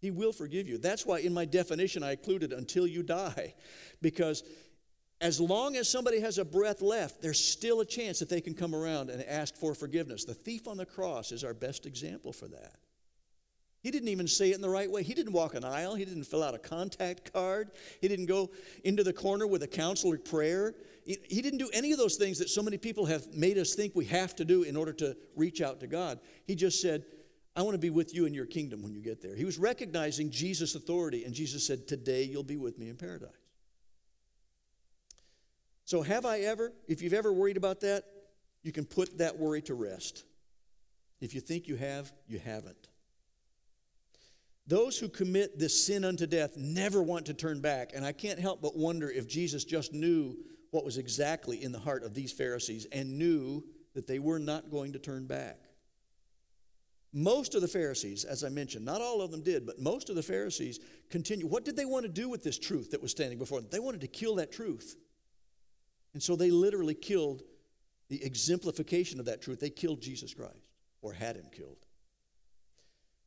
He 0.00 0.10
will 0.10 0.32
forgive 0.32 0.68
you. 0.68 0.78
That's 0.78 1.04
why 1.04 1.18
in 1.18 1.34
my 1.34 1.44
definition 1.44 2.02
I 2.02 2.12
included 2.12 2.52
until 2.52 2.86
you 2.86 3.02
die, 3.02 3.54
because 4.00 4.44
as 5.20 5.38
long 5.38 5.76
as 5.76 5.88
somebody 5.88 6.20
has 6.20 6.38
a 6.38 6.44
breath 6.44 6.80
left, 6.80 7.20
there's 7.20 7.38
still 7.38 7.80
a 7.80 7.84
chance 7.84 8.20
that 8.20 8.30
they 8.30 8.40
can 8.40 8.54
come 8.54 8.74
around 8.74 9.10
and 9.10 9.22
ask 9.24 9.54
for 9.54 9.74
forgiveness. 9.74 10.24
The 10.24 10.32
thief 10.32 10.66
on 10.66 10.78
the 10.78 10.86
cross 10.86 11.32
is 11.32 11.44
our 11.44 11.52
best 11.52 11.84
example 11.84 12.32
for 12.32 12.48
that. 12.48 12.76
He 13.82 13.90
didn't 13.90 14.08
even 14.08 14.26
say 14.26 14.50
it 14.50 14.56
in 14.56 14.60
the 14.60 14.68
right 14.68 14.90
way. 14.90 15.02
He 15.02 15.14
didn't 15.14 15.32
walk 15.32 15.54
an 15.54 15.64
aisle. 15.64 15.94
He 15.94 16.04
didn't 16.04 16.24
fill 16.24 16.42
out 16.42 16.54
a 16.54 16.58
contact 16.58 17.32
card. 17.32 17.70
He 18.00 18.08
didn't 18.08 18.26
go 18.26 18.50
into 18.84 19.02
the 19.02 19.12
corner 19.12 19.46
with 19.46 19.62
a 19.62 19.66
counselor 19.66 20.18
prayer. 20.18 20.74
He 21.28 21.42
didn't 21.42 21.58
do 21.58 21.70
any 21.72 21.92
of 21.92 21.98
those 21.98 22.16
things 22.16 22.38
that 22.38 22.50
so 22.50 22.62
many 22.62 22.78
people 22.78 23.06
have 23.06 23.26
made 23.34 23.58
us 23.58 23.74
think 23.74 23.94
we 23.94 24.04
have 24.06 24.36
to 24.36 24.44
do 24.44 24.62
in 24.62 24.76
order 24.76 24.92
to 24.94 25.16
reach 25.36 25.60
out 25.60 25.80
to 25.80 25.86
God. 25.86 26.20
He 26.46 26.54
just 26.54 26.80
said, 26.80 27.04
I 27.56 27.62
want 27.62 27.74
to 27.74 27.78
be 27.78 27.90
with 27.90 28.14
you 28.14 28.26
in 28.26 28.34
your 28.34 28.46
kingdom 28.46 28.82
when 28.82 28.94
you 28.94 29.00
get 29.00 29.20
there. 29.20 29.34
He 29.34 29.44
was 29.44 29.58
recognizing 29.58 30.30
Jesus' 30.30 30.74
authority, 30.74 31.24
and 31.24 31.34
Jesus 31.34 31.66
said, 31.66 31.88
Today 31.88 32.22
you'll 32.22 32.42
be 32.42 32.56
with 32.56 32.78
me 32.78 32.88
in 32.88 32.96
paradise. 32.96 33.30
So, 35.84 36.02
have 36.02 36.24
I 36.24 36.40
ever, 36.40 36.72
if 36.86 37.02
you've 37.02 37.14
ever 37.14 37.32
worried 37.32 37.56
about 37.56 37.80
that, 37.80 38.04
you 38.62 38.70
can 38.70 38.84
put 38.84 39.18
that 39.18 39.38
worry 39.38 39.62
to 39.62 39.74
rest. 39.74 40.24
If 41.20 41.34
you 41.34 41.40
think 41.40 41.66
you 41.66 41.76
have, 41.76 42.12
you 42.28 42.38
haven't. 42.38 42.88
Those 44.66 44.98
who 44.98 45.08
commit 45.08 45.58
this 45.58 45.84
sin 45.84 46.04
unto 46.04 46.26
death 46.26 46.56
never 46.56 47.02
want 47.02 47.26
to 47.26 47.34
turn 47.34 47.60
back. 47.60 47.90
And 47.94 48.04
I 48.04 48.12
can't 48.12 48.38
help 48.38 48.62
but 48.62 48.76
wonder 48.76 49.10
if 49.10 49.26
Jesus 49.26 49.64
just 49.64 49.92
knew 49.92 50.36
what 50.70 50.84
was 50.84 50.98
exactly 50.98 51.62
in 51.62 51.72
the 51.72 51.78
heart 51.78 52.04
of 52.04 52.14
these 52.14 52.32
Pharisees 52.32 52.86
and 52.92 53.18
knew 53.18 53.64
that 53.94 54.06
they 54.06 54.18
were 54.18 54.38
not 54.38 54.70
going 54.70 54.92
to 54.92 54.98
turn 54.98 55.26
back. 55.26 55.58
Most 57.12 57.56
of 57.56 57.60
the 57.60 57.68
Pharisees, 57.68 58.24
as 58.24 58.44
I 58.44 58.50
mentioned, 58.50 58.84
not 58.84 59.00
all 59.00 59.20
of 59.20 59.32
them 59.32 59.42
did, 59.42 59.66
but 59.66 59.80
most 59.80 60.10
of 60.10 60.16
the 60.16 60.22
Pharisees 60.22 60.78
continued. 61.10 61.50
What 61.50 61.64
did 61.64 61.76
they 61.76 61.84
want 61.84 62.04
to 62.04 62.08
do 62.08 62.28
with 62.28 62.44
this 62.44 62.58
truth 62.58 62.92
that 62.92 63.02
was 63.02 63.10
standing 63.10 63.38
before 63.38 63.60
them? 63.60 63.68
They 63.70 63.80
wanted 63.80 64.02
to 64.02 64.06
kill 64.06 64.36
that 64.36 64.52
truth. 64.52 64.96
And 66.14 66.22
so 66.22 66.36
they 66.36 66.52
literally 66.52 66.94
killed 66.94 67.42
the 68.08 68.22
exemplification 68.24 69.18
of 69.18 69.26
that 69.26 69.42
truth. 69.42 69.58
They 69.58 69.70
killed 69.70 70.00
Jesus 70.00 70.32
Christ 70.34 70.68
or 71.02 71.12
had 71.12 71.34
him 71.34 71.46
killed. 71.50 71.86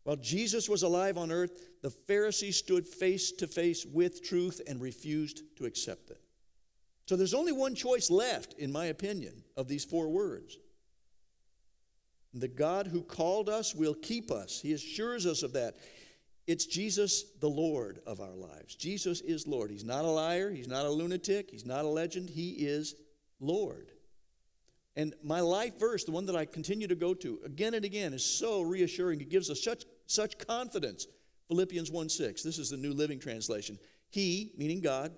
While 0.04 0.18
Jesus 0.18 0.70
was 0.70 0.84
alive 0.84 1.18
on 1.18 1.32
earth, 1.32 1.82
the 1.82 1.90
Pharisees 1.90 2.58
stood 2.58 2.88
face 2.88 3.32
to 3.34 3.48
face 3.48 3.86
with 3.86 4.24
truth 4.24 4.62
and 4.68 4.82
refused 4.82 5.44
to 5.58 5.66
accept 5.66 6.10
it. 6.10 6.23
So 7.06 7.16
there's 7.16 7.34
only 7.34 7.52
one 7.52 7.76
choice 7.76 8.10
left, 8.10 8.54
in 8.54 8.72
my 8.72 8.86
opinion, 8.86 9.44
of 9.58 9.68
these 9.68 9.84
four 9.84 10.10
words. 10.10 10.58
The 12.34 12.48
God 12.48 12.88
who 12.88 13.02
called 13.02 13.50
us 13.50 13.76
will 13.76 13.94
keep 13.94 14.32
us. 14.32 14.60
He 14.62 14.74
assures 14.74 15.26
us 15.26 15.44
of 15.44 15.54
that. 15.54 15.76
It's 16.48 16.66
Jesus, 16.66 17.26
the 17.40 17.50
Lord 17.50 18.00
of 18.06 18.20
our 18.20 18.36
lives. 18.36 18.76
Jesus 18.76 19.22
is 19.22 19.48
Lord. 19.48 19.72
He's 19.72 19.86
not 19.86 20.04
a 20.04 20.10
liar. 20.10 20.50
He's 20.50 20.68
not 20.68 20.86
a 20.86 20.90
lunatic. 20.90 21.50
He's 21.52 21.66
not 21.66 21.86
a 21.86 21.88
legend. 21.88 22.30
He 22.30 22.52
is 22.52 22.96
Lord. 23.40 23.92
And 24.96 25.14
my 25.24 25.40
life 25.40 25.80
verse, 25.80 26.04
the 26.04 26.12
one 26.12 26.26
that 26.28 26.36
I 26.36 26.46
continue 26.46 26.88
to 26.88 26.96
go 26.96 27.14
to 27.16 27.40
again 27.46 27.74
and 27.74 27.86
again, 27.86 28.14
is 28.14 28.24
so 28.24 28.62
reassuring. 28.62 29.22
It 29.22 29.30
gives 29.30 29.50
us 29.50 29.64
such, 29.64 29.86
such 30.06 30.38
confidence. 30.38 31.08
Philippians 31.48 31.92
1 31.92 32.10
6. 32.10 32.44
This 32.44 32.58
is 32.58 32.70
the 32.70 32.78
New 32.78 32.94
Living 32.94 33.20
Translation. 33.20 33.80
He, 34.10 34.52
meaning 34.58 34.82
God, 34.82 35.12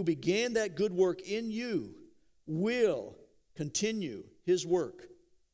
who 0.00 0.04
began 0.04 0.54
that 0.54 0.76
good 0.76 0.94
work 0.94 1.20
in 1.28 1.50
you 1.50 1.94
will 2.46 3.14
continue 3.54 4.24
his 4.46 4.66
work 4.66 5.06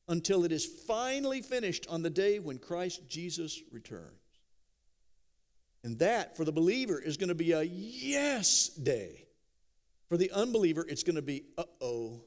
until 0.06 0.44
it 0.44 0.52
is 0.52 0.64
finally 0.86 1.42
finished 1.42 1.84
on 1.90 2.00
the 2.00 2.10
day 2.10 2.38
when 2.38 2.56
Christ 2.56 3.08
Jesus 3.08 3.60
returns. 3.72 4.12
And 5.82 5.98
that, 5.98 6.36
for 6.36 6.44
the 6.44 6.52
believer, 6.52 7.00
is 7.00 7.16
going 7.16 7.30
to 7.30 7.34
be 7.34 7.50
a 7.50 7.64
yes 7.64 8.68
day. 8.68 9.26
For 10.08 10.16
the 10.16 10.30
unbeliever, 10.30 10.86
it's 10.88 11.02
going 11.02 11.16
to 11.16 11.22
be 11.22 11.42
uh 11.58 11.64
oh. 11.80 12.22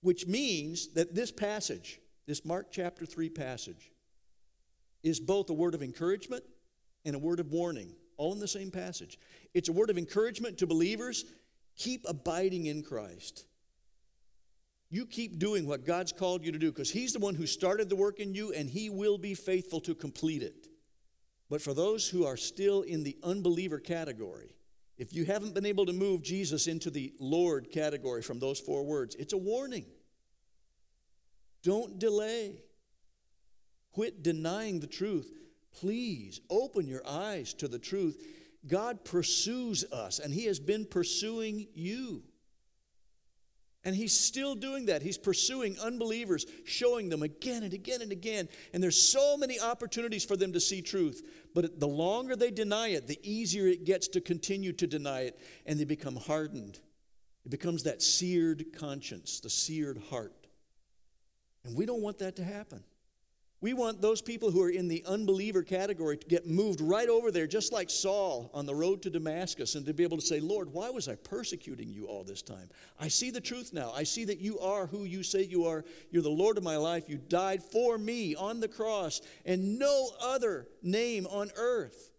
Which 0.00 0.26
means 0.26 0.94
that 0.94 1.14
this 1.14 1.30
passage, 1.30 2.00
this 2.26 2.44
Mark 2.44 2.72
chapter 2.72 3.06
3 3.06 3.28
passage, 3.28 3.92
is 5.04 5.20
both 5.20 5.48
a 5.48 5.54
word 5.54 5.76
of 5.76 5.82
encouragement 5.84 6.42
and 7.04 7.14
a 7.14 7.20
word 7.20 7.38
of 7.38 7.52
warning, 7.52 7.94
all 8.16 8.32
in 8.32 8.40
the 8.40 8.48
same 8.48 8.70
passage. 8.70 9.18
It's 9.52 9.68
a 9.68 9.72
word 9.72 9.90
of 9.90 9.98
encouragement 9.98 10.58
to 10.58 10.66
believers 10.66 11.24
keep 11.76 12.04
abiding 12.08 12.66
in 12.66 12.82
Christ. 12.82 13.46
You 14.90 15.06
keep 15.06 15.38
doing 15.38 15.66
what 15.66 15.84
God's 15.84 16.12
called 16.12 16.44
you 16.44 16.52
to 16.52 16.58
do 16.58 16.70
because 16.70 16.90
He's 16.90 17.12
the 17.12 17.18
one 17.18 17.34
who 17.34 17.46
started 17.46 17.88
the 17.88 17.96
work 17.96 18.20
in 18.20 18.34
you 18.34 18.52
and 18.52 18.68
He 18.68 18.90
will 18.90 19.18
be 19.18 19.34
faithful 19.34 19.80
to 19.80 19.94
complete 19.94 20.42
it. 20.42 20.68
But 21.50 21.60
for 21.60 21.74
those 21.74 22.08
who 22.08 22.24
are 22.24 22.36
still 22.36 22.82
in 22.82 23.02
the 23.02 23.16
unbeliever 23.22 23.78
category, 23.78 24.54
if 24.96 25.12
you 25.12 25.24
haven't 25.24 25.54
been 25.54 25.66
able 25.66 25.86
to 25.86 25.92
move 25.92 26.22
Jesus 26.22 26.66
into 26.66 26.90
the 26.90 27.12
Lord 27.18 27.70
category 27.72 28.22
from 28.22 28.38
those 28.38 28.60
four 28.60 28.84
words, 28.84 29.16
it's 29.16 29.32
a 29.32 29.38
warning. 29.38 29.86
Don't 31.62 31.98
delay. 31.98 32.62
Quit 33.92 34.22
denying 34.22 34.80
the 34.80 34.86
truth. 34.86 35.32
Please 35.80 36.40
open 36.50 36.86
your 36.86 37.06
eyes 37.06 37.54
to 37.54 37.68
the 37.68 37.78
truth. 37.78 38.22
God 38.66 39.04
pursues 39.04 39.84
us, 39.92 40.18
and 40.18 40.32
He 40.32 40.46
has 40.46 40.58
been 40.60 40.86
pursuing 40.86 41.66
you. 41.74 42.22
And 43.86 43.94
he's 43.94 44.18
still 44.18 44.54
doing 44.54 44.86
that. 44.86 45.02
He's 45.02 45.18
pursuing 45.18 45.78
unbelievers, 45.78 46.46
showing 46.64 47.10
them 47.10 47.22
again 47.22 47.62
and 47.64 47.74
again 47.74 48.00
and 48.00 48.12
again. 48.12 48.48
And 48.72 48.82
there's 48.82 49.00
so 49.00 49.36
many 49.36 49.60
opportunities 49.60 50.24
for 50.24 50.36
them 50.36 50.54
to 50.54 50.60
see 50.60 50.80
truth. 50.80 51.22
But 51.54 51.78
the 51.78 51.88
longer 51.88 52.34
they 52.34 52.50
deny 52.50 52.88
it, 52.88 53.06
the 53.06 53.20
easier 53.22 53.66
it 53.66 53.84
gets 53.84 54.08
to 54.08 54.22
continue 54.22 54.72
to 54.72 54.86
deny 54.86 55.22
it. 55.22 55.38
And 55.66 55.78
they 55.78 55.84
become 55.84 56.16
hardened. 56.16 56.80
It 57.44 57.50
becomes 57.50 57.82
that 57.82 58.00
seared 58.00 58.72
conscience, 58.74 59.40
the 59.40 59.50
seared 59.50 59.98
heart. 60.08 60.46
And 61.64 61.76
we 61.76 61.84
don't 61.84 62.00
want 62.00 62.18
that 62.20 62.36
to 62.36 62.44
happen. 62.44 62.82
We 63.60 63.72
want 63.72 64.02
those 64.02 64.20
people 64.20 64.50
who 64.50 64.62
are 64.62 64.70
in 64.70 64.88
the 64.88 65.02
unbeliever 65.06 65.62
category 65.62 66.18
to 66.18 66.26
get 66.26 66.46
moved 66.46 66.82
right 66.82 67.08
over 67.08 67.30
there, 67.30 67.46
just 67.46 67.72
like 67.72 67.88
Saul 67.88 68.50
on 68.52 68.66
the 68.66 68.74
road 68.74 69.00
to 69.02 69.10
Damascus, 69.10 69.74
and 69.74 69.86
to 69.86 69.94
be 69.94 70.02
able 70.02 70.18
to 70.18 70.26
say, 70.26 70.38
Lord, 70.38 70.70
why 70.72 70.90
was 70.90 71.08
I 71.08 71.14
persecuting 71.14 71.88
you 71.88 72.04
all 72.06 72.24
this 72.24 72.42
time? 72.42 72.68
I 73.00 73.08
see 73.08 73.30
the 73.30 73.40
truth 73.40 73.72
now. 73.72 73.90
I 73.94 74.02
see 74.02 74.26
that 74.26 74.38
you 74.38 74.58
are 74.58 74.86
who 74.86 75.04
you 75.04 75.22
say 75.22 75.44
you 75.44 75.64
are. 75.64 75.84
You're 76.10 76.22
the 76.22 76.28
Lord 76.28 76.58
of 76.58 76.62
my 76.62 76.76
life. 76.76 77.08
You 77.08 77.16
died 77.16 77.62
for 77.62 77.96
me 77.96 78.34
on 78.34 78.60
the 78.60 78.68
cross, 78.68 79.22
and 79.46 79.78
no 79.78 80.10
other 80.20 80.68
name 80.82 81.26
on 81.30 81.50
earth 81.56 82.10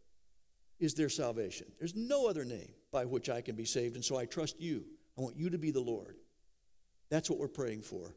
is 0.80 0.96
there 0.96 1.10
salvation. 1.10 1.68
There's 1.78 1.96
no 1.96 2.28
other 2.28 2.44
name 2.44 2.72
by 2.92 3.06
which 3.06 3.30
I 3.30 3.42
can 3.42 3.56
be 3.56 3.66
saved, 3.66 3.96
and 3.96 4.04
so 4.04 4.18
I 4.18 4.26
trust 4.26 4.60
you. 4.60 4.84
I 5.18 5.22
want 5.22 5.38
you 5.38 5.50
to 5.52 5.58
be 5.58 5.72
the 5.72 5.80
Lord. 5.80 6.18
That's 7.10 7.30
what 7.30 7.40
we're 7.40 7.48
praying 7.48 7.84
for. 7.84 8.16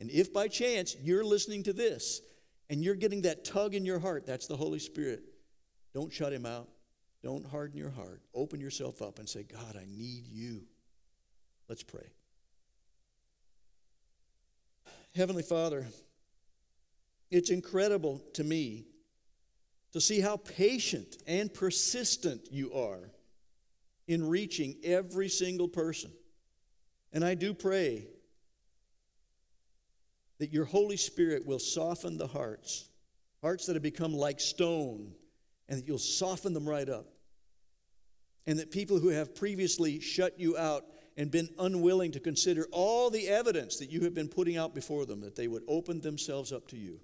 And 0.00 0.10
if 0.10 0.32
by 0.32 0.48
chance 0.48 0.96
you're 1.02 1.24
listening 1.24 1.64
to 1.64 1.72
this, 1.72 2.20
and 2.70 2.82
you're 2.82 2.94
getting 2.94 3.22
that 3.22 3.44
tug 3.44 3.74
in 3.74 3.84
your 3.84 3.98
heart, 3.98 4.26
that's 4.26 4.46
the 4.46 4.56
Holy 4.56 4.78
Spirit. 4.78 5.22
Don't 5.94 6.12
shut 6.12 6.32
him 6.32 6.46
out. 6.46 6.68
Don't 7.22 7.46
harden 7.46 7.76
your 7.76 7.90
heart. 7.90 8.22
Open 8.34 8.60
yourself 8.60 9.02
up 9.02 9.18
and 9.18 9.28
say, 9.28 9.42
God, 9.42 9.76
I 9.76 9.84
need 9.88 10.28
you. 10.28 10.62
Let's 11.68 11.82
pray. 11.82 12.06
Heavenly 15.14 15.42
Father, 15.42 15.86
it's 17.30 17.50
incredible 17.50 18.22
to 18.34 18.44
me 18.44 18.84
to 19.92 20.00
see 20.00 20.20
how 20.20 20.36
patient 20.36 21.16
and 21.26 21.52
persistent 21.52 22.48
you 22.52 22.72
are 22.72 23.10
in 24.06 24.28
reaching 24.28 24.76
every 24.84 25.28
single 25.28 25.68
person. 25.68 26.10
And 27.12 27.24
I 27.24 27.34
do 27.34 27.54
pray 27.54 28.06
that 30.38 30.52
your 30.52 30.64
Holy 30.64 30.96
Spirit 30.96 31.44
will 31.44 31.58
soften 31.58 32.16
the 32.16 32.26
hearts, 32.26 32.88
hearts 33.42 33.66
that 33.66 33.74
have 33.74 33.82
become 33.82 34.12
like 34.12 34.40
stone, 34.40 35.12
and 35.68 35.78
that 35.78 35.86
you'll 35.86 35.98
soften 35.98 36.52
them 36.52 36.68
right 36.68 36.88
up. 36.88 37.06
And 38.46 38.58
that 38.58 38.70
people 38.70 38.98
who 38.98 39.08
have 39.08 39.34
previously 39.34 40.00
shut 40.00 40.38
you 40.40 40.56
out 40.56 40.84
and 41.16 41.30
been 41.30 41.50
unwilling 41.58 42.12
to 42.12 42.20
consider 42.20 42.66
all 42.70 43.10
the 43.10 43.28
evidence 43.28 43.78
that 43.78 43.90
you 43.90 44.02
have 44.02 44.14
been 44.14 44.28
putting 44.28 44.56
out 44.56 44.74
before 44.74 45.04
them, 45.04 45.20
that 45.20 45.36
they 45.36 45.48
would 45.48 45.64
open 45.68 46.00
themselves 46.00 46.52
up 46.52 46.68
to 46.68 46.76
you. 46.76 47.00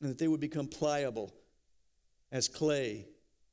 And 0.00 0.10
that 0.10 0.18
they 0.18 0.28
would 0.28 0.40
become 0.40 0.68
pliable 0.68 1.34
as 2.30 2.46
clay 2.46 3.06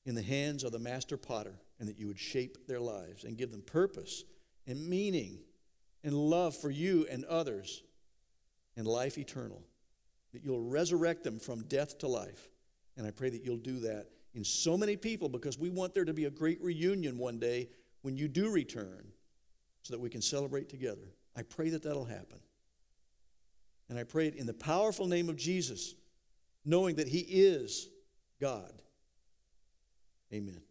in 0.05 0.16
the 0.16 0.22
hands 0.22 0.64
of 0.64 0.72
the 0.72 0.80
master 0.80 1.16
potter, 1.16 1.53
and 1.80 1.88
that 1.88 1.97
you 1.97 2.07
would 2.07 2.20
shape 2.20 2.68
their 2.68 2.80
lives 2.80 3.24
and 3.24 3.38
give 3.38 3.51
them 3.51 3.62
purpose 3.62 4.26
and 4.68 4.88
meaning 4.88 5.39
and 6.03 6.14
love 6.14 6.55
for 6.55 6.70
you 6.70 7.07
and 7.09 7.26
others 7.26 7.84
and 8.76 8.88
life 8.88 9.17
eternal. 9.17 9.61
That 10.34 10.43
you'll 10.43 10.61
resurrect 10.61 11.24
them 11.24 11.39
from 11.39 11.63
death 11.63 11.97
to 11.99 12.07
life. 12.07 12.49
And 12.97 13.05
I 13.05 13.11
pray 13.11 13.30
that 13.30 13.43
you'll 13.43 13.57
do 13.57 13.80
that 13.82 14.07
in 14.34 14.43
so 14.43 14.78
many 14.78 14.95
people 14.95 15.30
because 15.30 15.57
we 15.57 15.69
want 15.69 15.93
there 15.93 16.05
to 16.05 16.13
be 16.13 16.26
a 16.26 16.30
great 16.30 16.61
reunion 16.61 17.17
one 17.17 17.39
day 17.39 17.69
when 18.01 18.15
you 18.15 18.28
do 18.28 18.49
return 18.49 19.11
so 19.84 19.93
that 19.93 19.99
we 19.99 20.09
can 20.09 20.22
celebrate 20.22 20.69
together. 20.69 21.15
I 21.36 21.43
pray 21.43 21.69
that 21.69 21.84
that'll 21.84 22.05
happen. 22.05 22.39
And 23.89 23.99
I 23.99 24.03
pray 24.03 24.28
it 24.28 24.36
in 24.36 24.45
the 24.45 24.53
powerful 24.53 25.05
name 25.05 25.28
of 25.28 25.36
Jesus, 25.36 25.95
knowing 26.63 26.95
that 26.95 27.07
He 27.07 27.19
is 27.19 27.89
God. 28.39 28.72
Amen. 30.34 30.61